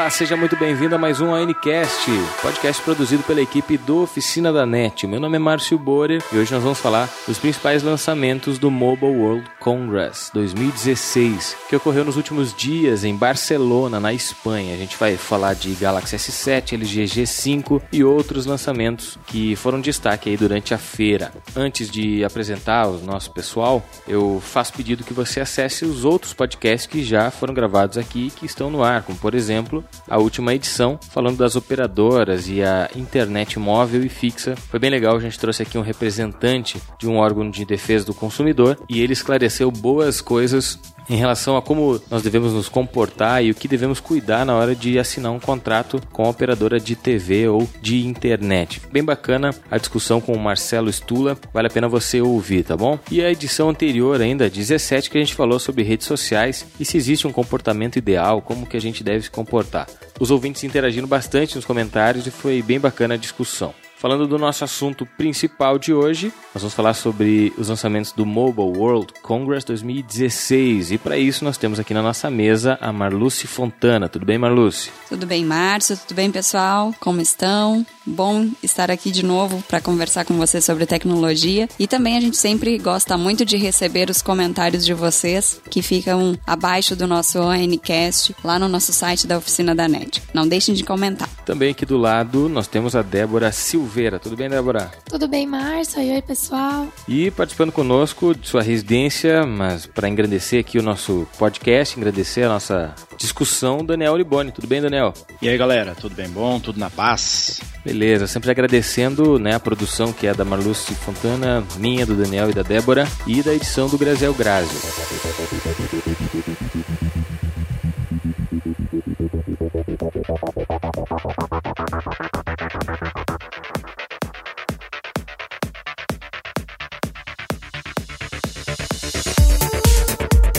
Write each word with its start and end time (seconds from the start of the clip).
Olá, 0.00 0.08
seja 0.08 0.34
muito 0.34 0.56
bem-vindo 0.56 0.94
a 0.94 0.98
mais 0.98 1.20
um 1.20 1.34
ANCast, 1.34 2.10
podcast 2.40 2.82
produzido 2.82 3.22
pela 3.22 3.42
equipe 3.42 3.76
do 3.76 3.98
Oficina 4.00 4.50
da 4.50 4.64
NET. 4.64 5.06
Meu 5.06 5.20
nome 5.20 5.36
é 5.36 5.38
Márcio 5.38 5.78
Borer 5.78 6.24
e 6.32 6.38
hoje 6.38 6.50
nós 6.54 6.62
vamos 6.62 6.78
falar 6.78 7.06
dos 7.28 7.38
principais 7.38 7.82
lançamentos 7.82 8.58
do 8.58 8.70
Mobile 8.70 9.14
World 9.14 9.46
Congress 9.60 10.30
2016, 10.32 11.54
que 11.68 11.76
ocorreu 11.76 12.02
nos 12.02 12.16
últimos 12.16 12.54
dias 12.54 13.04
em 13.04 13.14
Barcelona, 13.14 14.00
na 14.00 14.10
Espanha. 14.10 14.72
A 14.72 14.78
gente 14.78 14.96
vai 14.96 15.18
falar 15.18 15.52
de 15.52 15.74
Galaxy 15.74 16.16
S7, 16.16 16.72
LG 16.72 17.04
G5 17.04 17.82
e 17.92 18.02
outros 18.02 18.46
lançamentos 18.46 19.18
que 19.26 19.54
foram 19.54 19.82
destaque 19.82 20.30
aí 20.30 20.36
durante 20.38 20.72
a 20.72 20.78
feira. 20.78 21.30
Antes 21.54 21.90
de 21.90 22.24
apresentar 22.24 22.86
o 22.86 23.04
nosso 23.04 23.32
pessoal, 23.32 23.84
eu 24.08 24.40
faço 24.42 24.72
pedido 24.72 25.04
que 25.04 25.12
você 25.12 25.40
acesse 25.40 25.84
os 25.84 26.06
outros 26.06 26.32
podcasts 26.32 26.86
que 26.86 27.04
já 27.04 27.30
foram 27.30 27.52
gravados 27.52 27.98
aqui 27.98 28.28
e 28.28 28.30
que 28.30 28.46
estão 28.46 28.70
no 28.70 28.82
ar, 28.82 29.02
como 29.02 29.18
por 29.18 29.34
exemplo 29.34 29.50
exemplo, 29.50 29.84
a 30.08 30.18
última 30.18 30.54
edição, 30.54 30.98
falando 31.10 31.38
das 31.38 31.56
operadoras 31.56 32.48
e 32.48 32.62
a 32.62 32.90
internet 32.96 33.58
móvel 33.58 34.04
e 34.04 34.08
fixa. 34.08 34.56
Foi 34.56 34.78
bem 34.78 34.90
legal, 34.90 35.16
a 35.16 35.20
gente 35.20 35.38
trouxe 35.38 35.62
aqui 35.62 35.78
um 35.78 35.82
representante 35.82 36.80
de 36.98 37.08
um 37.08 37.16
órgão 37.16 37.48
de 37.50 37.64
defesa 37.64 38.04
do 38.04 38.14
consumidor 38.14 38.78
e 38.88 39.00
ele 39.00 39.12
esclareceu 39.12 39.70
boas 39.70 40.20
coisas 40.20 40.78
em 41.10 41.16
relação 41.16 41.56
a 41.56 41.62
como 41.62 42.00
nós 42.08 42.22
devemos 42.22 42.52
nos 42.52 42.68
comportar 42.68 43.44
e 43.44 43.50
o 43.50 43.54
que 43.54 43.66
devemos 43.66 43.98
cuidar 43.98 44.46
na 44.46 44.54
hora 44.54 44.76
de 44.76 44.96
assinar 44.96 45.32
um 45.32 45.40
contrato 45.40 46.00
com 46.12 46.24
a 46.24 46.28
operadora 46.28 46.78
de 46.78 46.94
TV 46.94 47.48
ou 47.48 47.68
de 47.82 48.06
internet. 48.06 48.80
Bem 48.92 49.02
bacana 49.02 49.50
a 49.68 49.76
discussão 49.76 50.20
com 50.20 50.32
o 50.32 50.38
Marcelo 50.38 50.88
Stula, 50.88 51.36
vale 51.52 51.66
a 51.66 51.70
pena 51.70 51.88
você 51.88 52.20
ouvir, 52.20 52.62
tá 52.62 52.76
bom? 52.76 52.96
E 53.10 53.20
a 53.20 53.30
edição 53.30 53.68
anterior 53.68 54.20
ainda, 54.20 54.48
17, 54.48 55.10
que 55.10 55.18
a 55.18 55.20
gente 55.20 55.34
falou 55.34 55.58
sobre 55.58 55.82
redes 55.82 56.06
sociais 56.06 56.64
e 56.78 56.84
se 56.84 56.96
existe 56.96 57.26
um 57.26 57.32
comportamento 57.32 57.96
ideal, 57.96 58.40
como 58.40 58.66
que 58.66 58.76
a 58.76 58.80
gente 58.80 59.02
deve 59.02 59.24
se 59.24 59.30
comportar. 59.30 59.88
Os 60.20 60.30
ouvintes 60.30 60.62
interagindo 60.62 61.08
bastante 61.08 61.56
nos 61.56 61.64
comentários 61.64 62.24
e 62.26 62.30
foi 62.30 62.62
bem 62.62 62.78
bacana 62.78 63.14
a 63.14 63.18
discussão. 63.18 63.74
Falando 64.00 64.26
do 64.26 64.38
nosso 64.38 64.64
assunto 64.64 65.04
principal 65.04 65.78
de 65.78 65.92
hoje, 65.92 66.32
nós 66.54 66.62
vamos 66.62 66.72
falar 66.72 66.94
sobre 66.94 67.52
os 67.58 67.68
lançamentos 67.68 68.12
do 68.12 68.24
Mobile 68.24 68.78
World 68.78 69.12
Congress 69.20 69.66
2016. 69.66 70.92
E 70.92 70.96
para 70.96 71.18
isso 71.18 71.44
nós 71.44 71.58
temos 71.58 71.78
aqui 71.78 71.92
na 71.92 72.00
nossa 72.00 72.30
mesa 72.30 72.78
a 72.80 72.90
Marluce 72.94 73.46
Fontana. 73.46 74.08
Tudo 74.08 74.24
bem, 74.24 74.38
Marluce? 74.38 74.90
Tudo 75.06 75.26
bem, 75.26 75.44
Márcio? 75.44 75.98
Tudo 75.98 76.16
bem, 76.16 76.30
pessoal? 76.30 76.94
Como 76.98 77.20
estão? 77.20 77.84
Bom 78.06 78.48
estar 78.62 78.90
aqui 78.90 79.10
de 79.10 79.22
novo 79.22 79.62
para 79.68 79.82
conversar 79.82 80.24
com 80.24 80.34
vocês 80.38 80.64
sobre 80.64 80.86
tecnologia. 80.86 81.68
E 81.78 81.86
também 81.86 82.16
a 82.16 82.20
gente 82.20 82.38
sempre 82.38 82.78
gosta 82.78 83.18
muito 83.18 83.44
de 83.44 83.58
receber 83.58 84.08
os 84.08 84.22
comentários 84.22 84.84
de 84.84 84.94
vocês 84.94 85.60
que 85.68 85.82
ficam 85.82 86.38
abaixo 86.46 86.96
do 86.96 87.06
nosso 87.06 87.38
ONCast 87.38 88.34
lá 88.42 88.58
no 88.58 88.66
nosso 88.66 88.94
site 88.94 89.26
da 89.26 89.36
Oficina 89.36 89.74
da 89.74 89.86
NET. 89.86 90.22
Não 90.32 90.48
deixem 90.48 90.74
de 90.74 90.84
comentar. 90.84 91.28
Também 91.44 91.70
aqui 91.72 91.84
do 91.84 91.98
lado 91.98 92.48
nós 92.48 92.66
temos 92.66 92.96
a 92.96 93.02
Débora 93.02 93.52
Silveira. 93.90 94.20
Tudo 94.20 94.36
bem, 94.36 94.48
Débora? 94.48 94.90
Tudo 95.04 95.26
bem, 95.26 95.46
Márcio? 95.46 96.00
Oi, 96.00 96.22
pessoal. 96.22 96.86
E 97.08 97.30
participando 97.32 97.72
conosco 97.72 98.34
de 98.34 98.48
sua 98.48 98.62
residência, 98.62 99.44
mas 99.44 99.84
para 99.84 100.08
engrandecer 100.08 100.60
aqui 100.60 100.78
o 100.78 100.82
nosso 100.82 101.26
podcast, 101.36 101.98
engrandecer 101.98 102.46
a 102.46 102.48
nossa 102.48 102.94
discussão, 103.18 103.84
Daniel 103.84 104.16
Liboni. 104.16 104.52
Tudo 104.52 104.68
bem, 104.68 104.80
Daniel? 104.80 105.12
E 105.42 105.48
aí, 105.48 105.58
galera? 105.58 105.94
Tudo 105.94 106.14
bem 106.14 106.28
bom? 106.28 106.60
Tudo 106.60 106.78
na 106.78 106.88
paz? 106.88 107.60
Beleza, 107.84 108.28
sempre 108.28 108.50
agradecendo 108.50 109.38
né, 109.38 109.54
a 109.56 109.60
produção 109.60 110.12
que 110.12 110.26
é 110.26 110.32
da 110.32 110.44
Marluce 110.44 110.94
Fontana, 110.94 111.64
minha, 111.76 112.06
do 112.06 112.14
Daniel 112.14 112.50
e 112.50 112.54
da 112.54 112.62
Débora, 112.62 113.08
e 113.26 113.42
da 113.42 113.52
edição 113.52 113.88
do 113.88 113.98
Graziel 113.98 114.34
Grazi. 114.34 114.70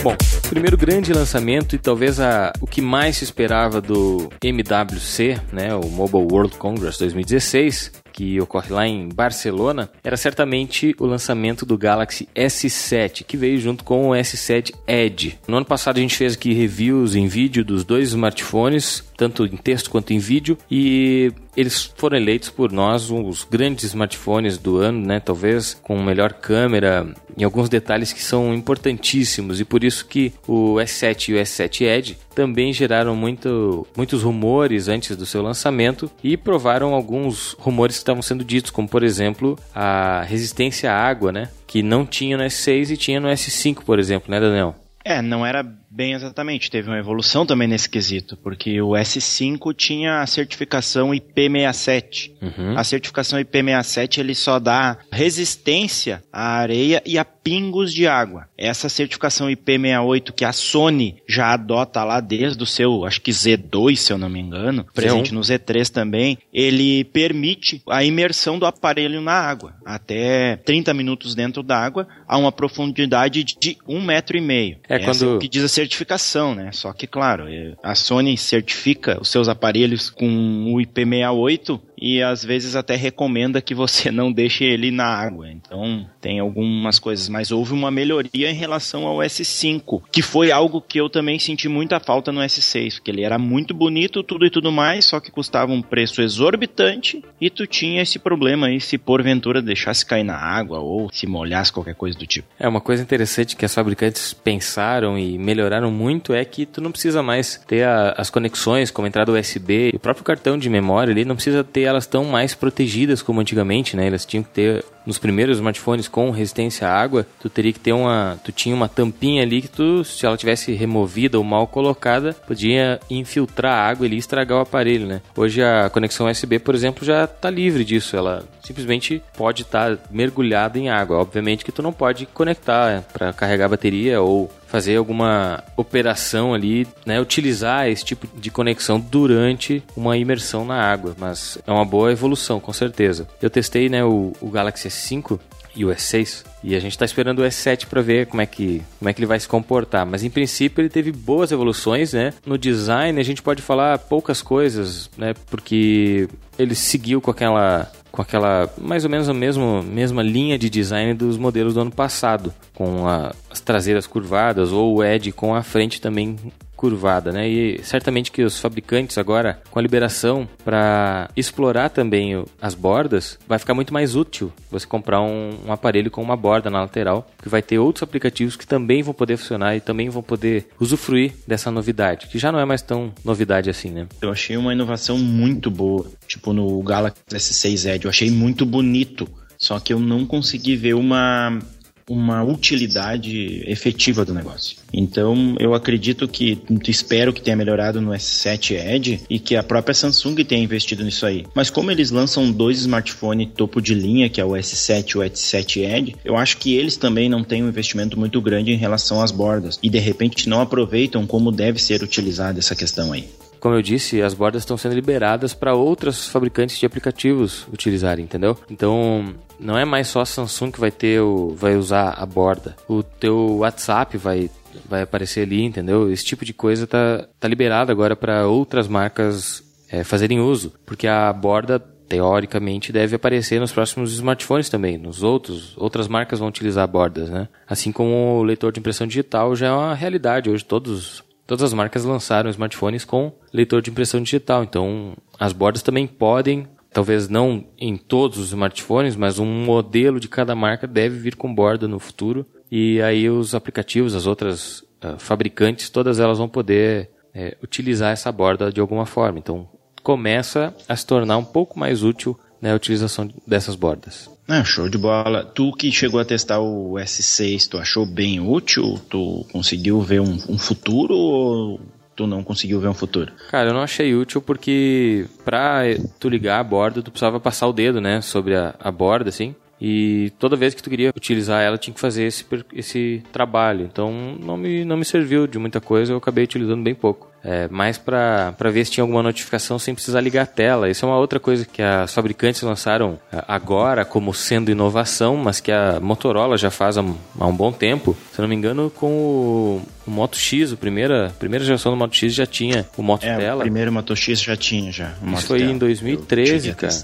Bom, 0.02 0.16
primeiro 0.48 0.76
grande 0.76 1.12
lançamento 1.12 1.76
e 1.76 1.78
talvez 1.78 2.18
a, 2.18 2.52
o 2.60 2.66
que 2.66 2.82
mais 2.82 3.18
se 3.18 3.24
esperava 3.24 3.80
do 3.80 4.28
MWC, 4.42 5.40
né, 5.52 5.72
o 5.76 5.86
Mobile 5.86 6.26
World 6.28 6.56
Congress 6.56 6.98
2016, 6.98 8.01
que 8.12 8.40
ocorre 8.40 8.70
lá 8.70 8.86
em 8.86 9.08
Barcelona, 9.08 9.90
era 10.04 10.16
certamente 10.16 10.94
o 10.98 11.06
lançamento 11.06 11.64
do 11.64 11.78
Galaxy 11.78 12.28
S7, 12.34 13.24
que 13.24 13.36
veio 13.36 13.58
junto 13.58 13.82
com 13.82 14.10
o 14.10 14.12
S7 14.12 14.72
Edge. 14.86 15.38
No 15.48 15.56
ano 15.56 15.66
passado 15.66 15.96
a 15.96 16.00
gente 16.00 16.16
fez 16.16 16.34
aqui 16.34 16.52
reviews 16.52 17.14
em 17.14 17.26
vídeo 17.26 17.64
dos 17.64 17.84
dois 17.84 18.08
smartphones, 18.08 19.02
tanto 19.16 19.46
em 19.46 19.56
texto 19.56 19.90
quanto 19.90 20.12
em 20.12 20.18
vídeo, 20.18 20.58
e 20.70 21.32
eles 21.56 21.92
foram 21.96 22.16
eleitos 22.16 22.50
por 22.50 22.72
nós 22.72 23.10
os 23.10 23.44
grandes 23.44 23.84
smartphones 23.84 24.58
do 24.58 24.78
ano, 24.78 25.06
né? 25.06 25.20
Talvez 25.20 25.74
com 25.82 26.02
melhor 26.02 26.32
câmera, 26.32 27.14
em 27.36 27.44
alguns 27.44 27.68
detalhes 27.68 28.12
que 28.12 28.22
são 28.22 28.54
importantíssimos 28.54 29.60
e 29.60 29.64
por 29.64 29.84
isso 29.84 30.06
que 30.06 30.32
o 30.46 30.74
S7 30.76 31.28
e 31.28 31.34
o 31.34 31.36
S7 31.36 31.82
Edge 31.82 32.18
também 32.32 32.72
geraram 32.72 33.14
muito, 33.14 33.86
muitos 33.96 34.22
rumores 34.22 34.88
antes 34.88 35.16
do 35.16 35.26
seu 35.26 35.42
lançamento 35.42 36.10
e 36.22 36.36
provaram 36.36 36.94
alguns 36.94 37.52
rumores 37.58 37.96
que 37.96 38.00
estavam 38.00 38.22
sendo 38.22 38.44
ditos, 38.44 38.70
como 38.70 38.88
por 38.88 39.02
exemplo 39.02 39.58
a 39.74 40.22
resistência 40.22 40.92
à 40.92 40.96
água, 40.96 41.32
né? 41.32 41.48
Que 41.66 41.82
não 41.82 42.04
tinha 42.04 42.36
no 42.36 42.44
S6 42.44 42.90
e 42.90 42.96
tinha 42.96 43.20
no 43.20 43.28
S5, 43.28 43.84
por 43.84 43.98
exemplo, 43.98 44.30
né, 44.30 44.40
Daniel? 44.40 44.74
É, 45.04 45.20
não 45.20 45.44
era 45.44 45.64
bem 45.92 46.14
exatamente. 46.14 46.70
Teve 46.70 46.88
uma 46.88 46.98
evolução 46.98 47.44
também 47.44 47.68
nesse 47.68 47.88
quesito, 47.88 48.36
porque 48.36 48.80
o 48.80 48.90
S5 48.90 49.74
tinha 49.74 50.20
a 50.20 50.26
certificação 50.26 51.10
IP67. 51.10 52.32
Uhum. 52.40 52.76
A 52.76 52.82
certificação 52.82 53.38
IP67 53.38 54.18
ele 54.18 54.34
só 54.34 54.58
dá 54.58 54.98
resistência 55.10 56.22
à 56.32 56.56
areia 56.56 57.02
e 57.04 57.18
a 57.18 57.24
pingos 57.24 57.92
de 57.92 58.06
água. 58.06 58.48
Essa 58.56 58.88
certificação 58.88 59.48
IP68 59.48 60.32
que 60.32 60.44
a 60.44 60.52
Sony 60.52 61.16
já 61.28 61.52
adota 61.52 62.04
lá 62.04 62.20
desde 62.20 62.62
o 62.62 62.66
seu, 62.66 63.04
acho 63.04 63.20
que 63.20 63.30
Z2, 63.30 63.96
se 63.96 64.12
eu 64.12 64.18
não 64.18 64.28
me 64.28 64.40
engano, 64.40 64.86
presente 64.94 65.34
no 65.34 65.40
Z3 65.40 65.90
também, 65.90 66.38
ele 66.52 67.04
permite 67.04 67.82
a 67.88 68.04
imersão 68.04 68.58
do 68.58 68.66
aparelho 68.66 69.20
na 69.20 69.32
água, 69.32 69.74
até 69.84 70.56
30 70.56 70.94
minutos 70.94 71.34
dentro 71.34 71.62
da 71.62 71.76
água, 71.76 72.06
a 72.26 72.38
uma 72.38 72.52
profundidade 72.52 73.44
de 73.44 73.76
um 73.86 74.00
metro 74.00 74.36
e 74.36 74.40
meio. 74.40 74.78
É 74.88 74.96
Essa 74.96 75.26
quando... 75.26 75.36
o 75.36 75.38
que 75.38 75.48
diz 75.48 75.64
a 75.64 75.68
certificação, 75.82 76.54
né? 76.54 76.70
Só 76.72 76.92
que, 76.92 77.06
claro, 77.06 77.48
é, 77.48 77.74
a 77.82 77.94
Sony 77.94 78.36
certifica 78.36 79.20
os 79.20 79.28
seus 79.28 79.48
aparelhos 79.48 80.08
com 80.08 80.26
o 80.72 80.78
IP68 80.78 81.80
e 82.02 82.20
às 82.20 82.44
vezes 82.44 82.74
até 82.74 82.96
recomenda 82.96 83.62
que 83.62 83.76
você 83.76 84.10
não 84.10 84.32
deixe 84.32 84.64
ele 84.64 84.90
na 84.90 85.04
água. 85.04 85.48
Então 85.48 86.04
tem 86.20 86.40
algumas 86.40 86.98
coisas, 86.98 87.28
mas 87.28 87.52
houve 87.52 87.72
uma 87.72 87.92
melhoria 87.92 88.50
em 88.50 88.54
relação 88.54 89.06
ao 89.06 89.18
S5, 89.18 90.02
que 90.10 90.20
foi 90.20 90.50
algo 90.50 90.80
que 90.80 91.00
eu 91.00 91.08
também 91.08 91.38
senti 91.38 91.68
muita 91.68 92.00
falta 92.00 92.32
no 92.32 92.40
S6, 92.40 92.94
porque 92.94 93.12
ele 93.12 93.22
era 93.22 93.38
muito 93.38 93.72
bonito, 93.72 94.24
tudo 94.24 94.44
e 94.44 94.50
tudo 94.50 94.72
mais, 94.72 95.04
só 95.04 95.20
que 95.20 95.30
custava 95.30 95.70
um 95.70 95.80
preço 95.80 96.20
exorbitante 96.20 97.22
e 97.40 97.48
tu 97.48 97.68
tinha 97.68 98.02
esse 98.02 98.18
problema 98.18 98.66
aí 98.66 98.80
se 98.80 98.98
porventura 98.98 99.62
deixasse 99.62 100.04
cair 100.04 100.24
na 100.24 100.36
água 100.36 100.80
ou 100.80 101.08
se 101.12 101.28
molhasse 101.28 101.72
qualquer 101.72 101.94
coisa 101.94 102.18
do 102.18 102.26
tipo. 102.26 102.48
É 102.58 102.66
uma 102.66 102.80
coisa 102.80 103.02
interessante 103.02 103.54
que 103.54 103.64
as 103.64 103.72
fabricantes 103.72 104.34
pensaram 104.34 105.16
e 105.16 105.38
melhoraram 105.38 105.92
muito 105.92 106.32
é 106.32 106.44
que 106.44 106.66
tu 106.66 106.80
não 106.80 106.90
precisa 106.90 107.22
mais 107.22 107.62
ter 107.68 107.84
a, 107.84 108.14
as 108.18 108.28
conexões 108.28 108.90
como 108.90 109.06
entrada 109.06 109.30
USB, 109.30 109.92
o 109.94 110.00
próprio 110.00 110.24
cartão 110.24 110.58
de 110.58 110.68
memória 110.68 111.12
ali 111.12 111.24
não 111.24 111.36
precisa 111.36 111.62
ter 111.62 111.91
elas 111.92 112.04
estão 112.04 112.24
mais 112.24 112.54
protegidas 112.54 113.22
como 113.22 113.40
antigamente, 113.40 113.96
né? 113.96 114.06
Elas 114.06 114.26
tinham 114.26 114.42
que 114.42 114.50
ter 114.50 114.84
nos 115.06 115.18
primeiros 115.18 115.58
smartphones 115.58 116.08
com 116.08 116.30
resistência 116.30 116.88
à 116.88 116.92
água, 116.92 117.26
tu 117.40 117.48
teria 117.48 117.72
que 117.72 117.80
ter 117.80 117.92
uma, 117.92 118.38
tu 118.44 118.52
tinha 118.52 118.74
uma 118.74 118.88
tampinha 118.88 119.42
ali 119.42 119.62
que 119.62 119.68
tu, 119.68 120.04
se 120.04 120.24
ela 120.24 120.36
tivesse 120.36 120.72
removida 120.72 121.38
ou 121.38 121.44
mal 121.44 121.66
colocada, 121.66 122.34
podia 122.46 123.00
infiltrar 123.10 123.74
a 123.74 123.88
água 123.88 124.06
e 124.06 124.16
estragar 124.16 124.58
o 124.58 124.62
aparelho, 124.62 125.06
né? 125.06 125.22
Hoje 125.36 125.62
a 125.62 125.90
conexão 125.90 126.30
USB, 126.30 126.58
por 126.58 126.74
exemplo, 126.74 127.04
já 127.04 127.24
está 127.24 127.50
livre 127.50 127.84
disso, 127.84 128.16
ela 128.16 128.44
simplesmente 128.62 129.22
pode 129.36 129.62
estar 129.62 129.96
tá 129.96 130.02
mergulhada 130.10 130.78
em 130.78 130.88
água. 130.88 131.18
Obviamente 131.18 131.64
que 131.64 131.72
tu 131.72 131.82
não 131.82 131.92
pode 131.92 132.26
conectar 132.26 133.02
para 133.12 133.32
carregar 133.32 133.66
a 133.66 133.70
bateria 133.70 134.20
ou 134.20 134.50
fazer 134.72 134.96
alguma 134.96 135.62
operação 135.76 136.54
ali, 136.54 136.86
né, 137.04 137.20
utilizar 137.20 137.88
esse 137.88 138.02
tipo 138.02 138.26
de 138.34 138.50
conexão 138.50 138.98
durante 138.98 139.82
uma 139.94 140.16
imersão 140.16 140.64
na 140.64 140.76
água, 140.76 141.14
mas 141.18 141.58
é 141.66 141.70
uma 141.70 141.84
boa 141.84 142.10
evolução, 142.10 142.58
com 142.58 142.72
certeza. 142.72 143.28
Eu 143.42 143.50
testei, 143.50 143.90
né, 143.90 144.02
o, 144.02 144.32
o 144.40 144.48
Galaxy 144.48 144.88
S5 144.92 145.38
e 145.74 145.84
o 145.84 145.88
S6 145.88 146.44
E 146.62 146.74
a 146.74 146.80
gente 146.80 146.92
está 146.92 147.04
esperando 147.04 147.40
o 147.40 147.42
S7 147.42 147.86
para 147.86 148.02
ver 148.02 148.26
como 148.26 148.42
é, 148.42 148.46
que, 148.46 148.82
como 148.98 149.08
é 149.08 149.12
que 149.12 149.20
ele 149.20 149.26
vai 149.26 149.40
se 149.40 149.48
comportar. 149.48 150.06
Mas 150.06 150.22
em 150.22 150.30
princípio 150.30 150.82
ele 150.82 150.88
teve 150.88 151.10
boas 151.10 151.50
evoluções, 151.50 152.12
né? 152.12 152.32
No 152.44 152.58
design 152.58 153.18
a 153.18 153.24
gente 153.24 153.42
pode 153.42 153.62
falar 153.62 153.98
poucas 153.98 154.42
coisas, 154.42 155.10
né? 155.16 155.34
Porque 155.50 156.28
ele 156.58 156.74
seguiu 156.74 157.20
com 157.20 157.30
aquela 157.30 157.90
com 158.10 158.20
aquela 158.20 158.68
mais 158.76 159.04
ou 159.04 159.10
menos 159.10 159.26
a 159.26 159.32
mesma, 159.32 159.82
mesma 159.82 160.22
linha 160.22 160.58
de 160.58 160.68
design 160.68 161.14
dos 161.14 161.38
modelos 161.38 161.74
do 161.74 161.80
ano 161.80 161.90
passado, 161.90 162.52
com 162.74 163.08
a, 163.08 163.34
as 163.50 163.58
traseiras 163.60 164.06
curvadas 164.06 164.70
ou 164.70 164.96
o 164.96 165.04
Edge 165.04 165.32
com 165.32 165.54
a 165.54 165.62
frente 165.62 165.98
também 165.98 166.36
curvada, 166.82 167.30
né? 167.30 167.48
E 167.48 167.80
certamente 167.84 168.32
que 168.32 168.42
os 168.42 168.58
fabricantes 168.58 169.16
agora, 169.16 169.62
com 169.70 169.78
a 169.78 169.82
liberação 169.82 170.48
para 170.64 171.30
explorar 171.36 171.90
também 171.90 172.44
as 172.60 172.74
bordas, 172.74 173.38
vai 173.46 173.56
ficar 173.56 173.72
muito 173.72 173.94
mais 173.94 174.16
útil 174.16 174.52
você 174.68 174.84
comprar 174.84 175.20
um, 175.20 175.50
um, 175.64 175.70
aparelho 175.70 176.10
com 176.10 176.20
uma 176.20 176.36
borda 176.36 176.68
na 176.70 176.80
lateral, 176.80 177.30
que 177.40 177.48
vai 177.48 177.62
ter 177.62 177.78
outros 177.78 178.02
aplicativos 178.02 178.56
que 178.56 178.66
também 178.66 179.00
vão 179.00 179.14
poder 179.14 179.36
funcionar 179.36 179.76
e 179.76 179.80
também 179.80 180.08
vão 180.08 180.24
poder 180.24 180.66
usufruir 180.80 181.34
dessa 181.46 181.70
novidade, 181.70 182.26
que 182.26 182.36
já 182.36 182.50
não 182.50 182.58
é 182.58 182.64
mais 182.64 182.82
tão 182.82 183.12
novidade 183.24 183.70
assim, 183.70 183.90
né? 183.90 184.08
Eu 184.20 184.32
achei 184.32 184.56
uma 184.56 184.72
inovação 184.72 185.16
muito 185.16 185.70
boa, 185.70 186.10
tipo 186.26 186.52
no 186.52 186.82
Galaxy 186.82 187.22
S6 187.30 187.94
Edge, 187.94 188.06
eu 188.06 188.10
achei 188.10 188.28
muito 188.28 188.66
bonito. 188.66 189.28
Só 189.56 189.78
que 189.78 189.92
eu 189.92 190.00
não 190.00 190.26
consegui 190.26 190.74
ver 190.74 190.94
uma 190.94 191.60
uma 192.08 192.42
utilidade 192.42 193.62
efetiva 193.66 194.24
do 194.24 194.34
negócio. 194.34 194.76
Então, 194.92 195.56
eu 195.58 195.74
acredito 195.74 196.28
que, 196.28 196.58
espero 196.86 197.32
que 197.32 197.40
tenha 197.40 197.56
melhorado 197.56 198.00
no 198.00 198.10
S7 198.10 198.76
Edge 198.76 199.20
e 199.28 199.38
que 199.38 199.56
a 199.56 199.62
própria 199.62 199.94
Samsung 199.94 200.36
tenha 200.44 200.62
investido 200.62 201.04
nisso 201.04 201.24
aí. 201.24 201.46
Mas 201.54 201.70
como 201.70 201.90
eles 201.90 202.10
lançam 202.10 202.50
dois 202.50 202.78
smartphones 202.80 203.48
topo 203.56 203.80
de 203.80 203.94
linha, 203.94 204.28
que 204.28 204.40
é 204.40 204.44
o 204.44 204.50
S7 204.50 205.10
e 205.10 205.18
o 205.18 205.20
S7 205.22 205.82
Edge, 205.82 206.16
eu 206.24 206.36
acho 206.36 206.58
que 206.58 206.74
eles 206.74 206.96
também 206.96 207.28
não 207.28 207.42
têm 207.42 207.62
um 207.62 207.68
investimento 207.68 208.18
muito 208.18 208.40
grande 208.40 208.72
em 208.72 208.76
relação 208.76 209.22
às 209.22 209.30
bordas 209.30 209.78
e 209.82 209.88
de 209.88 209.98
repente 209.98 210.48
não 210.48 210.60
aproveitam 210.60 211.26
como 211.26 211.50
deve 211.50 211.80
ser 211.80 212.02
utilizada 212.02 212.58
essa 212.58 212.74
questão 212.74 213.12
aí 213.12 213.28
como 213.62 213.76
eu 213.76 213.82
disse, 213.82 214.20
as 214.20 214.34
bordas 214.34 214.62
estão 214.62 214.76
sendo 214.76 214.96
liberadas 214.96 215.54
para 215.54 215.72
outros 215.72 216.26
fabricantes 216.26 216.76
de 216.80 216.84
aplicativos 216.84 217.64
utilizarem, 217.72 218.24
entendeu? 218.24 218.58
Então, 218.68 219.36
não 219.62 219.78
é 219.78 219.84
mais 219.84 220.08
só 220.08 220.20
a 220.20 220.26
Samsung 220.26 220.70
que 220.70 220.80
vai 220.80 220.90
ter 220.90 221.20
o, 221.20 221.54
vai 221.54 221.76
usar 221.76 222.10
a 222.10 222.26
borda. 222.26 222.76
O 222.88 223.02
teu 223.02 223.58
WhatsApp 223.58 224.16
vai 224.18 224.50
vai 224.88 225.02
aparecer 225.02 225.42
ali, 225.42 225.62
entendeu? 225.62 226.10
Esse 226.10 226.24
tipo 226.24 226.44
de 226.44 226.52
coisa 226.54 226.86
tá, 226.86 227.26
tá 227.38 227.46
liberado 227.46 227.92
agora 227.92 228.16
para 228.16 228.46
outras 228.46 228.88
marcas 228.88 229.62
é, 229.90 230.02
fazerem 230.02 230.40
uso, 230.40 230.72
porque 230.86 231.06
a 231.06 231.30
borda 231.32 231.78
teoricamente 232.08 232.92
deve 232.92 233.16
aparecer 233.16 233.60
nos 233.60 233.72
próximos 233.72 234.12
smartphones 234.12 234.68
também, 234.68 234.98
nos 234.98 235.22
outros, 235.22 235.74
outras 235.76 236.08
marcas 236.08 236.38
vão 236.38 236.48
utilizar 236.48 236.86
bordas, 236.88 237.30
né? 237.30 237.48
Assim 237.66 237.92
como 237.92 238.38
o 238.38 238.42
leitor 238.42 238.72
de 238.72 238.80
impressão 238.80 239.06
digital 239.06 239.54
já 239.54 239.68
é 239.68 239.72
uma 239.72 239.94
realidade 239.94 240.50
hoje, 240.50 240.64
todos 240.64 241.22
todas 241.46 241.64
as 241.64 241.74
marcas 241.74 242.04
lançaram 242.04 242.48
smartphones 242.50 243.04
com 243.04 243.32
leitor 243.52 243.82
de 243.82 243.90
impressão 243.90 244.22
digital. 244.22 244.62
Então, 244.62 245.14
as 245.38 245.52
bordas 245.52 245.82
também 245.82 246.06
podem, 246.06 246.66
talvez 246.92 247.28
não 247.28 247.64
em 247.78 247.96
todos 247.96 248.38
os 248.38 248.48
smartphones, 248.48 249.16
mas 249.16 249.38
um 249.38 249.46
modelo 249.46 250.20
de 250.20 250.28
cada 250.28 250.54
marca 250.54 250.86
deve 250.86 251.18
vir 251.18 251.36
com 251.36 251.52
borda 251.52 251.88
no 251.88 251.98
futuro. 251.98 252.46
E 252.70 253.00
aí 253.02 253.28
os 253.28 253.54
aplicativos, 253.54 254.14
as 254.14 254.26
outras 254.26 254.80
uh, 255.02 255.18
fabricantes, 255.18 255.90
todas 255.90 256.20
elas 256.20 256.38
vão 256.38 256.48
poder 256.48 257.10
é, 257.34 257.56
utilizar 257.62 258.12
essa 258.12 258.30
borda 258.30 258.70
de 258.70 258.80
alguma 258.80 259.06
forma. 259.06 259.38
Então, 259.38 259.68
começa 260.02 260.74
a 260.88 260.96
se 260.96 261.06
tornar 261.06 261.36
um 261.38 261.44
pouco 261.44 261.78
mais 261.78 262.02
útil 262.02 262.38
né, 262.60 262.72
a 262.72 262.76
utilização 262.76 263.28
dessas 263.46 263.74
bordas. 263.74 264.30
Show 264.64 264.88
de 264.88 264.98
bola. 264.98 265.44
Tu 265.44 265.72
que 265.72 265.90
chegou 265.90 266.20
a 266.20 266.24
testar 266.24 266.60
o 266.60 266.94
S6, 266.94 267.68
tu 267.68 267.78
achou 267.78 268.04
bem 268.04 268.40
útil? 268.40 269.00
Tu 269.08 269.46
conseguiu 269.52 270.00
ver 270.00 270.20
um, 270.20 270.38
um 270.48 270.58
futuro 270.58 271.14
ou 271.14 271.80
tu 272.14 272.26
não 272.26 272.42
conseguiu 272.42 272.80
ver 272.80 272.88
um 272.88 272.94
futuro? 272.94 273.32
Cara, 273.50 273.70
eu 273.70 273.74
não 273.74 273.82
achei 273.82 274.14
útil 274.14 274.40
porque 274.40 275.26
pra 275.44 275.82
tu 276.18 276.28
ligar 276.28 276.60
a 276.60 276.64
borda, 276.64 277.02
tu 277.02 277.10
precisava 277.10 277.40
passar 277.40 277.66
o 277.66 277.72
dedo, 277.72 278.00
né, 278.00 278.20
sobre 278.20 278.54
a, 278.54 278.74
a 278.78 278.90
borda, 278.90 279.28
assim. 279.28 279.54
E 279.84 280.32
toda 280.38 280.54
vez 280.54 280.74
que 280.74 280.82
tu 280.82 280.88
queria 280.88 281.10
utilizar 281.16 281.60
ela, 281.60 281.76
tinha 281.76 281.92
que 281.92 281.98
fazer 281.98 282.22
esse, 282.22 282.46
esse 282.72 283.22
trabalho. 283.32 283.84
Então 283.84 284.38
não 284.40 284.56
me, 284.56 284.84
não 284.84 284.96
me 284.96 285.04
serviu 285.04 285.48
de 285.48 285.58
muita 285.58 285.80
coisa, 285.80 286.12
eu 286.12 286.18
acabei 286.18 286.44
utilizando 286.44 286.84
bem 286.84 286.94
pouco. 286.94 287.31
É, 287.44 287.66
mais 287.68 287.98
para 287.98 288.54
ver 288.72 288.84
se 288.84 288.92
tinha 288.92 289.02
alguma 289.02 289.22
notificação 289.22 289.78
sem 289.78 289.94
precisar 289.94 290.20
ligar 290.20 290.42
a 290.42 290.46
tela. 290.46 290.88
Isso 290.88 291.04
é 291.04 291.08
uma 291.08 291.18
outra 291.18 291.40
coisa 291.40 291.64
que 291.64 291.82
as 291.82 292.14
fabricantes 292.14 292.62
lançaram 292.62 293.18
é, 293.32 293.42
agora 293.48 294.04
como 294.04 294.32
sendo 294.32 294.70
inovação, 294.70 295.36
mas 295.36 295.58
que 295.60 295.72
a 295.72 295.98
Motorola 296.00 296.56
já 296.56 296.70
faz 296.70 296.96
há, 296.96 297.04
há 297.38 297.46
um 297.46 297.54
bom 297.54 297.72
tempo. 297.72 298.16
Se 298.32 298.40
não 298.40 298.48
me 298.48 298.54
engano, 298.54 298.90
com 298.90 299.06
o, 299.06 299.82
o 300.06 300.10
Moto 300.10 300.36
X, 300.36 300.72
a 300.72 300.76
primeira, 300.76 301.32
primeira 301.38 301.64
geração 301.64 301.90
do 301.90 301.98
Moto 301.98 302.14
X 302.14 302.32
já 302.32 302.46
tinha 302.46 302.86
o 302.96 303.02
Moto 303.02 303.24
é, 303.24 303.36
Tela. 303.36 303.58
O 303.58 303.62
primeiro 303.62 303.92
Moto 303.92 304.14
X 304.14 304.40
já 304.40 304.56
tinha 304.56 304.92
já. 304.92 305.12
Isso 305.34 305.46
foi 305.46 305.58
tela. 305.58 305.72
em 305.72 305.78
2013, 305.78 306.74
cara. 306.74 306.94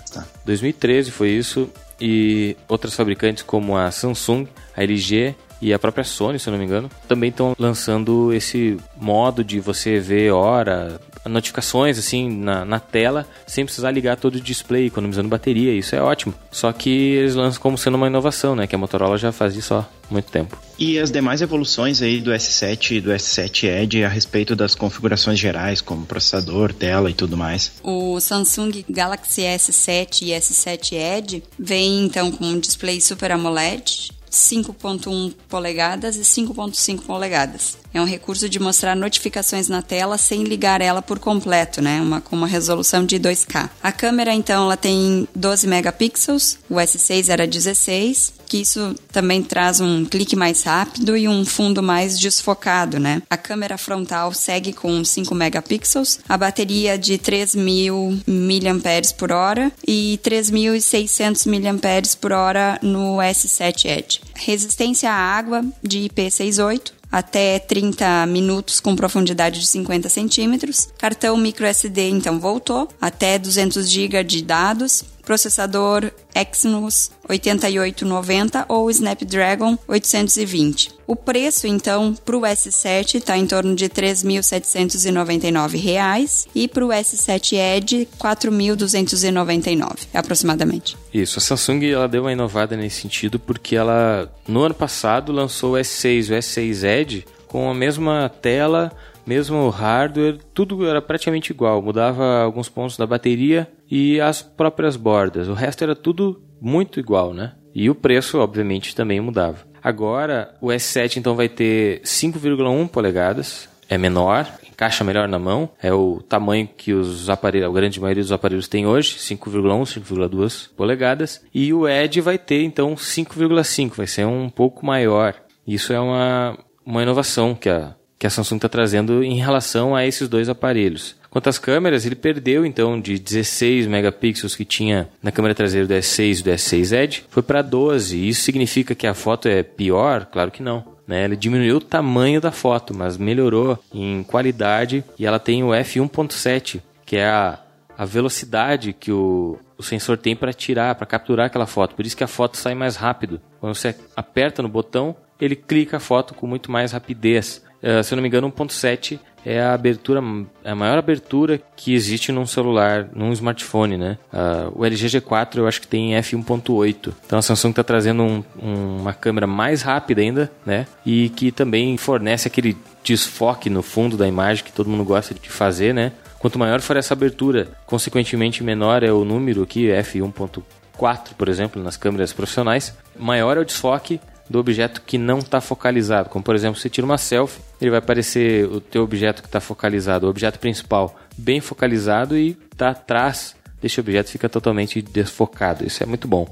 2013 0.45 1.11
foi 1.11 1.31
isso 1.31 1.69
e 2.01 2.57
outras 2.69 2.95
fabricantes 2.95 3.43
como 3.43 3.77
a 3.77 3.91
Samsung, 3.91 4.47
a 4.77 4.83
LG 4.83 5.35
e 5.61 5.73
a 5.73 5.79
própria 5.79 6.05
Sony, 6.05 6.39
se 6.39 6.49
eu 6.49 6.53
não 6.53 6.59
me 6.59 6.65
engano, 6.65 6.91
também 7.07 7.31
estão 7.31 7.55
lançando 7.59 8.33
esse 8.33 8.77
modo 8.97 9.43
de 9.43 9.61
você 9.61 9.99
ver 9.99 10.33
hora, 10.33 11.01
notificações 11.25 11.99
assim 11.99 12.31
na, 12.31 12.65
na 12.65 12.81
tela, 12.81 13.27
sem 13.47 13.65
precisar 13.65 13.91
ligar 13.91 14.17
todo 14.17 14.37
o 14.37 14.41
display, 14.41 14.87
economizando 14.87 15.29
bateria. 15.29 15.73
Isso 15.73 15.95
é 15.95 16.03
ótimo. 16.03 16.35
Só 16.51 16.73
que 16.73 16.91
eles 16.91 17.35
lançam 17.35 17.61
como 17.61 17.77
sendo 17.77 17.97
uma 17.97 18.07
inovação, 18.07 18.55
né? 18.55 18.67
Que 18.67 18.75
a 18.75 18.79
Motorola 18.79 19.19
já 19.19 19.33
faz 19.33 19.57
isso 19.57 19.75
há 19.75 19.87
muito 20.11 20.31
tempo. 20.31 20.57
E 20.79 20.99
as 20.99 21.11
demais 21.11 21.43
evoluções 21.43 22.01
aí 22.01 22.21
do 22.21 22.31
S7 22.31 22.93
e 22.93 23.01
do 23.01 23.11
S7 23.11 23.65
Edge 23.65 24.05
a 24.05 24.09
respeito 24.09 24.55
das 24.55 24.75
configurações 24.75 25.39
gerais, 25.39 25.81
como 25.81 26.07
processador, 26.07 26.73
tela 26.73 27.11
e 27.11 27.15
tudo 27.15 27.37
mais? 27.37 27.73
O 27.83 28.21
Samsung 28.21 28.85
Galaxy 28.89 29.43
S7 29.43 30.23
e 30.23 30.31
S7 30.31 30.93
Edge 30.93 31.43
vem 31.59 32.05
então 32.05 32.31
com 32.31 32.45
um 32.45 32.61
display 32.61 33.01
Super 33.01 33.33
AMOLED 33.33 34.18
5.1 34.31 35.35
polegadas 35.49 36.17
e 36.17 36.21
5.5 36.21 37.03
polegadas. 37.03 37.79
É 37.93 38.01
um 38.01 38.05
recurso 38.05 38.49
de 38.49 38.59
mostrar 38.59 38.95
notificações 38.95 39.69
na 39.69 39.83
tela 39.83 40.19
sem 40.19 40.45
ligar 40.45 40.81
ela 40.81 41.01
por 41.01 41.19
completo, 41.19 41.81
né? 41.81 42.01
Uma, 42.01 42.21
com 42.21 42.37
uma 42.37 42.47
resolução 42.47 43.05
de 43.05 43.19
2K. 43.19 43.71
A 43.83 43.93
câmera, 43.93 44.33
então, 44.33 44.65
ela 44.65 44.77
tem 44.77 45.27
12 45.35 45.67
megapixels, 45.67 46.59
o 46.69 46.75
S6 46.75 47.29
era 47.29 47.47
16, 47.47 48.35
que 48.49 48.59
isso 48.59 48.95
também 49.13 49.43
traz 49.43 49.81
um 49.81 50.05
clique 50.05 50.35
mais 50.35 50.63
rápido 50.63 51.17
e 51.17 51.29
um 51.29 51.45
fundo 51.45 51.83
mais 51.83 52.19
desfocado, 52.19 52.99
né? 52.99 53.23
A 53.29 53.37
câmera 53.37 53.77
frontal 53.77 54.33
segue 54.33 54.73
com 54.73 55.05
5 55.05 55.35
megapixels, 55.35 56.21
a 56.29 56.37
bateria 56.37 56.99
de 56.99 57.15
3.000 57.19 58.23
mAh 58.27 59.15
por 59.17 59.33
hora 59.33 59.71
e 59.87 60.19
3.600 60.23 61.47
mAh 61.47 62.17
por 62.21 62.33
hora 62.33 62.79
no 62.83 63.19
S7 63.19 63.85
Edge. 63.85 64.21
Resistência 64.35 65.11
à 65.11 65.15
água 65.15 65.65
de 65.83 65.99
IP68, 66.09 66.93
até 67.11 67.59
30 67.59 68.27
minutos 68.27 68.81
com 68.81 68.95
profundidade 68.95 69.61
de 69.61 69.67
50 69.67 70.09
centímetros. 70.09 70.89
Cartão 70.99 71.37
micro 71.37 71.67
SD 71.67 72.09
então 72.09 72.39
voltou, 72.39 72.89
até 73.01 73.39
200 73.39 73.89
GB 73.89 74.25
de 74.25 74.43
dados. 74.43 75.05
Processador 75.29 76.11
Exynos 76.35 77.13
8890 77.29 78.65
ou 78.67 78.91
Snapdragon 78.91 79.77
820. 79.87 80.93
O 81.07 81.15
preço, 81.15 81.67
então, 81.67 82.15
para 82.15 82.35
o 82.35 82.41
S7 82.41 83.17
está 83.17 83.37
em 83.37 83.47
torno 83.47 83.75
de 83.75 83.85
R$ 83.85 83.91
3.799 83.91 86.47
e 86.55 86.67
para 86.67 86.87
o 86.87 86.89
S7 86.89 87.59
Edge 87.59 87.99
R$ 87.99 88.09
4.299, 88.19 90.07
aproximadamente. 90.15 90.97
Isso, 91.13 91.39
a 91.39 91.43
Samsung 91.43 91.91
ela 91.91 92.09
deu 92.09 92.23
uma 92.23 92.33
inovada 92.33 92.75
nesse 92.75 93.03
sentido 93.03 93.39
porque 93.39 93.77
ela, 93.77 94.33
no 94.47 94.63
ano 94.63 94.75
passado, 94.75 95.31
lançou 95.31 95.75
o 95.75 95.77
S6 95.77 96.31
e 96.31 96.33
o 96.33 96.37
S6 96.39 96.85
Edge 96.85 97.27
com 97.49 97.71
a 97.71 97.75
mesma 97.75 98.31
tela, 98.41 98.93
mesmo 99.27 99.69
hardware, 99.69 100.39
tudo 100.55 100.87
era 100.87 101.03
praticamente 101.03 101.53
igual. 101.53 101.83
Mudava 101.83 102.43
alguns 102.43 102.69
pontos 102.69 102.97
da 102.97 103.07
bateria 103.07 103.69
e 103.91 104.21
as 104.21 104.43
próprias 104.43 104.97
bordas. 104.97 105.49
O 105.49 105.55
resto 105.55 105.83
era 105.83 105.97
tudo 105.97 106.43
muito 106.61 107.01
igual, 107.01 107.35
né? 107.35 107.55
E 107.75 107.89
o 107.91 107.95
preço, 107.95 108.39
obviamente, 108.39 108.95
também 108.95 109.21
mudava. 109.21 109.59
Agora, 109.83 110.55
o 110.61 110.69
S7 110.69 111.17
então 111.17 111.37
vai 111.37 111.49
ter 111.49 112.01
5,1 112.03 112.89
polegadas, 112.89 113.69
é 113.89 113.97
menor, 113.97 114.47
encaixa 114.69 115.05
melhor 115.05 115.29
na 115.29 115.39
mão, 115.39 115.71
é 115.81 115.93
o 115.93 116.21
tamanho 116.21 116.69
que 116.77 116.93
os 116.93 117.31
aparelhos, 117.31 117.69
a 117.69 117.73
grande 117.73 118.01
maioria 118.01 118.23
dos 118.23 118.33
aparelhos 118.33 118.69
tem 118.69 118.87
hoje, 118.87 119.17
5,1, 119.19 120.01
5,2 120.01 120.69
polegadas, 120.77 121.45
e 121.55 121.73
o 121.73 121.89
Edge 121.89 122.21
vai 122.21 122.39
ter 122.39 122.63
então 122.63 122.95
5,5, 122.95 123.95
vai 123.95 124.07
ser 124.07 124.27
um 124.27 124.49
pouco 124.49 124.85
maior. 124.85 125.35
Isso 125.67 125.93
é 125.93 126.01
uma, 126.01 126.59
uma 126.89 127.03
inovação 127.03 127.55
que 127.55 127.69
a, 127.69 127.95
que 128.19 128.27
a 128.27 128.31
Samsung 128.31 128.57
está 128.57 128.69
trazendo 128.69 129.23
em 129.23 129.39
relação 129.39 129.95
a 129.95 130.07
esses 130.07 130.27
dois 130.27 130.49
aparelhos. 130.49 131.15
Quanto 131.29 131.51
às 131.51 131.59
câmeras, 131.59 132.07
ele 132.07 132.15
perdeu 132.15 132.65
então 132.65 132.99
de 132.99 133.19
16 133.19 133.87
megapixels 133.87 134.57
que 134.57 134.65
tinha 134.65 135.07
na 135.23 135.31
câmera 135.31 135.55
traseira 135.55 135.87
do 135.87 135.93
S6 135.93 136.41
e 136.41 136.43
do 136.43 136.51
S6 136.51 136.97
Edge, 136.97 137.25
foi 137.29 137.43
para 137.43 137.61
12. 137.61 138.29
Isso 138.29 138.41
significa 138.41 138.95
que 138.95 139.07
a 139.07 139.13
foto 139.13 139.47
é 139.47 139.63
pior? 139.63 140.25
Claro 140.25 140.51
que 140.51 140.63
não. 140.63 140.83
Né? 141.07 141.25
Ele 141.27 141.37
diminuiu 141.37 141.77
o 141.77 141.81
tamanho 141.81 142.41
da 142.41 142.51
foto, 142.51 142.95
mas 142.97 143.19
melhorou 143.19 143.79
em 143.93 144.23
qualidade 144.23 145.05
e 145.19 145.27
ela 145.27 145.39
tem 145.39 145.63
o 145.63 145.69
f1.7, 145.69 146.81
que 147.05 147.19
é 147.19 147.27
a, 147.27 147.59
a 147.99 148.07
velocidade 148.07 148.95
que 148.95 149.13
o, 149.13 149.59
o 149.77 149.83
sensor 149.83 150.17
tem 150.17 150.35
para 150.35 150.55
tirar, 150.55 150.95
para 150.95 151.07
capturar 151.07 151.47
aquela 151.47 151.67
foto. 151.67 151.95
Por 151.95 152.07
isso 152.07 152.17
que 152.17 152.25
a 152.25 152.29
foto 152.29 152.57
sai 152.57 152.75
mais 152.75 152.97
rápido. 152.97 153.41
Quando 153.61 153.75
você 153.75 153.95
aperta 154.17 154.63
no 154.63 154.69
botão, 154.69 155.15
ele 155.41 155.57
clica 155.57 155.99
a 155.99 156.01
foto 156.01 156.35
com 156.35 156.47
muito 156.47 156.71
mais 156.71 156.93
rapidez. 156.93 157.63
Uh, 157.83 158.03
se 158.03 158.13
eu 158.13 158.17
não 158.17 158.23
me 158.23 158.29
engano, 158.29 158.51
1.7 158.51 159.19
é 159.45 159.61
a 159.61 159.73
abertura, 159.73 160.21
a 160.65 160.75
maior 160.75 160.99
abertura 160.99 161.61
que 161.77 161.95
existe 161.95 162.33
num 162.33 162.45
celular, 162.45 163.09
num 163.15 163.33
smartphone, 163.33 163.97
né? 163.97 164.19
Uh, 164.33 164.81
o 164.81 164.85
LG 164.85 165.21
G4 165.21 165.59
eu 165.59 165.69
acho 165.69 165.81
que 165.81 165.87
tem 165.87 166.13
f1.8. 166.13 167.15
Então 167.25 167.39
a 167.39 167.43
Samsung 167.43 167.71
está 167.71 167.85
trazendo 167.85 168.23
um, 168.23 168.45
um, 168.61 168.97
uma 168.99 169.15
câmera 169.15 169.47
mais 169.47 169.83
rápida 169.83 170.21
ainda, 170.21 170.51
né? 170.67 170.87
E 171.07 171.29
que 171.31 171.53
também 171.53 171.97
fornece 171.97 172.49
aquele 172.49 172.77
desfoque 173.03 173.71
no 173.71 173.83
fundo 173.83 174.17
da 174.17 174.27
imagem 174.27 174.65
que 174.65 174.73
todo 174.73 174.91
mundo 174.91 175.05
gosta 175.05 175.35
de 175.35 175.49
fazer, 175.49 175.95
né? 175.95 176.13
Quanto 176.39 176.59
maior 176.59 176.81
for 176.81 176.97
essa 176.97 177.15
abertura, 177.15 177.69
consequentemente 177.87 178.63
menor 178.63 179.03
é 179.03 179.13
o 179.13 179.25
número 179.25 179.63
aqui, 179.63 179.89
f1.4, 179.89 181.31
por 181.37 181.49
exemplo, 181.49 181.83
nas 181.83 181.97
câmeras 181.97 182.33
profissionais, 182.33 182.97
maior 183.19 183.57
é 183.57 183.61
o 183.61 183.65
desfoque 183.65 184.21
do 184.49 184.59
objeto 184.59 185.03
que 185.03 185.19
não 185.19 185.39
está 185.39 185.61
focalizado. 185.61 186.29
Como 186.29 186.45
por 186.45 186.55
exemplo, 186.55 186.81
você 186.81 186.89
tira 186.89 187.05
uma 187.05 187.19
selfie, 187.19 187.61
ele 187.81 187.91
vai 187.91 187.99
aparecer 187.99 188.67
o 188.67 188.81
teu 188.81 189.03
objeto 189.03 189.43
que 189.43 189.49
está 189.49 189.61
focalizado, 189.61 190.27
o 190.27 190.31
objeto 190.31 190.59
principal, 190.59 191.19
bem 191.37 191.61
focalizado 191.61 192.37
e 192.37 192.57
está 192.73 192.91
atrás 192.91 193.57
desse 193.81 194.01
objeto 194.01 194.31
fica 194.31 194.49
totalmente 194.49 195.01
desfocado. 195.01 195.87
Isso 195.87 196.03
é 196.03 196.07
muito 196.07 196.27
bom. 196.27 196.49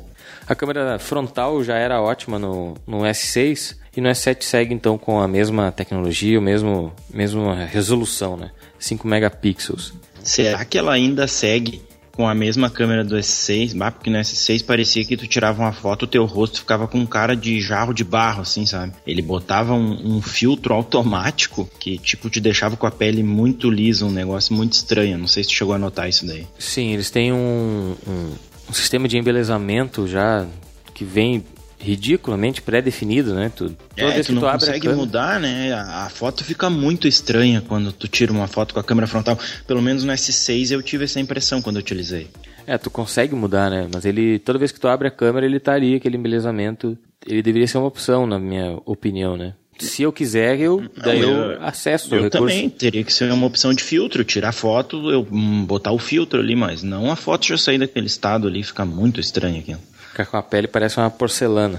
A 0.47 0.55
câmera 0.55 0.99
frontal 0.99 1.63
já 1.65 1.77
era 1.77 2.01
ótima 2.01 2.39
no, 2.39 2.75
no 2.87 2.99
S6 3.01 3.77
e 3.97 4.01
no 4.01 4.09
S7 4.09 4.43
segue 4.43 4.75
então 4.75 4.97
com 4.97 5.21
a 5.21 5.27
mesma 5.27 5.73
tecnologia, 5.73 6.39
o 6.39 6.43
mesmo 6.43 6.93
mesma 7.13 7.65
resolução, 7.65 8.37
né? 8.37 8.51
5 8.79 9.07
megapixels. 9.09 9.93
Será 10.23 10.65
que 10.65 10.79
ela 10.79 10.93
ainda 10.93 11.27
segue 11.27 11.83
com 12.17 12.27
a 12.27 12.35
mesma 12.35 12.71
câmera 12.71 13.05
do 13.05 13.15
S6, 13.15 13.77
bah, 13.77 13.91
porque 13.91 14.09
no 14.09 14.19
S6 14.19 14.65
parecia 14.65 15.05
que 15.05 15.17
tu 15.17 15.27
tirava 15.27 15.63
uma 15.63 15.73
foto, 15.73 16.05
o 16.05 16.07
teu 16.07 16.25
rosto 16.25 16.61
ficava 16.61 16.89
com 16.89 17.07
cara 17.07 17.37
de 17.37 17.61
jarro 17.61 17.93
de 17.93 18.03
barro, 18.03 18.41
assim, 18.41 18.65
sabe? 18.65 18.95
Ele 19.07 19.21
botava 19.21 19.75
um, 19.75 20.17
um, 20.17 20.23
filtro 20.23 20.73
automático 20.73 21.69
que, 21.79 21.99
tipo, 21.99 22.31
te 22.31 22.41
deixava 22.41 22.77
com 22.77 22.87
a 22.87 22.91
pele 22.91 23.23
muito 23.23 23.71
lisa, 23.71 24.07
um 24.07 24.11
negócio 24.11 24.55
muito 24.55 24.73
estranho. 24.73 25.19
Não 25.19 25.27
sei 25.27 25.45
se 25.45 25.51
tu 25.51 25.57
chegou 25.57 25.75
a 25.75 25.79
notar 25.79 26.09
isso 26.09 26.27
daí. 26.27 26.47
Sim, 26.59 26.93
eles 26.95 27.11
têm 27.11 27.33
um, 27.33 27.95
um, 28.07 28.33
um 28.71 28.73
sistema 28.73 29.07
de 29.07 29.19
embelezamento 29.19 30.09
já 30.09 30.47
que 30.95 31.05
vem 31.05 31.45
ridiculamente 31.79 32.63
pré-definido, 32.63 33.35
né? 33.35 33.51
Tu, 33.55 33.71
toda 33.71 33.79
é, 33.97 34.15
vez 34.15 34.27
tu 34.27 34.33
que 34.33 34.39
tu 34.39 34.45
não 34.45 34.53
consegue 34.53 34.89
mudar, 34.89 35.39
né? 35.41 35.73
A, 35.73 36.07
a, 36.07 36.09
foto 36.09 36.45
fica 36.45 36.69
muito 36.71 37.07
estranha 37.07 37.63
quando 37.67 37.93
tu 37.93 38.09
tira 38.09 38.33
uma 38.33 38.47
foto 38.47 38.75
com 38.75 38.81
a 38.81 38.85
câmera 38.85 39.07
frontal. 39.07 39.39
Pelo 39.67 39.83
menos 39.83 40.05
no 40.05 40.13
S6 40.13 40.71
eu 40.71 40.83
tive 40.83 41.05
essa 41.05 41.21
impressão 41.21 41.61
quando 41.63 41.77
eu 41.77 41.81
utilizei. 41.81 42.29
É, 42.67 42.77
tu 42.77 42.91
consegue 42.91 43.35
mudar, 43.35 43.71
né? 43.71 43.89
Mas 43.93 44.05
ele, 44.05 44.39
toda 44.39 44.59
vez 44.59 44.73
que 44.73 44.81
tu 44.81 44.89
abre 44.89 45.07
a 45.07 45.11
câmera, 45.11 45.47
ele 45.47 45.61
tá 45.61 45.75
ali, 45.75 45.95
aquele 45.95 46.17
embelezamento. 46.17 46.99
Ele 47.25 47.43
deveria 47.43 47.69
ser 47.69 47.79
uma 47.79 47.87
opção, 47.87 48.27
na 48.27 48.39
minha 48.39 48.79
opinião, 48.85 49.37
né? 49.37 49.55
Se 49.79 50.03
eu 50.03 50.13
quiser, 50.13 50.59
eu 50.59 50.81
não, 50.81 51.05
daí 51.05 51.21
eu, 51.21 51.31
eu 51.31 51.63
acesso 51.63 52.15
eu 52.15 52.31
também 52.31 52.71
teria 52.71 53.05
que 53.05 53.13
ser 53.13 53.31
uma 53.31 53.47
opção 53.47 53.75
de 53.75 53.85
filtro, 53.85 54.25
tirar 54.25 54.53
foto, 54.53 55.11
eu 55.11 55.27
hum, 55.31 55.67
botar 55.67 55.93
o 55.93 55.99
filtro 55.99 56.41
ali, 56.41 56.57
mas 56.57 56.83
não 56.83 57.11
a 57.11 57.17
foto 57.17 57.47
já 57.47 57.59
sair 57.59 57.79
daquele 57.79 58.07
estado 58.07 58.49
ali, 58.49 58.63
fica 58.63 58.87
muito 58.87 59.21
estranho 59.21 59.59
aqui. 59.59 59.77
Fica 60.17 60.25
com 60.25 60.39
a 60.39 60.43
pele 60.43 60.67
parece 60.67 60.97
uma 60.97 61.11
porcelana. 61.11 61.79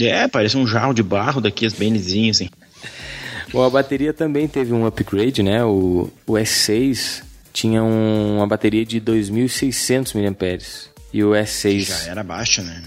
É, 0.00 0.26
parece 0.26 0.56
um 0.56 0.66
jarro 0.66 0.94
de 0.94 1.02
barro 1.02 1.38
daqui, 1.38 1.68
bem 1.76 1.92
lisinho, 1.92 2.30
assim. 2.30 2.48
Bom, 3.52 3.62
a 3.62 3.68
bateria 3.68 4.14
também 4.14 4.48
teve 4.48 4.72
um 4.72 4.86
upgrade, 4.86 5.42
né? 5.42 5.62
O, 5.62 6.10
o 6.26 6.32
S6 6.32 7.22
tinha 7.52 7.82
um, 7.82 8.38
uma 8.38 8.46
bateria 8.46 8.86
de 8.86 8.98
2.600 9.02 10.14
mAh. 10.14 10.94
E 11.12 11.22
o 11.22 11.32
S6... 11.32 11.80
Já 11.80 12.10
era 12.10 12.22
baixo, 12.24 12.62
né? 12.62 12.82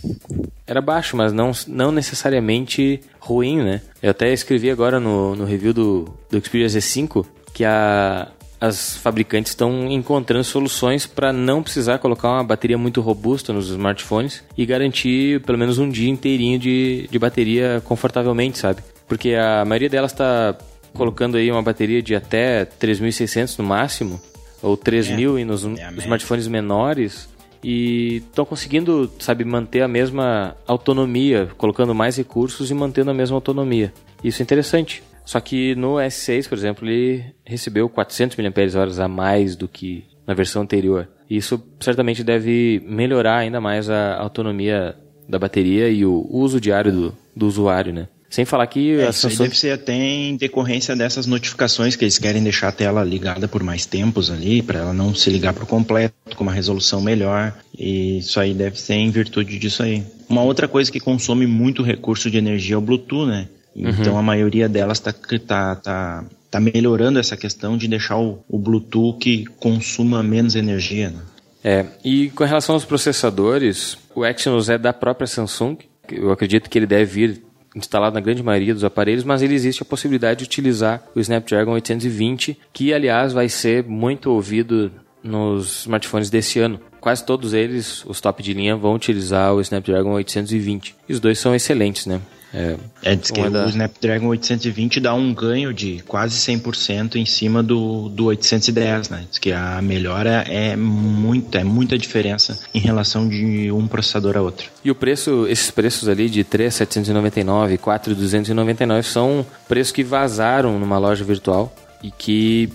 Era 0.66 0.82
baixo, 0.82 1.16
mas 1.16 1.32
não, 1.32 1.52
não 1.68 1.92
necessariamente 1.92 3.00
ruim, 3.20 3.62
né? 3.62 3.82
Eu 4.02 4.10
até 4.10 4.34
escrevi 4.34 4.72
agora 4.72 5.00
no, 5.00 5.36
no 5.36 5.46
review 5.46 5.76
do, 5.76 6.18
do 6.28 6.44
Xperia 6.44 6.68
Z5 6.68 7.24
que 7.54 7.64
a, 7.64 8.28
as 8.60 8.98
fabricantes 8.98 9.52
estão 9.52 9.90
encontrando 9.92 10.44
soluções 10.44 11.06
para 11.06 11.32
não 11.32 11.62
precisar 11.62 12.00
colocar 12.00 12.30
uma 12.30 12.44
bateria 12.44 12.78
muito 12.78 13.02
robusta 13.02 13.54
nos 13.54 13.70
smartphones 13.70 14.44
e 14.58 14.66
garantir 14.66 15.42
pelo 15.42 15.58
menos 15.58 15.78
um 15.78 15.90
dia 15.90 16.10
inteirinho 16.10 16.58
de, 16.58 17.08
de 17.10 17.20
bateria 17.20 17.82
confortavelmente, 17.86 18.58
sabe? 18.58 18.82
Porque 19.08 19.36
a 19.36 19.64
maioria 19.64 19.90
delas 19.90 20.12
está 20.12 20.58
colocando 20.94 21.38
aí 21.38 21.52
uma 21.52 21.62
bateria 21.62 22.02
de 22.02 22.16
até 22.16 22.66
3.600 22.66 23.60
no 23.60 23.66
máximo, 23.66 24.20
ou 24.62 24.76
3.000 24.76 25.40
é, 25.40 25.46
nos 25.46 25.64
é 25.64 25.92
smartphones 26.00 26.48
menores, 26.48 27.30
e 27.64 28.18
estão 28.18 28.46
conseguindo, 28.46 29.12
sabe, 29.20 29.44
manter 29.44 29.82
a 29.82 29.88
mesma 29.88 30.56
autonomia, 30.66 31.50
colocando 31.58 31.94
mais 31.94 32.18
recursos 32.18 32.72
e 32.72 32.74
mantendo 32.74 33.12
a 33.12 33.14
mesma 33.14 33.38
autonomia. 33.38 33.94
Isso 34.24 34.42
é 34.42 34.44
interessante. 34.44 35.04
Só 35.28 35.42
que 35.42 35.76
no 35.76 35.96
S6, 35.96 36.48
por 36.48 36.58
exemplo, 36.58 36.88
ele 36.88 37.22
recebeu 37.46 37.90
400 37.90 38.38
mAh 38.38 39.04
a 39.04 39.08
mais 39.10 39.58
do 39.58 39.68
que 39.68 40.06
na 40.26 40.34
versão 40.34 40.62
anterior. 40.62 41.10
Isso 41.30 41.62
certamente 41.82 42.24
deve 42.24 42.82
melhorar 42.88 43.40
ainda 43.40 43.60
mais 43.60 43.90
a 43.90 44.16
autonomia 44.16 44.96
da 45.28 45.38
bateria 45.38 45.90
e 45.90 46.06
o 46.06 46.26
uso 46.32 46.62
diário 46.62 46.94
do, 46.94 47.18
do 47.36 47.46
usuário, 47.46 47.94
né? 47.94 48.08
Sem 48.30 48.46
falar 48.46 48.68
que 48.68 49.00
é, 49.00 49.08
a 49.08 49.12
Samsung... 49.12 49.34
Isso 49.34 49.44
deve 49.44 49.58
ser 49.58 49.72
até 49.72 49.94
em 49.94 50.38
decorrência 50.38 50.96
dessas 50.96 51.26
notificações 51.26 51.98
que 51.98 52.06
eles 52.06 52.18
querem 52.18 52.42
deixar 52.42 52.70
a 52.70 52.72
tela 52.72 53.04
ligada 53.04 53.50
por 53.50 53.62
mais 53.62 53.86
tempos 53.86 54.32
ali, 54.32 54.62
para 54.62 54.80
ela 54.80 54.94
não 54.94 55.14
se 55.14 55.30
ligar 55.30 55.54
por 55.54 55.66
completo, 55.66 56.16
com 56.38 56.44
uma 56.44 56.54
resolução 56.54 57.02
melhor. 57.02 57.54
E 57.78 58.20
isso 58.20 58.40
aí 58.40 58.54
deve 58.54 58.80
ser 58.80 58.94
em 58.94 59.12
virtude 59.12 59.60
disso 59.60 59.84
aí. 59.84 60.04
Uma 60.30 60.44
outra 60.44 60.70
coisa 60.70 60.90
que 60.90 61.02
consome 61.02 61.46
muito 61.46 61.84
recurso 61.84 62.32
de 62.32 62.38
energia 62.38 62.76
é 62.76 62.78
o 62.78 62.82
Bluetooth, 62.82 63.28
né? 63.28 63.50
Então 63.78 64.14
uhum. 64.14 64.20
a 64.20 64.24
maioria 64.24 64.68
delas 64.68 64.98
está 64.98 65.14
tá, 65.14 65.76
tá, 65.76 66.26
tá 66.50 66.60
melhorando 66.60 67.20
essa 67.20 67.38
questão 67.38 67.78
de 67.78 67.88
deixar 67.88 68.18
o, 68.18 68.40
o 68.50 68.58
Bluetooth 68.58 69.20
que 69.20 69.46
consuma 69.60 70.24
menos 70.24 70.56
energia. 70.56 71.12
Né? 71.12 71.20
É, 71.64 71.86
e 72.04 72.30
com 72.30 72.44
relação 72.44 72.74
aos 72.74 72.86
processadores, 72.86 73.98
o 74.16 74.26
Exynos 74.26 74.70
é 74.70 74.78
da 74.78 74.94
própria 74.94 75.28
Samsung. 75.28 75.78
Eu 76.10 76.32
acredito 76.32 76.70
que 76.70 76.80
ele 76.80 76.88
deve 76.88 77.06
vir 77.06 77.44
instalado 77.76 78.16
na 78.16 78.22
grande 78.22 78.42
maioria 78.42 78.74
dos 78.74 78.84
aparelhos, 78.84 79.24
mas 79.24 79.42
ele 79.42 79.54
existe 79.54 79.84
a 79.84 79.86
possibilidade 79.86 80.40
de 80.40 80.46
utilizar 80.46 81.04
o 81.14 81.20
Snapdragon 81.20 81.74
820, 81.74 82.58
que 82.74 82.92
aliás 82.92 83.34
vai 83.34 83.48
ser 83.48 83.84
muito 83.84 84.32
ouvido 84.32 84.92
nos 85.22 85.82
smartphones 85.82 86.30
desse 86.30 86.60
ano. 86.60 86.80
Quase 87.00 87.24
todos 87.26 87.54
eles, 87.54 88.04
os 88.06 88.20
top 88.20 88.42
de 88.42 88.54
linha, 88.54 88.76
vão 88.76 88.96
utilizar 88.96 89.54
o 89.54 89.62
Snapdragon 89.62 90.14
820. 90.14 90.96
E 91.08 91.14
os 91.14 91.20
dois 91.20 91.38
são 91.38 91.54
excelentes, 91.54 92.06
né? 92.06 92.20
É, 92.54 92.78
é 93.04 93.16
diz 93.16 93.32
que 93.32 93.50
da... 93.50 93.66
o 93.66 93.70
Snapdragon 93.70 94.28
820 94.28 95.00
dá 95.00 95.14
um 95.14 95.34
ganho 95.34 95.74
de 95.74 96.02
quase 96.08 96.38
100% 96.38 97.16
em 97.16 97.26
cima 97.26 97.62
do, 97.62 98.10
do 98.10 98.26
810, 98.26 99.10
né? 99.10 99.26
Diz 99.30 99.40
que 99.40 99.52
a 99.52 99.82
melhora 99.82 100.46
é 100.48 100.76
muita, 100.76 101.60
é 101.60 101.64
muita 101.64 101.98
diferença 101.98 102.60
em 102.74 102.80
relação 102.80 103.28
de 103.28 103.72
um 103.72 103.88
processador 103.88 104.38
a 104.38 104.42
outro. 104.42 104.70
E 104.84 104.90
o 104.90 104.96
preço, 104.96 105.46
esses 105.48 105.70
preços 105.72 106.08
ali 106.08 106.30
de 106.30 106.44
3.799 106.44 107.74
e 107.74 107.78
4.299 107.78 109.04
são 109.04 109.46
preços 109.68 109.92
que 109.92 110.04
vazaram 110.04 110.80
numa 110.80 110.98
loja 110.98 111.24
virtual 111.24 111.74
e 112.02 112.12
que 112.12 112.70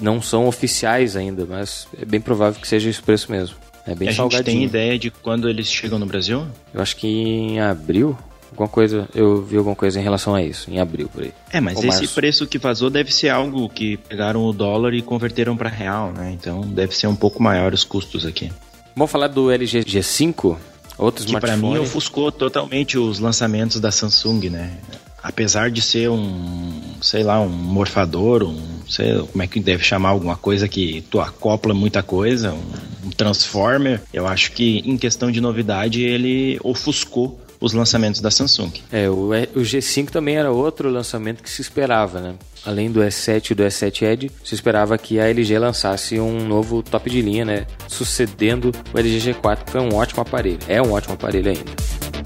não 0.00 0.22
são 0.22 0.46
oficiais 0.46 1.16
ainda, 1.16 1.44
mas 1.44 1.86
é 2.00 2.04
bem 2.04 2.20
provável 2.20 2.60
que 2.60 2.68
seja 2.68 2.88
esse 2.88 3.02
preço 3.02 3.30
mesmo. 3.30 3.56
É 3.86 3.94
bem 3.94 4.08
a 4.08 4.12
salgadinho. 4.12 4.44
gente 4.44 4.54
tem 4.54 4.64
ideia 4.64 4.98
de 4.98 5.10
quando 5.10 5.48
eles 5.48 5.66
chegam 5.66 5.98
no 5.98 6.06
Brasil? 6.06 6.46
Eu 6.74 6.82
acho 6.82 6.94
que 6.96 7.06
em 7.06 7.58
abril, 7.58 8.16
Alguma 8.50 8.68
coisa, 8.68 9.08
eu 9.14 9.42
vi 9.42 9.56
alguma 9.56 9.76
coisa 9.76 10.00
em 10.00 10.02
relação 10.02 10.34
a 10.34 10.42
isso, 10.42 10.70
em 10.70 10.80
abril 10.80 11.08
por 11.08 11.22
aí. 11.22 11.32
É, 11.52 11.60
mas 11.60 11.78
esse 11.78 11.86
março. 11.86 12.14
preço 12.14 12.46
que 12.46 12.58
vazou 12.58 12.88
deve 12.88 13.12
ser 13.14 13.28
algo 13.28 13.68
que 13.68 13.96
pegaram 13.96 14.44
o 14.44 14.52
dólar 14.52 14.94
e 14.94 15.02
converteram 15.02 15.56
para 15.56 15.68
real, 15.68 16.12
né? 16.12 16.32
Então 16.32 16.62
deve 16.62 16.96
ser 16.96 17.06
um 17.06 17.16
pouco 17.16 17.42
maior 17.42 17.72
os 17.72 17.84
custos 17.84 18.24
aqui. 18.24 18.50
Vamos 18.96 19.12
falar 19.12 19.28
do 19.28 19.50
LG 19.50 19.80
G5, 19.84 20.56
outros 20.96 21.26
que 21.26 21.38
para 21.38 21.56
mim 21.56 21.78
ofuscou 21.78 22.32
totalmente 22.32 22.98
os 22.98 23.18
lançamentos 23.18 23.80
da 23.80 23.92
Samsung, 23.92 24.50
né? 24.50 24.78
Apesar 25.22 25.70
de 25.70 25.82
ser 25.82 26.08
um, 26.08 26.80
sei 27.00 27.22
lá, 27.22 27.40
um 27.40 27.48
morfador, 27.48 28.42
um, 28.42 28.58
sei 28.88 29.18
como 29.30 29.42
é 29.42 29.46
que 29.46 29.60
deve 29.60 29.84
chamar 29.84 30.08
alguma 30.10 30.36
coisa 30.36 30.66
que 30.66 31.02
tu 31.10 31.20
acopla 31.20 31.74
muita 31.74 32.02
coisa, 32.02 32.52
um, 32.52 33.06
um 33.06 33.10
transformer, 33.10 34.00
eu 34.12 34.26
acho 34.26 34.52
que 34.52 34.78
em 34.84 34.96
questão 34.96 35.30
de 35.30 35.40
novidade 35.40 36.02
ele 36.02 36.58
ofuscou 36.62 37.38
os 37.60 37.72
lançamentos 37.72 38.20
da 38.20 38.30
Samsung. 38.30 38.72
É, 38.92 39.08
o, 39.08 39.30
o 39.30 39.60
G5 39.60 40.10
também 40.10 40.36
era 40.36 40.50
outro 40.50 40.88
lançamento 40.88 41.42
que 41.42 41.50
se 41.50 41.60
esperava, 41.60 42.20
né? 42.20 42.34
Além 42.64 42.90
do 42.90 43.00
S7 43.00 43.52
e 43.52 43.54
do 43.54 43.62
S7 43.62 44.02
Edge, 44.02 44.30
se 44.44 44.54
esperava 44.54 44.98
que 44.98 45.18
a 45.18 45.28
LG 45.28 45.58
lançasse 45.58 46.18
um 46.18 46.46
novo 46.46 46.82
top 46.82 47.08
de 47.08 47.22
linha, 47.22 47.44
né? 47.44 47.66
Sucedendo 47.86 48.72
o 48.92 48.98
LG 48.98 49.32
G4, 49.32 49.64
que 49.64 49.70
foi 49.70 49.80
um 49.80 49.94
ótimo 49.94 50.22
aparelho. 50.22 50.58
É 50.68 50.82
um 50.82 50.92
ótimo 50.92 51.14
aparelho 51.14 51.50
ainda. 51.50 52.17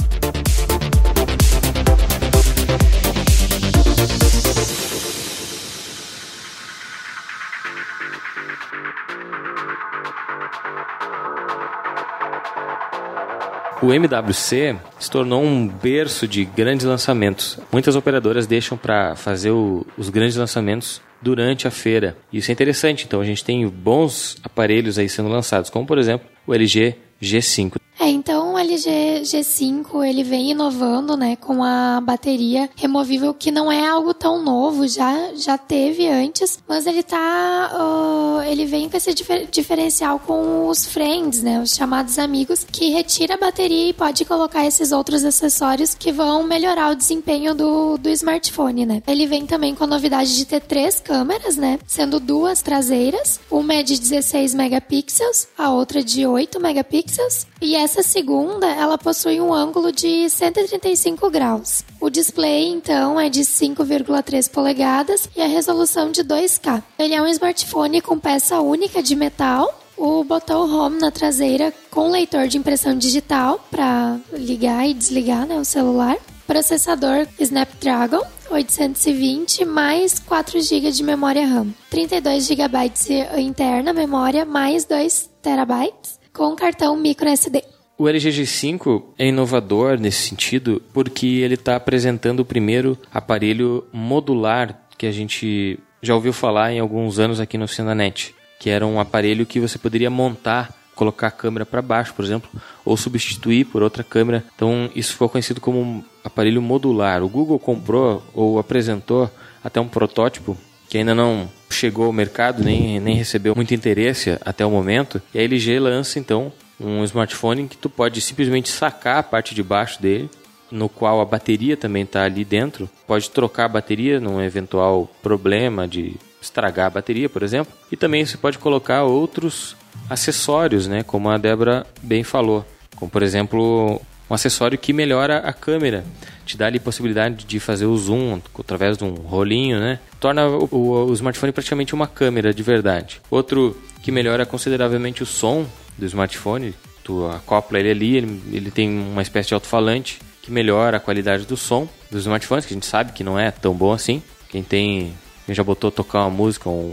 O 13.82 13.92
MWC 13.92 14.76
se 14.96 15.10
tornou 15.10 15.42
um 15.42 15.66
berço 15.66 16.28
de 16.28 16.44
grandes 16.44 16.86
lançamentos. 16.86 17.58
Muitas 17.72 17.96
operadoras 17.96 18.46
deixam 18.46 18.78
para 18.78 19.16
fazer 19.16 19.50
o, 19.50 19.84
os 19.98 20.08
grandes 20.08 20.36
lançamentos 20.36 21.02
durante 21.20 21.66
a 21.66 21.70
feira. 21.70 22.16
Isso 22.32 22.50
é 22.50 22.52
interessante, 22.52 23.04
então 23.04 23.20
a 23.20 23.24
gente 23.24 23.44
tem 23.44 23.66
bons 23.68 24.36
aparelhos 24.44 25.00
aí 25.00 25.08
sendo 25.08 25.28
lançados, 25.28 25.68
como 25.68 25.84
por 25.84 25.98
exemplo 25.98 26.28
o 26.46 26.54
LG 26.54 26.94
G5. 27.22 27.76
É, 28.00 28.08
então 28.08 28.54
o 28.54 28.58
LG 28.58 29.20
G5 29.22 30.04
ele 30.04 30.24
vem 30.24 30.50
inovando, 30.50 31.16
né, 31.16 31.36
com 31.36 31.62
a 31.62 32.00
bateria 32.00 32.68
removível 32.74 33.32
que 33.32 33.52
não 33.52 33.70
é 33.70 33.86
algo 33.86 34.12
tão 34.12 34.42
novo, 34.42 34.88
já 34.88 35.32
já 35.36 35.56
teve 35.56 36.08
antes, 36.08 36.58
mas 36.66 36.84
ele 36.86 37.04
tá, 37.04 37.70
uh, 37.72 38.42
ele 38.42 38.66
vem 38.66 38.88
com 38.88 38.96
esse 38.96 39.14
difer 39.14 39.46
diferencial 39.48 40.18
com 40.18 40.66
os 40.66 40.84
friends, 40.84 41.44
né, 41.44 41.60
os 41.60 41.76
chamados 41.76 42.18
amigos, 42.18 42.64
que 42.64 42.90
retira 42.90 43.34
a 43.34 43.38
bateria 43.38 43.90
e 43.90 43.92
pode 43.92 44.24
colocar 44.24 44.66
esses 44.66 44.90
outros 44.90 45.24
acessórios 45.24 45.94
que 45.94 46.10
vão 46.10 46.42
melhorar 46.42 46.90
o 46.90 46.96
desempenho 46.96 47.54
do, 47.54 47.98
do 47.98 48.08
smartphone, 48.08 48.84
né. 48.84 49.00
Ele 49.06 49.26
vem 49.26 49.46
também 49.46 49.76
com 49.76 49.84
a 49.84 49.86
novidade 49.86 50.36
de 50.36 50.44
ter 50.44 50.60
três 50.60 50.98
câmeras, 50.98 51.56
né, 51.56 51.78
sendo 51.86 52.18
duas 52.18 52.62
traseiras, 52.62 53.38
uma 53.48 53.74
é 53.74 53.82
de 53.84 54.00
16 54.00 54.54
megapixels, 54.54 55.46
a 55.56 55.70
outra 55.70 56.02
de 56.02 56.26
8 56.26 56.58
megapixels 56.58 57.11
e 57.60 57.76
essa 57.76 58.02
segunda, 58.02 58.66
ela 58.66 58.98
possui 58.98 59.40
um 59.40 59.52
ângulo 59.52 59.92
de 59.92 60.28
135 60.28 61.30
graus. 61.30 61.84
O 62.00 62.10
display, 62.10 62.68
então, 62.68 63.18
é 63.20 63.28
de 63.28 63.42
5,3 63.42 64.50
polegadas 64.50 65.28
e 65.36 65.40
a 65.40 65.46
resolução 65.46 66.10
de 66.10 66.24
2K. 66.24 66.82
Ele 66.98 67.14
é 67.14 67.22
um 67.22 67.26
smartphone 67.28 68.00
com 68.00 68.18
peça 68.18 68.60
única 68.60 69.02
de 69.02 69.14
metal 69.14 69.82
o 69.96 70.24
botão 70.24 70.62
home 70.68 70.98
na 70.98 71.12
traseira 71.12 71.72
com 71.90 72.10
leitor 72.10 72.48
de 72.48 72.58
impressão 72.58 72.96
digital 72.96 73.64
para 73.70 74.18
ligar 74.32 74.88
e 74.88 74.94
desligar 74.94 75.46
né, 75.46 75.56
o 75.56 75.64
celular. 75.64 76.16
Processador 76.44 77.26
Snapdragon 77.38 78.22
820 78.50 79.64
mais 79.64 80.18
4 80.18 80.60
GB 80.60 80.90
de 80.90 81.02
memória 81.04 81.46
RAM. 81.46 81.72
32 81.88 82.46
GB 82.46 82.92
interna 83.38 83.92
memória 83.92 84.44
mais 84.44 84.84
2 84.84 85.30
TB 85.40 85.92
com 86.32 86.54
cartão 86.56 86.96
micro 86.96 87.28
SD. 87.28 87.62
O 87.98 88.08
LG 88.08 88.30
G5 88.30 89.02
é 89.18 89.28
inovador 89.28 89.98
nesse 89.98 90.28
sentido 90.28 90.82
porque 90.92 91.26
ele 91.26 91.54
está 91.54 91.76
apresentando 91.76 92.40
o 92.40 92.44
primeiro 92.44 92.98
aparelho 93.12 93.84
modular 93.92 94.86
que 94.96 95.06
a 95.06 95.12
gente 95.12 95.78
já 96.00 96.14
ouviu 96.14 96.32
falar 96.32 96.72
em 96.72 96.80
alguns 96.80 97.18
anos 97.18 97.38
aqui 97.38 97.56
no 97.56 97.64
Oceananet, 97.64 98.34
que 98.58 98.70
era 98.70 98.86
um 98.86 98.98
aparelho 98.98 99.46
que 99.46 99.60
você 99.60 99.78
poderia 99.78 100.10
montar, 100.10 100.72
colocar 100.94 101.28
a 101.28 101.30
câmera 101.30 101.66
para 101.66 101.82
baixo, 101.82 102.14
por 102.14 102.24
exemplo, 102.24 102.50
ou 102.84 102.96
substituir 102.96 103.66
por 103.66 103.82
outra 103.82 104.02
câmera. 104.02 104.44
Então 104.56 104.90
isso 104.96 105.14
foi 105.14 105.28
conhecido 105.28 105.60
como 105.60 105.80
um 105.80 106.02
aparelho 106.24 106.62
modular. 106.62 107.22
O 107.22 107.28
Google 107.28 107.58
comprou 107.58 108.22
ou 108.34 108.58
apresentou 108.58 109.30
até 109.62 109.80
um 109.80 109.88
protótipo 109.88 110.56
que 110.88 110.98
ainda 110.98 111.14
não 111.14 111.48
chegou 111.72 112.06
ao 112.06 112.12
mercado, 112.12 112.62
nem, 112.62 113.00
nem 113.00 113.16
recebeu 113.16 113.54
muito 113.56 113.74
interesse 113.74 114.38
até 114.44 114.64
o 114.64 114.70
momento. 114.70 115.20
E 115.34 115.38
a 115.38 115.42
LG 115.42 115.78
lança 115.78 116.18
então 116.18 116.52
um 116.78 117.04
smartphone 117.04 117.68
que 117.68 117.76
tu 117.76 117.88
pode 117.88 118.20
simplesmente 118.20 118.68
sacar 118.68 119.18
a 119.18 119.22
parte 119.22 119.54
de 119.54 119.62
baixo 119.62 120.00
dele, 120.00 120.28
no 120.70 120.88
qual 120.88 121.20
a 121.20 121.24
bateria 121.24 121.76
também 121.76 122.02
está 122.02 122.24
ali 122.24 122.44
dentro. 122.44 122.88
Pode 123.06 123.30
trocar 123.30 123.66
a 123.66 123.68
bateria 123.68 124.18
num 124.20 124.40
eventual 124.40 125.10
problema 125.22 125.86
de 125.86 126.16
estragar 126.40 126.86
a 126.86 126.90
bateria, 126.90 127.28
por 127.28 127.42
exemplo. 127.42 127.72
E 127.90 127.96
também 127.96 128.24
você 128.24 128.36
pode 128.36 128.58
colocar 128.58 129.04
outros 129.04 129.76
acessórios, 130.08 130.86
né, 130.86 131.02
como 131.02 131.30
a 131.30 131.38
Débora 131.38 131.86
bem 132.02 132.24
falou, 132.24 132.64
como 132.96 133.10
por 133.10 133.22
exemplo 133.22 134.00
um 134.28 134.34
acessório 134.34 134.78
que 134.78 134.92
melhora 134.92 135.38
a 135.38 135.52
câmera, 135.52 136.04
te 136.52 136.58
dá 136.58 136.66
ali 136.66 136.78
possibilidade 136.78 137.44
de 137.44 137.58
fazer 137.58 137.86
o 137.86 137.96
zoom 137.96 138.40
através 138.58 138.98
de 138.98 139.04
um 139.04 139.14
rolinho, 139.14 139.80
né? 139.80 139.98
Torna 140.20 140.46
o, 140.46 140.68
o, 140.70 141.06
o 141.06 141.12
smartphone 141.14 141.52
praticamente 141.52 141.94
uma 141.94 142.06
câmera 142.06 142.52
de 142.52 142.62
verdade. 142.62 143.20
Outro 143.30 143.76
que 144.02 144.12
melhora 144.12 144.44
consideravelmente 144.44 145.22
o 145.22 145.26
som 145.26 145.66
do 145.96 146.04
smartphone, 146.04 146.74
tu 147.02 147.26
acopla 147.26 147.78
ele 147.80 147.90
ali, 147.90 148.16
ele, 148.16 148.42
ele 148.52 148.70
tem 148.70 148.88
uma 148.88 149.22
espécie 149.22 149.48
de 149.48 149.54
alto-falante 149.54 150.20
que 150.42 150.50
melhora 150.50 150.98
a 150.98 151.00
qualidade 151.00 151.46
do 151.46 151.56
som 151.56 151.88
dos 152.10 152.22
smartphones, 152.22 152.66
que 152.66 152.74
a 152.74 152.76
gente 152.76 152.86
sabe 152.86 153.12
que 153.12 153.24
não 153.24 153.38
é 153.38 153.50
tão 153.50 153.72
bom 153.72 153.92
assim. 153.92 154.22
Quem 154.50 154.62
tem, 154.62 155.14
quem 155.46 155.54
já 155.54 155.64
botou 155.64 155.90
tocar 155.90 156.20
uma 156.20 156.30
música 156.30 156.68
ou 156.68 156.92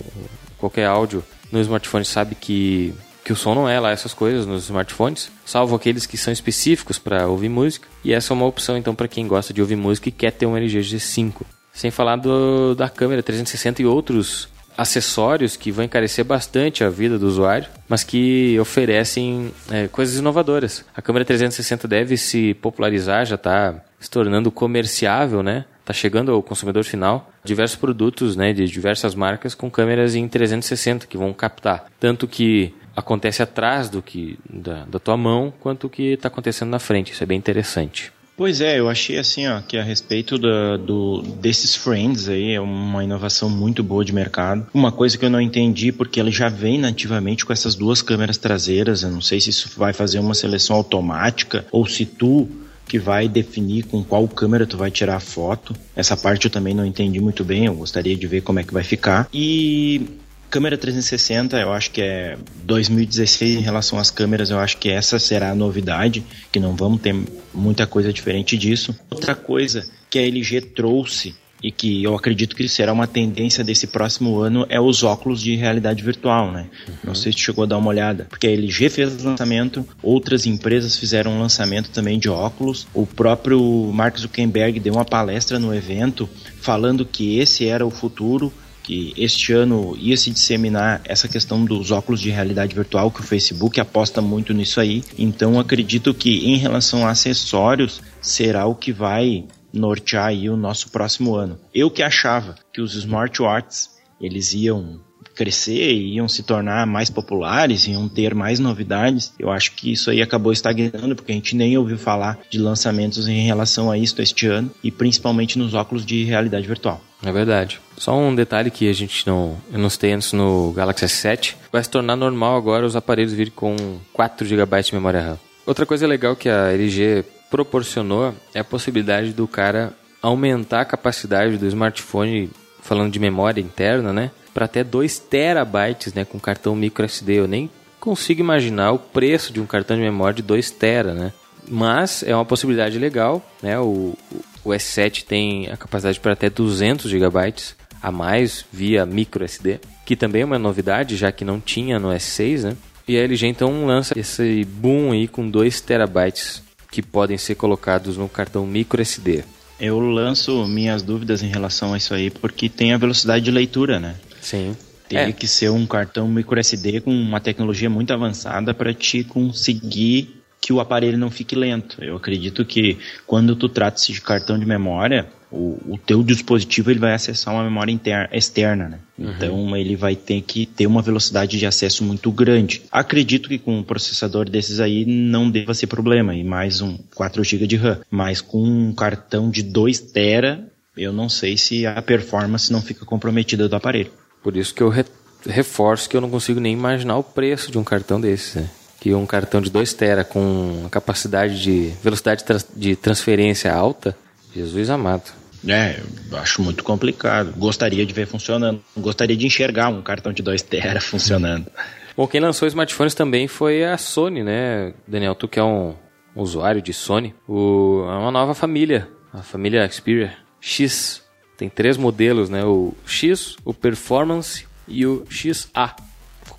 qualquer 0.57 0.85
áudio 0.85 1.23
no 1.51 1.59
smartphone 1.59 2.05
sabe 2.05 2.35
que 2.35 2.93
que 3.29 3.33
o 3.33 3.35
som 3.35 3.53
não 3.53 3.69
é 3.69 3.79
lá 3.79 3.91
essas 3.91 4.11
coisas 4.11 4.47
nos 4.47 4.63
smartphones, 4.63 5.31
salvo 5.45 5.75
aqueles 5.75 6.07
que 6.07 6.17
são 6.17 6.33
específicos 6.33 6.97
para 6.97 7.27
ouvir 7.27 7.47
música. 7.47 7.87
E 8.03 8.11
essa 8.11 8.33
é 8.33 8.35
uma 8.35 8.47
opção 8.47 8.75
então 8.75 8.95
para 8.95 9.07
quem 9.07 9.27
gosta 9.27 9.53
de 9.53 9.61
ouvir 9.61 9.75
música 9.75 10.09
e 10.09 10.11
quer 10.11 10.31
ter 10.31 10.47
um 10.47 10.57
LG 10.57 10.79
G5. 10.79 11.41
Sem 11.71 11.91
falar 11.91 12.15
do, 12.15 12.73
da 12.73 12.89
câmera 12.89 13.21
360 13.21 13.83
e 13.83 13.85
outros 13.85 14.49
acessórios 14.75 15.55
que 15.55 15.71
vão 15.71 15.85
encarecer 15.85 16.25
bastante 16.25 16.83
a 16.83 16.89
vida 16.89 17.19
do 17.19 17.27
usuário, 17.27 17.67
mas 17.87 18.03
que 18.03 18.57
oferecem 18.59 19.53
é, 19.69 19.87
coisas 19.87 20.17
inovadoras. 20.17 20.83
A 20.95 20.99
câmera 20.99 21.23
360 21.23 21.87
deve 21.87 22.17
se 22.17 22.55
popularizar, 22.55 23.27
já 23.27 23.35
está 23.35 23.75
se 23.99 24.09
tornando 24.09 24.49
comerciável, 24.49 25.43
né? 25.43 25.65
Está 25.81 25.93
chegando 25.93 26.31
ao 26.31 26.41
consumidor 26.41 26.83
final 26.83 27.31
diversos 27.43 27.77
produtos, 27.77 28.35
né, 28.35 28.53
de 28.53 28.65
diversas 28.65 29.13
marcas 29.13 29.53
com 29.53 29.69
câmeras 29.69 30.15
em 30.15 30.27
360 30.27 31.07
que 31.07 31.17
vão 31.17 31.31
captar 31.33 31.85
tanto 31.99 32.27
que 32.27 32.73
acontece 32.99 33.41
atrás 33.41 33.89
do 33.89 34.01
que 34.01 34.37
da, 34.49 34.85
da 34.85 34.99
tua 34.99 35.17
mão 35.17 35.53
quanto 35.59 35.87
o 35.87 35.89
que 35.89 36.13
está 36.13 36.27
acontecendo 36.27 36.69
na 36.69 36.79
frente. 36.79 37.11
Isso 37.11 37.23
é 37.23 37.25
bem 37.25 37.37
interessante. 37.37 38.11
Pois 38.39 38.61
é, 38.61 38.79
eu 38.79 38.87
achei 38.87 39.17
assim, 39.17 39.45
ó, 39.49 39.59
que 39.59 39.77
a 39.77 39.83
respeito 39.83 40.37
da, 40.37 40.77
do, 40.77 41.21
desses 41.41 41.75
friends 41.75 42.29
aí, 42.29 42.53
é 42.53 42.61
uma 42.61 43.03
inovação 43.03 43.49
muito 43.49 43.83
boa 43.83 44.05
de 44.05 44.13
mercado. 44.13 44.65
Uma 44.73 44.93
coisa 44.93 45.17
que 45.17 45.25
eu 45.25 45.29
não 45.29 45.41
entendi, 45.41 45.91
porque 45.91 46.21
ele 46.21 46.31
já 46.31 46.47
vem 46.47 46.79
nativamente 46.79 47.45
com 47.45 47.51
essas 47.51 47.75
duas 47.75 48.01
câmeras 48.01 48.37
traseiras, 48.37 49.03
eu 49.03 49.11
não 49.11 49.19
sei 49.19 49.41
se 49.41 49.49
isso 49.49 49.69
vai 49.75 49.91
fazer 49.91 50.19
uma 50.19 50.33
seleção 50.33 50.77
automática 50.77 51.65
ou 51.69 51.85
se 51.85 52.05
tu 52.05 52.47
que 52.87 52.97
vai 52.97 53.27
definir 53.27 53.83
com 53.83 54.01
qual 54.03 54.25
câmera 54.27 54.65
tu 54.65 54.77
vai 54.77 54.89
tirar 54.89 55.17
a 55.17 55.19
foto. 55.19 55.75
Essa 55.93 56.15
parte 56.15 56.45
eu 56.45 56.51
também 56.51 56.73
não 56.73 56.85
entendi 56.85 57.19
muito 57.19 57.43
bem, 57.43 57.65
eu 57.65 57.75
gostaria 57.75 58.15
de 58.15 58.25
ver 58.25 58.39
como 58.39 58.59
é 58.59 58.63
que 58.63 58.73
vai 58.73 58.85
ficar. 58.85 59.27
E 59.33 60.07
Câmera 60.49 60.77
360, 60.77 61.59
eu 61.59 61.71
acho 61.71 61.91
que 61.91 62.01
é 62.01 62.35
2016 62.63 63.57
em 63.57 63.61
relação 63.61 63.99
às 63.99 64.09
câmeras, 64.09 64.49
eu 64.49 64.57
acho 64.59 64.77
que 64.77 64.89
essa 64.89 65.19
será 65.19 65.51
a 65.51 65.55
novidade, 65.55 66.23
que 66.51 66.59
não 66.59 66.75
vamos 66.75 67.01
ter 67.01 67.15
muita 67.53 67.85
coisa 67.85 68.11
diferente 68.11 68.57
disso. 68.57 68.97
Outra 69.11 69.35
coisa 69.35 69.87
que 70.09 70.17
a 70.17 70.23
LG 70.23 70.61
trouxe 70.61 71.35
e 71.61 71.71
que 71.71 72.03
eu 72.03 72.15
acredito 72.15 72.55
que 72.55 72.67
será 72.67 72.91
uma 72.91 73.05
tendência 73.05 73.63
desse 73.63 73.85
próximo 73.87 74.39
ano 74.39 74.65
é 74.69 74.79
os 74.79 75.03
óculos 75.03 75.41
de 75.41 75.55
realidade 75.55 76.01
virtual, 76.01 76.51
né? 76.51 76.67
Uhum. 76.87 76.95
Não 77.03 77.15
sei 77.15 77.31
se 77.31 77.39
chegou 77.39 77.65
a 77.65 77.67
dar 77.67 77.77
uma 77.77 77.89
olhada, 77.89 78.25
porque 78.29 78.47
a 78.47 78.51
LG 78.51 78.89
fez 78.89 79.21
lançamento, 79.21 79.85
outras 80.01 80.45
empresas 80.45 80.97
fizeram 80.97 81.31
um 81.31 81.39
lançamento 81.39 81.89
também 81.91 82.17
de 82.17 82.29
óculos. 82.29 82.87
O 82.93 83.05
próprio 83.05 83.59
Mark 83.93 84.17
Zuckerberg 84.17 84.79
deu 84.79 84.93
uma 84.93 85.05
palestra 85.05 85.59
no 85.59 85.75
evento 85.75 86.29
falando 86.61 87.05
que 87.05 87.37
esse 87.37 87.67
era 87.67 87.85
o 87.85 87.91
futuro 87.91 88.51
que 88.89 89.13
este 89.15 89.53
ano 89.53 89.95
ia 89.99 90.17
se 90.17 90.31
disseminar 90.31 90.99
essa 91.05 91.27
questão 91.27 91.63
dos 91.63 91.91
óculos 91.91 92.19
de 92.19 92.31
realidade 92.31 92.73
virtual, 92.73 93.11
que 93.11 93.19
o 93.19 93.23
Facebook 93.23 93.79
aposta 93.79 94.19
muito 94.19 94.51
nisso 94.51 94.79
aí. 94.79 95.03
Então 95.15 95.59
acredito 95.59 96.11
que 96.11 96.47
em 96.47 96.57
relação 96.57 97.05
a 97.05 97.11
acessórios 97.11 98.01
será 98.19 98.65
o 98.65 98.73
que 98.73 98.91
vai 98.91 99.45
nortear 99.71 100.29
aí 100.29 100.49
o 100.49 100.57
nosso 100.57 100.89
próximo 100.89 101.35
ano. 101.35 101.59
Eu 101.71 101.91
que 101.91 102.01
achava 102.01 102.55
que 102.73 102.81
os 102.81 102.95
smartwatches 102.95 103.91
eles 104.19 104.53
iam 104.55 104.99
crescer 105.35 105.93
e 105.93 106.15
iam 106.15 106.27
se 106.27 106.41
tornar 106.41 106.87
mais 106.87 107.11
populares, 107.11 107.85
iam 107.85 108.09
ter 108.09 108.33
mais 108.33 108.57
novidades. 108.57 109.31
Eu 109.37 109.51
acho 109.51 109.73
que 109.75 109.91
isso 109.91 110.09
aí 110.09 110.19
acabou 110.19 110.51
estagnando, 110.51 111.15
porque 111.15 111.31
a 111.31 111.35
gente 111.35 111.55
nem 111.55 111.77
ouviu 111.77 111.99
falar 111.99 112.39
de 112.49 112.57
lançamentos 112.57 113.27
em 113.27 113.45
relação 113.45 113.91
a 113.91 113.99
isso 113.99 114.19
este 114.19 114.47
ano, 114.47 114.71
e 114.83 114.89
principalmente 114.89 115.59
nos 115.59 115.75
óculos 115.75 116.03
de 116.03 116.23
realidade 116.23 116.67
virtual. 116.67 116.99
É 117.23 117.31
verdade. 117.31 117.81
Só 117.97 118.17
um 118.17 118.33
detalhe 118.33 118.71
que 118.71 118.89
a 118.89 118.93
gente 118.93 119.27
não, 119.27 119.57
eu 119.71 119.77
não 119.77 119.89
citei 119.89 120.13
antes 120.13 120.31
no 120.31 120.71
Galaxy 120.71 121.05
S7, 121.05 121.55
vai 121.71 121.83
se 121.83 121.89
tornar 121.89 122.15
normal 122.15 122.55
agora 122.55 122.85
os 122.85 122.95
aparelhos 122.95 123.33
virem 123.33 123.51
com 123.53 123.75
4 124.13 124.47
GB 124.47 124.81
de 124.81 124.93
memória 124.93 125.21
RAM. 125.21 125.39
Outra 125.65 125.85
coisa 125.85 126.07
legal 126.07 126.35
que 126.35 126.47
a 126.47 126.71
LG 126.71 127.25
proporcionou 127.51 128.33
é 128.53 128.59
a 128.59 128.63
possibilidade 128.63 129.33
do 129.33 129.47
cara 129.47 129.93
aumentar 130.21 130.81
a 130.81 130.85
capacidade 130.85 131.57
do 131.57 131.67
smartphone, 131.67 132.49
falando 132.81 133.11
de 133.11 133.19
memória 133.19 133.61
interna, 133.61 134.13
né? 134.13 134.31
Para 134.53 134.65
até 134.65 134.83
2 134.83 135.19
terabytes, 135.19 136.13
né? 136.13 136.25
Com 136.25 136.39
cartão 136.39 136.75
micro 136.75 137.05
SD. 137.05 137.33
Eu 137.39 137.47
nem 137.47 137.69
consigo 137.99 138.39
imaginar 138.39 138.91
o 138.91 138.99
preço 138.99 139.51
de 139.51 139.59
um 139.59 139.65
cartão 139.65 139.97
de 139.97 140.03
memória 140.03 140.35
de 140.35 140.41
2 140.41 140.71
tera, 140.71 141.13
né? 141.13 141.33
Mas 141.67 142.23
é 142.23 142.33
uma 142.33 142.45
possibilidade 142.45 142.97
legal, 142.97 143.45
né? 143.61 143.79
O, 143.79 144.17
o 144.63 144.69
S7 144.69 145.23
tem 145.23 145.69
a 145.69 145.77
capacidade 145.77 146.19
para 146.19 146.33
até 146.33 146.49
200 146.49 147.09
GB 147.09 147.53
a 148.01 148.11
mais 148.11 148.65
via 148.71 149.05
micro 149.05 149.43
SD, 149.43 149.79
que 150.05 150.15
também 150.15 150.41
é 150.41 150.45
uma 150.45 150.59
novidade, 150.59 151.15
já 151.15 151.31
que 151.31 151.45
não 151.45 151.59
tinha 151.59 151.99
no 151.99 152.09
S6, 152.09 152.63
né? 152.63 152.77
E 153.07 153.17
a 153.17 153.23
LG 153.23 153.47
então 153.47 153.85
lança 153.85 154.17
esse 154.17 154.63
boom 154.65 155.11
aí 155.11 155.27
com 155.27 155.49
2 155.49 155.81
terabytes 155.81 156.61
que 156.91 157.01
podem 157.01 157.37
ser 157.37 157.55
colocados 157.55 158.17
no 158.17 158.29
cartão 158.29 158.65
micro 158.65 159.01
SD. 159.01 159.43
Eu 159.79 159.99
lanço 159.99 160.67
minhas 160.67 161.01
dúvidas 161.01 161.41
em 161.41 161.47
relação 161.47 161.93
a 161.93 161.97
isso 161.97 162.13
aí 162.13 162.29
porque 162.29 162.69
tem 162.69 162.93
a 162.93 162.97
velocidade 162.97 163.45
de 163.45 163.51
leitura, 163.51 163.99
né? 163.99 164.15
Sim. 164.41 164.75
Teria 165.07 165.29
é. 165.29 165.31
que 165.31 165.47
ser 165.47 165.71
um 165.71 165.87
cartão 165.87 166.27
micro 166.27 166.59
SD 166.59 167.01
com 167.01 167.11
uma 167.11 167.39
tecnologia 167.39 167.89
muito 167.89 168.13
avançada 168.13 168.73
para 168.73 168.93
te 168.93 169.23
conseguir 169.23 170.38
que 170.61 170.73
o 170.73 170.79
aparelho 170.79 171.17
não 171.17 171.31
fique 171.31 171.55
lento. 171.55 172.03
Eu 172.03 172.17
acredito 172.17 172.65
que 172.65 172.97
quando 173.25 173.55
tu 173.55 173.69
trata-se 173.69 174.11
de 174.11 174.21
cartão 174.21 174.59
de 174.59 174.65
memória, 174.65 175.27
o, 175.51 175.93
o 175.93 175.97
teu 175.97 176.21
dispositivo 176.21 176.91
ele 176.91 176.99
vai 176.99 177.13
acessar 177.13 177.53
uma 177.53 177.63
memória 177.63 177.91
interna, 177.91 178.29
externa, 178.31 178.89
né? 178.89 178.99
Uhum. 179.17 179.31
Então 179.31 179.77
ele 179.77 179.95
vai 179.95 180.15
ter 180.15 180.41
que 180.41 180.65
ter 180.65 180.85
uma 180.85 181.01
velocidade 181.01 181.57
de 181.57 181.65
acesso 181.65 182.03
muito 182.03 182.31
grande. 182.31 182.83
Acredito 182.91 183.49
que 183.49 183.57
com 183.57 183.77
um 183.77 183.83
processador 183.83 184.49
desses 184.49 184.79
aí 184.79 185.05
não 185.05 185.49
deva 185.49 185.73
ser 185.73 185.87
problema, 185.87 186.35
e 186.35 186.43
mais 186.43 186.81
um 186.81 186.97
4 187.15 187.43
GB 187.43 187.67
de 187.67 187.75
RAM. 187.77 187.99
Mas 188.11 188.41
com 188.41 188.61
um 188.61 188.93
cartão 188.93 189.49
de 189.49 189.63
2 189.63 189.99
TB, 189.99 190.63
eu 190.97 191.11
não 191.11 191.29
sei 191.29 191.57
se 191.57 191.85
a 191.85 192.01
performance 192.01 192.71
não 192.71 192.81
fica 192.81 193.05
comprometida 193.05 193.67
do 193.67 193.75
aparelho. 193.75 194.11
Por 194.43 194.55
isso 194.55 194.73
que 194.73 194.83
eu 194.83 194.89
re 194.89 195.05
reforço 195.47 196.09
que 196.09 196.17
eu 196.17 196.21
não 196.21 196.29
consigo 196.29 196.59
nem 196.59 196.73
imaginar 196.73 197.15
o 197.17 197.23
preço 197.23 197.71
de 197.71 197.77
um 197.77 197.83
cartão 197.83 198.19
desse, 198.19 198.59
né? 198.59 198.69
Que 198.99 199.13
um 199.13 199.25
cartão 199.25 199.61
de 199.61 199.69
2 199.69 199.93
TB 199.93 200.25
com 200.29 200.87
capacidade 200.91 201.61
de 201.61 201.93
velocidade 202.03 202.43
de 202.75 202.95
transferência 202.95 203.73
alta, 203.73 204.15
Jesus 204.53 204.89
amado. 204.89 205.31
É, 205.67 205.99
acho 206.33 206.61
muito 206.61 206.83
complicado. 206.83 207.53
Gostaria 207.57 208.05
de 208.05 208.13
ver 208.13 208.27
funcionando. 208.27 208.81
Gostaria 208.95 209.35
de 209.35 209.45
enxergar 209.45 209.89
um 209.89 210.01
cartão 210.01 210.31
de 210.31 210.41
2 210.41 210.61
TB 210.61 210.99
funcionando. 211.01 211.67
Bom, 212.15 212.27
quem 212.27 212.41
lançou 212.41 212.67
smartphones 212.67 213.13
também 213.13 213.47
foi 213.47 213.83
a 213.83 213.97
Sony, 213.97 214.43
né? 214.43 214.93
Daniel, 215.07 215.35
tu 215.35 215.47
que 215.47 215.59
é 215.59 215.63
um 215.63 215.95
usuário 216.35 216.81
de 216.81 216.93
Sony. 216.93 217.33
O, 217.47 218.03
é 218.07 218.17
uma 218.17 218.31
nova 218.31 218.53
família, 218.53 219.07
a 219.33 219.41
família 219.41 219.89
Xperia 219.89 220.33
X. 220.59 221.23
Tem 221.57 221.69
três 221.69 221.97
modelos, 221.97 222.49
né? 222.49 222.63
O 222.63 222.93
X, 223.05 223.57
o 223.65 223.73
Performance 223.73 224.65
e 224.87 225.05
o 225.05 225.25
XA, 225.29 225.95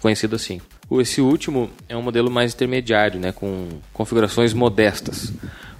conhecido 0.00 0.36
assim. 0.36 0.60
Esse 0.98 1.20
último 1.20 1.70
é 1.88 1.96
um 1.96 2.02
modelo 2.02 2.30
mais 2.30 2.54
intermediário, 2.54 3.20
né? 3.20 3.32
Com 3.32 3.68
configurações 3.92 4.52
modestas. 4.52 5.32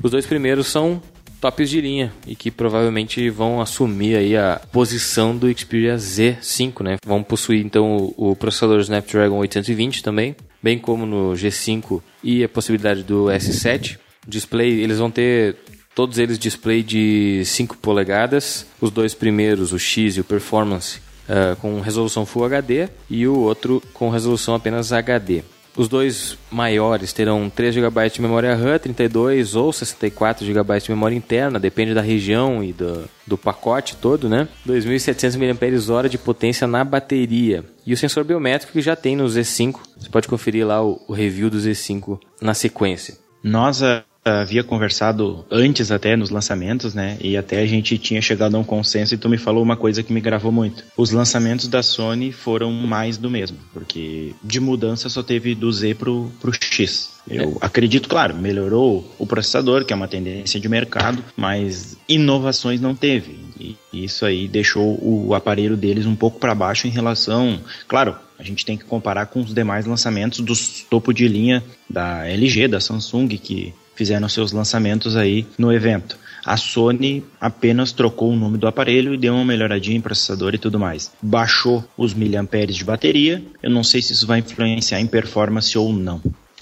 Os 0.02 0.10
dois 0.10 0.26
primeiros 0.26 0.66
são 0.66 1.02
tops 1.40 1.70
de 1.70 1.80
linha 1.80 2.12
e 2.26 2.36
que 2.36 2.50
provavelmente 2.50 3.30
vão 3.30 3.60
assumir 3.60 4.16
aí 4.16 4.36
a 4.36 4.60
posição 4.70 5.36
do 5.36 5.50
Xperia 5.56 5.96
Z5, 5.96 6.82
né? 6.82 6.96
Vão 7.04 7.22
possuir 7.22 7.64
então 7.64 8.12
o, 8.16 8.36
processador 8.36 8.80
Snapdragon 8.80 9.38
820 9.38 10.02
também, 10.02 10.36
bem 10.62 10.78
como 10.78 11.06
no 11.06 11.32
G5 11.32 12.02
e 12.22 12.44
a 12.44 12.48
possibilidade 12.48 13.02
do 13.02 13.24
S7. 13.26 13.98
Display, 14.28 14.80
eles 14.80 14.98
vão 14.98 15.10
ter 15.10 15.56
todos 15.94 16.18
eles 16.18 16.38
display 16.38 16.82
de 16.82 17.42
5 17.44 17.78
polegadas, 17.78 18.66
os 18.80 18.90
dois 18.90 19.14
primeiros, 19.14 19.72
o 19.72 19.78
X 19.78 20.16
e 20.16 20.20
o 20.20 20.24
Performance, 20.24 21.00
uh, 21.30 21.56
com 21.56 21.80
resolução 21.80 22.26
Full 22.26 22.44
HD 22.44 22.88
e 23.08 23.26
o 23.26 23.38
outro 23.38 23.80
com 23.94 24.10
resolução 24.10 24.54
apenas 24.54 24.92
HD. 24.92 25.42
Os 25.76 25.88
dois 25.88 26.36
maiores 26.50 27.12
terão 27.12 27.48
3 27.48 27.74
GB 27.74 28.10
de 28.10 28.20
memória 28.20 28.54
RAM, 28.56 28.76
32 28.78 29.54
ou 29.54 29.72
64 29.72 30.44
GB 30.44 30.80
de 30.80 30.90
memória 30.90 31.14
interna, 31.14 31.60
depende 31.60 31.94
da 31.94 32.00
região 32.00 32.62
e 32.62 32.72
do, 32.72 33.08
do 33.24 33.38
pacote 33.38 33.96
todo, 33.96 34.28
né? 34.28 34.48
2.700 34.66 35.38
mAh 35.38 36.08
de 36.08 36.18
potência 36.18 36.66
na 36.66 36.84
bateria. 36.84 37.64
E 37.86 37.92
o 37.92 37.96
sensor 37.96 38.24
biométrico 38.24 38.72
que 38.72 38.82
já 38.82 38.96
tem 38.96 39.14
no 39.14 39.24
Z5. 39.24 39.76
Você 39.96 40.08
pode 40.10 40.26
conferir 40.26 40.66
lá 40.66 40.84
o, 40.84 41.00
o 41.06 41.12
review 41.12 41.48
do 41.48 41.58
Z5 41.58 42.18
na 42.42 42.52
sequência. 42.52 43.16
Nós 43.42 43.80
havia 44.24 44.62
conversado 44.62 45.44
antes 45.50 45.90
até 45.90 46.16
nos 46.16 46.30
lançamentos, 46.30 46.94
né? 46.94 47.16
E 47.20 47.36
até 47.36 47.60
a 47.60 47.66
gente 47.66 47.96
tinha 47.98 48.20
chegado 48.20 48.54
a 48.54 48.58
um 48.58 48.64
consenso 48.64 49.14
e 49.14 49.18
tu 49.18 49.28
me 49.28 49.38
falou 49.38 49.62
uma 49.62 49.76
coisa 49.76 50.02
que 50.02 50.12
me 50.12 50.20
gravou 50.20 50.52
muito. 50.52 50.84
Os 50.96 51.10
lançamentos 51.10 51.68
da 51.68 51.82
Sony 51.82 52.32
foram 52.32 52.70
mais 52.72 53.16
do 53.16 53.30
mesmo, 53.30 53.56
porque 53.72 54.34
de 54.42 54.60
mudança 54.60 55.08
só 55.08 55.22
teve 55.22 55.54
do 55.54 55.72
Z 55.72 55.94
pro, 55.94 56.30
pro 56.40 56.52
X. 56.52 57.10
Eu 57.28 57.52
é. 57.52 57.66
acredito, 57.66 58.08
claro, 58.08 58.34
melhorou 58.34 59.14
o 59.18 59.26
processador, 59.26 59.84
que 59.84 59.92
é 59.92 59.96
uma 59.96 60.08
tendência 60.08 60.60
de 60.60 60.68
mercado, 60.68 61.24
mas 61.36 61.96
inovações 62.08 62.80
não 62.80 62.94
teve. 62.94 63.38
E 63.58 63.76
isso 63.92 64.24
aí 64.24 64.48
deixou 64.48 64.98
o 65.02 65.34
aparelho 65.34 65.76
deles 65.76 66.06
um 66.06 66.16
pouco 66.16 66.38
para 66.38 66.54
baixo 66.54 66.86
em 66.86 66.90
relação, 66.90 67.60
claro, 67.86 68.16
a 68.38 68.42
gente 68.42 68.64
tem 68.64 68.76
que 68.76 68.84
comparar 68.84 69.26
com 69.26 69.40
os 69.40 69.52
demais 69.52 69.84
lançamentos 69.84 70.40
dos 70.40 70.80
topo 70.88 71.12
de 71.12 71.28
linha 71.28 71.62
da 71.88 72.26
LG, 72.26 72.68
da 72.68 72.80
Samsung, 72.80 73.28
que 73.36 73.74
fizeram 74.00 74.30
seus 74.30 74.50
lançamentos 74.50 75.14
aí 75.14 75.46
no 75.58 75.70
evento. 75.70 76.16
A 76.42 76.56
Sony 76.56 77.22
apenas 77.38 77.92
trocou 77.92 78.30
o 78.30 78.36
nome 78.36 78.56
do 78.56 78.66
aparelho 78.66 79.12
e 79.12 79.18
deu 79.18 79.34
uma 79.34 79.44
melhoradinha 79.44 79.98
em 79.98 80.00
processador 80.00 80.54
e 80.54 80.58
tudo 80.58 80.78
mais. 80.78 81.12
Baixou 81.20 81.84
os 81.98 82.14
miliamperes 82.14 82.76
de 82.76 82.82
bateria. 82.82 83.42
Eu 83.62 83.68
não 83.68 83.84
sei 83.84 84.00
se 84.00 84.14
isso 84.14 84.26
vai 84.26 84.38
influenciar 84.38 85.02
em 85.02 85.06
performance 85.06 85.76
ou 85.76 85.92
não. 85.92 86.18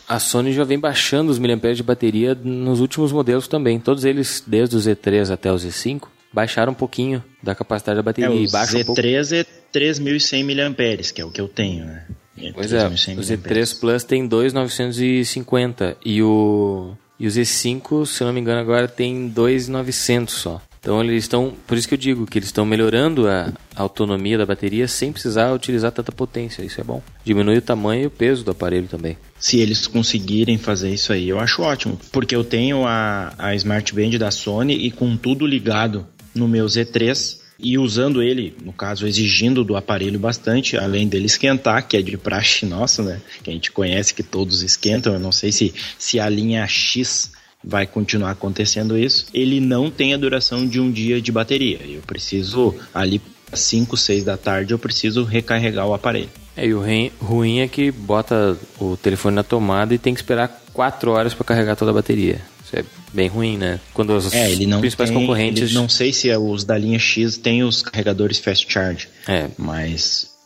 A 0.09 0.19
Sony 0.19 0.53
já 0.53 0.65
vem 0.65 0.81
baixando 0.81 1.31
os 1.31 1.39
miliamperes 1.39 1.77
de 1.77 1.85
bateria 1.85 2.35
nos 2.35 2.81
últimos 2.81 3.13
modelos 3.13 3.47
também. 3.47 3.79
Todos 3.79 4.05
eles, 4.05 4.43
desde 4.45 4.75
o 4.75 4.81
Z3 4.81 5.31
até 5.31 5.53
o 5.53 5.55
Z5, 5.55 6.09
baixaram 6.33 6.73
um 6.73 6.75
pouquinho 6.75 7.23
da 7.41 7.55
capacidade 7.55 7.99
da 7.99 8.03
bateria. 8.03 8.31
É, 8.31 8.33
o 8.33 8.43
Z3 8.43 8.81
um 8.81 8.85
pouco... 8.85 9.01
é 9.01 9.47
3.100 9.73 10.45
miliamperes, 10.45 11.13
que 11.13 11.21
é 11.21 11.25
o 11.25 11.31
que 11.31 11.41
eu 11.41 11.47
tenho, 11.47 11.85
né? 11.85 12.05
É 12.37 12.53
pois 12.53 12.73
é, 12.73 12.85
o 12.87 12.91
Z3 12.91 13.79
Plus 13.79 14.03
tem 14.03 14.29
2.950 14.29 15.97
e 16.05 16.21
o 16.21 16.97
e 17.19 17.27
o 17.27 17.31
Z5, 17.31 18.07
se 18.07 18.25
não 18.25 18.33
me 18.33 18.41
engano, 18.41 18.61
agora 18.61 18.87
tem 18.87 19.29
2,900 19.29 20.35
só. 20.35 20.63
Então 20.81 21.03
eles 21.03 21.25
estão, 21.25 21.53
por 21.67 21.77
isso 21.77 21.89
que 21.89 21.95
eu 21.95 21.99
digo 21.99 22.27
que 22.27 22.39
eles 22.39 22.49
estão 22.49 22.65
melhorando 22.65 23.29
a 23.29 23.53
autonomia 23.75 24.39
da 24.39 24.47
bateria 24.47 24.87
sem 24.87 25.13
precisar 25.13 25.53
utilizar 25.53 25.91
tanta 25.91 26.13
potência. 26.13 26.63
Isso 26.63 26.81
é 26.81 26.85
bom. 26.85 27.03
Diminui 27.25 27.59
o 27.59 27.63
tamanho 27.63 28.05
e 28.05 28.07
o 28.07 28.11
peso 28.11 28.45
do 28.45 28.53
aparelho 28.53 28.87
também. 28.87 29.19
Se 29.39 29.59
eles 29.59 29.87
conseguirem 29.87 30.57
fazer 30.57 30.91
isso 30.91 31.13
aí, 31.13 31.29
eu 31.29 31.41
acho 31.41 31.63
ótimo, 31.63 31.99
porque 32.13 32.35
eu 32.35 32.45
tenho 32.45 32.87
a, 32.87 33.35
a 33.37 33.55
Smart 33.57 33.93
Band 33.95 34.19
da 34.19 34.31
Sony 34.31 34.75
e 34.75 34.91
com 34.91 35.17
tudo 35.17 35.47
ligado 35.47 36.07
no 36.35 36.47
meu 36.47 36.67
Z3, 36.67 37.38
e 37.59 37.77
usando 37.77 38.23
ele, 38.23 38.55
no 38.65 38.73
caso, 38.73 39.07
exigindo 39.07 39.65
do 39.65 39.77
aparelho 39.77 40.19
bastante, 40.19 40.77
além 40.77 41.09
dele 41.09 41.27
esquentar, 41.27 41.87
que 41.87 41.97
é 41.97 42.03
de 42.03 42.17
praxe 42.17 42.65
nossa, 42.65 43.03
né? 43.03 43.21
Que 43.43 43.51
a 43.51 43.53
gente 43.53 43.73
conhece 43.73 44.15
que 44.15 44.23
todos 44.23 44.63
esquentam, 44.63 45.13
eu 45.13 45.19
não 45.19 45.33
sei 45.33 45.51
se, 45.51 45.75
se 45.99 46.21
a 46.21 46.29
linha 46.29 46.67
X 46.69 47.33
vai 47.63 47.87
continuar 47.87 48.31
acontecendo 48.31 48.97
isso. 48.97 49.27
Ele 49.35 49.61
não 49.61 49.91
tem 49.91 50.15
a 50.15 50.17
duração 50.17 50.67
de 50.67 50.81
um 50.81 50.91
dia 50.91 51.21
de 51.21 51.33
bateria. 51.33 51.81
Eu 51.85 52.01
preciso, 52.03 52.75
ali 52.95 53.21
5, 53.53 53.97
6 53.97 54.25
da 54.25 54.37
tarde, 54.37 54.73
eu 54.73 54.79
preciso 54.79 55.25
recarregar 55.25 55.87
o 55.87 55.95
aparelho. 55.95 56.31
É, 56.57 56.67
e 56.67 56.75
o 56.75 56.83
ruim 57.21 57.61
é 57.61 57.69
que 57.69 57.91
bota 57.91 58.57
o 58.79 58.97
telefone 58.97 59.37
na 59.37 59.43
tomada 59.43 59.95
e 59.95 59.99
tem 59.99 60.15
que 60.15 60.21
esperar 60.21 60.63
4 60.73 61.11
horas 61.11 61.35
para 61.35 61.45
carregar 61.45 61.77
toda 61.77 61.91
a 61.91 61.95
bateria. 61.95 62.41
Isso 62.69 62.77
é 62.77 62.85
bem 63.15 63.29
ruim, 63.29 63.57
né? 63.57 63.81
Quando 63.95 64.11
os 64.11 64.31
é, 64.33 64.51
ele 64.51 64.67
não 64.67 64.81
principais 64.81 65.09
tem, 65.09 65.19
concorrentes. 65.19 65.73
Não 65.73 65.89
sei 65.89 66.13
se 66.13 66.29
é 66.29 66.37
os 66.37 66.65
da 66.65 66.77
linha 66.77 66.99
X 66.99 67.39
tem 67.39 67.65
os 67.65 67.81
carregadores 67.81 68.39
fast 68.39 68.71
charge. 68.71 69.09
É. 69.27 69.49
Mas. 69.57 70.37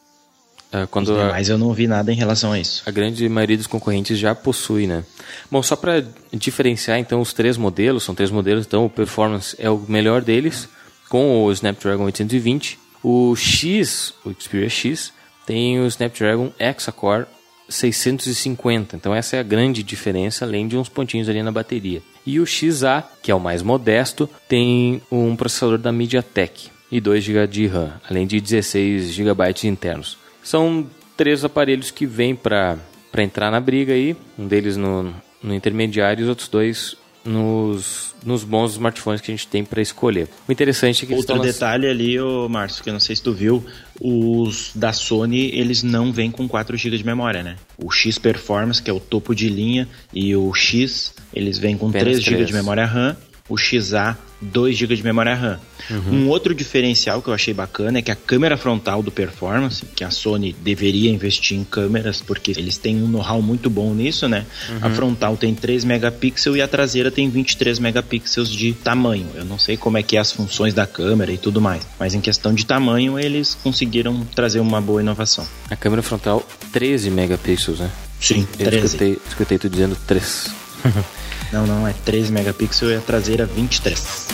É, 0.70 0.86
quando 0.86 1.12
mas 1.14 1.48
eu 1.48 1.58
não 1.58 1.74
vi 1.74 1.86
nada 1.88 2.12
em 2.12 2.14
relação 2.14 2.52
a 2.52 2.58
isso. 2.58 2.82
A 2.86 2.90
grande 2.92 3.28
maioria 3.28 3.56
dos 3.56 3.66
concorrentes 3.66 4.18
já 4.18 4.34
possui, 4.34 4.86
né? 4.86 5.04
Bom, 5.50 5.62
só 5.62 5.74
para 5.74 6.04
diferenciar 6.32 6.98
então 6.98 7.20
os 7.20 7.32
três 7.32 7.56
modelos, 7.56 8.04
são 8.04 8.14
três 8.14 8.30
modelos, 8.30 8.64
então 8.64 8.86
o 8.86 8.90
Performance 8.90 9.54
é 9.58 9.68
o 9.68 9.78
melhor 9.86 10.22
deles, 10.22 10.68
com 11.10 11.44
o 11.44 11.52
Snapdragon 11.52 12.04
820. 12.04 12.78
O 13.02 13.34
X, 13.34 14.14
o 14.24 14.32
Xperia 14.32 14.68
X, 14.68 15.12
tem 15.44 15.80
o 15.80 15.86
Snapdragon 15.88 16.52
Hexa-Core 16.58 17.26
650. 17.72 18.96
Então 18.96 19.14
essa 19.14 19.36
é 19.36 19.40
a 19.40 19.42
grande 19.42 19.82
diferença, 19.82 20.44
além 20.44 20.68
de 20.68 20.76
uns 20.76 20.88
pontinhos 20.88 21.28
ali 21.28 21.42
na 21.42 21.50
bateria. 21.50 22.02
E 22.24 22.38
o 22.38 22.46
XA, 22.46 23.04
que 23.22 23.30
é 23.30 23.34
o 23.34 23.40
mais 23.40 23.62
modesto, 23.62 24.28
tem 24.48 25.02
um 25.10 25.34
processador 25.34 25.78
da 25.78 25.90
MediaTek 25.90 26.70
e 26.90 27.00
2 27.00 27.24
GB 27.24 27.46
de 27.46 27.66
RAM, 27.66 27.92
além 28.08 28.26
de 28.26 28.40
16 28.40 29.12
GB 29.12 29.42
internos. 29.64 30.18
São 30.42 30.86
três 31.16 31.44
aparelhos 31.44 31.90
que 31.90 32.06
vêm 32.06 32.34
para 32.34 32.78
entrar 33.18 33.50
na 33.50 33.60
briga 33.60 33.92
aí, 33.92 34.16
um 34.38 34.46
deles 34.46 34.76
no, 34.76 35.14
no 35.42 35.54
intermediário 35.54 36.20
e 36.20 36.24
os 36.24 36.28
outros 36.28 36.48
dois 36.48 36.96
nos, 37.24 38.14
nos 38.24 38.44
bons 38.44 38.72
smartphones 38.72 39.20
que 39.20 39.30
a 39.30 39.34
gente 39.34 39.46
tem 39.46 39.64
para 39.64 39.80
escolher. 39.80 40.28
O 40.48 40.52
interessante 40.52 41.04
é 41.04 41.06
que 41.06 41.14
Outro 41.14 41.38
detalhe 41.38 41.86
ali, 41.86 42.18
ô 42.20 42.48
Márcio, 42.48 42.82
que 42.82 42.88
eu 42.90 42.92
não 42.92 43.00
sei 43.00 43.16
se 43.16 43.22
tu 43.22 43.32
viu, 43.32 43.64
os 44.00 44.72
da 44.74 44.92
Sony, 44.92 45.50
eles 45.54 45.82
não 45.82 46.12
vêm 46.12 46.30
com 46.30 46.48
4 46.48 46.76
GB 46.76 46.98
de 46.98 47.04
memória, 47.04 47.42
né? 47.42 47.56
O 47.78 47.90
X 47.90 48.18
Performance, 48.18 48.82
que 48.82 48.90
é 48.90 48.92
o 48.92 49.00
topo 49.00 49.34
de 49.34 49.48
linha, 49.48 49.88
e 50.12 50.34
o 50.34 50.52
X, 50.54 51.14
eles 51.32 51.58
vêm 51.58 51.76
com 51.76 51.90
3 51.90 52.20
GB 52.22 52.44
de 52.44 52.52
memória 52.52 52.84
RAM 52.84 53.16
o 53.48 53.56
XA 53.56 54.16
2 54.42 54.76
GB 54.76 54.96
de 54.96 55.04
memória 55.04 55.34
RAM. 55.34 55.60
Uhum. 55.90 56.24
Um 56.24 56.28
outro 56.28 56.54
diferencial 56.54 57.22
que 57.22 57.28
eu 57.28 57.34
achei 57.34 57.54
bacana 57.54 57.98
é 57.98 58.02
que 58.02 58.10
a 58.10 58.16
câmera 58.16 58.56
frontal 58.56 59.02
do 59.02 59.10
Performance, 59.10 59.84
que 59.94 60.04
a 60.04 60.10
Sony 60.10 60.54
deveria 60.60 61.10
investir 61.10 61.56
em 61.56 61.64
câmeras, 61.64 62.20
porque 62.20 62.52
eles 62.52 62.76
têm 62.76 63.02
um 63.02 63.08
know-how 63.08 63.40
muito 63.40 63.70
bom 63.70 63.94
nisso, 63.94 64.28
né? 64.28 64.46
Uhum. 64.68 64.78
A 64.82 64.90
frontal 64.90 65.36
tem 65.36 65.54
3 65.54 65.84
megapixels 65.84 66.56
e 66.56 66.60
a 66.60 66.68
traseira 66.68 67.10
tem 67.10 67.28
23 67.28 67.78
megapixels 67.78 68.50
de 68.50 68.72
tamanho. 68.72 69.28
Eu 69.34 69.44
não 69.44 69.58
sei 69.58 69.76
como 69.76 69.98
é 69.98 70.02
que 70.02 70.16
é 70.16 70.20
as 70.20 70.32
funções 70.32 70.74
da 70.74 70.86
câmera 70.86 71.32
e 71.32 71.38
tudo 71.38 71.60
mais, 71.60 71.86
mas 71.98 72.14
em 72.14 72.20
questão 72.20 72.52
de 72.52 72.66
tamanho 72.66 73.18
eles 73.18 73.56
conseguiram 73.62 74.26
trazer 74.34 74.60
uma 74.60 74.80
boa 74.80 75.00
inovação. 75.00 75.46
A 75.70 75.76
câmera 75.76 76.02
frontal 76.02 76.46
13 76.72 77.10
megapixels, 77.10 77.80
né? 77.80 77.90
Sim, 78.20 78.46
eu 78.58 78.66
13. 78.66 78.86
Escutei, 78.86 79.18
escutei 79.26 79.58
tu 79.58 79.68
dizendo 79.68 79.96
3. 80.06 80.50
Não, 81.52 81.66
não, 81.66 81.86
é 81.86 81.92
13 81.92 82.32
megapixels 82.32 82.92
e 82.92 82.96
a 82.96 83.00
traseira 83.00 83.44
23. 83.44 84.28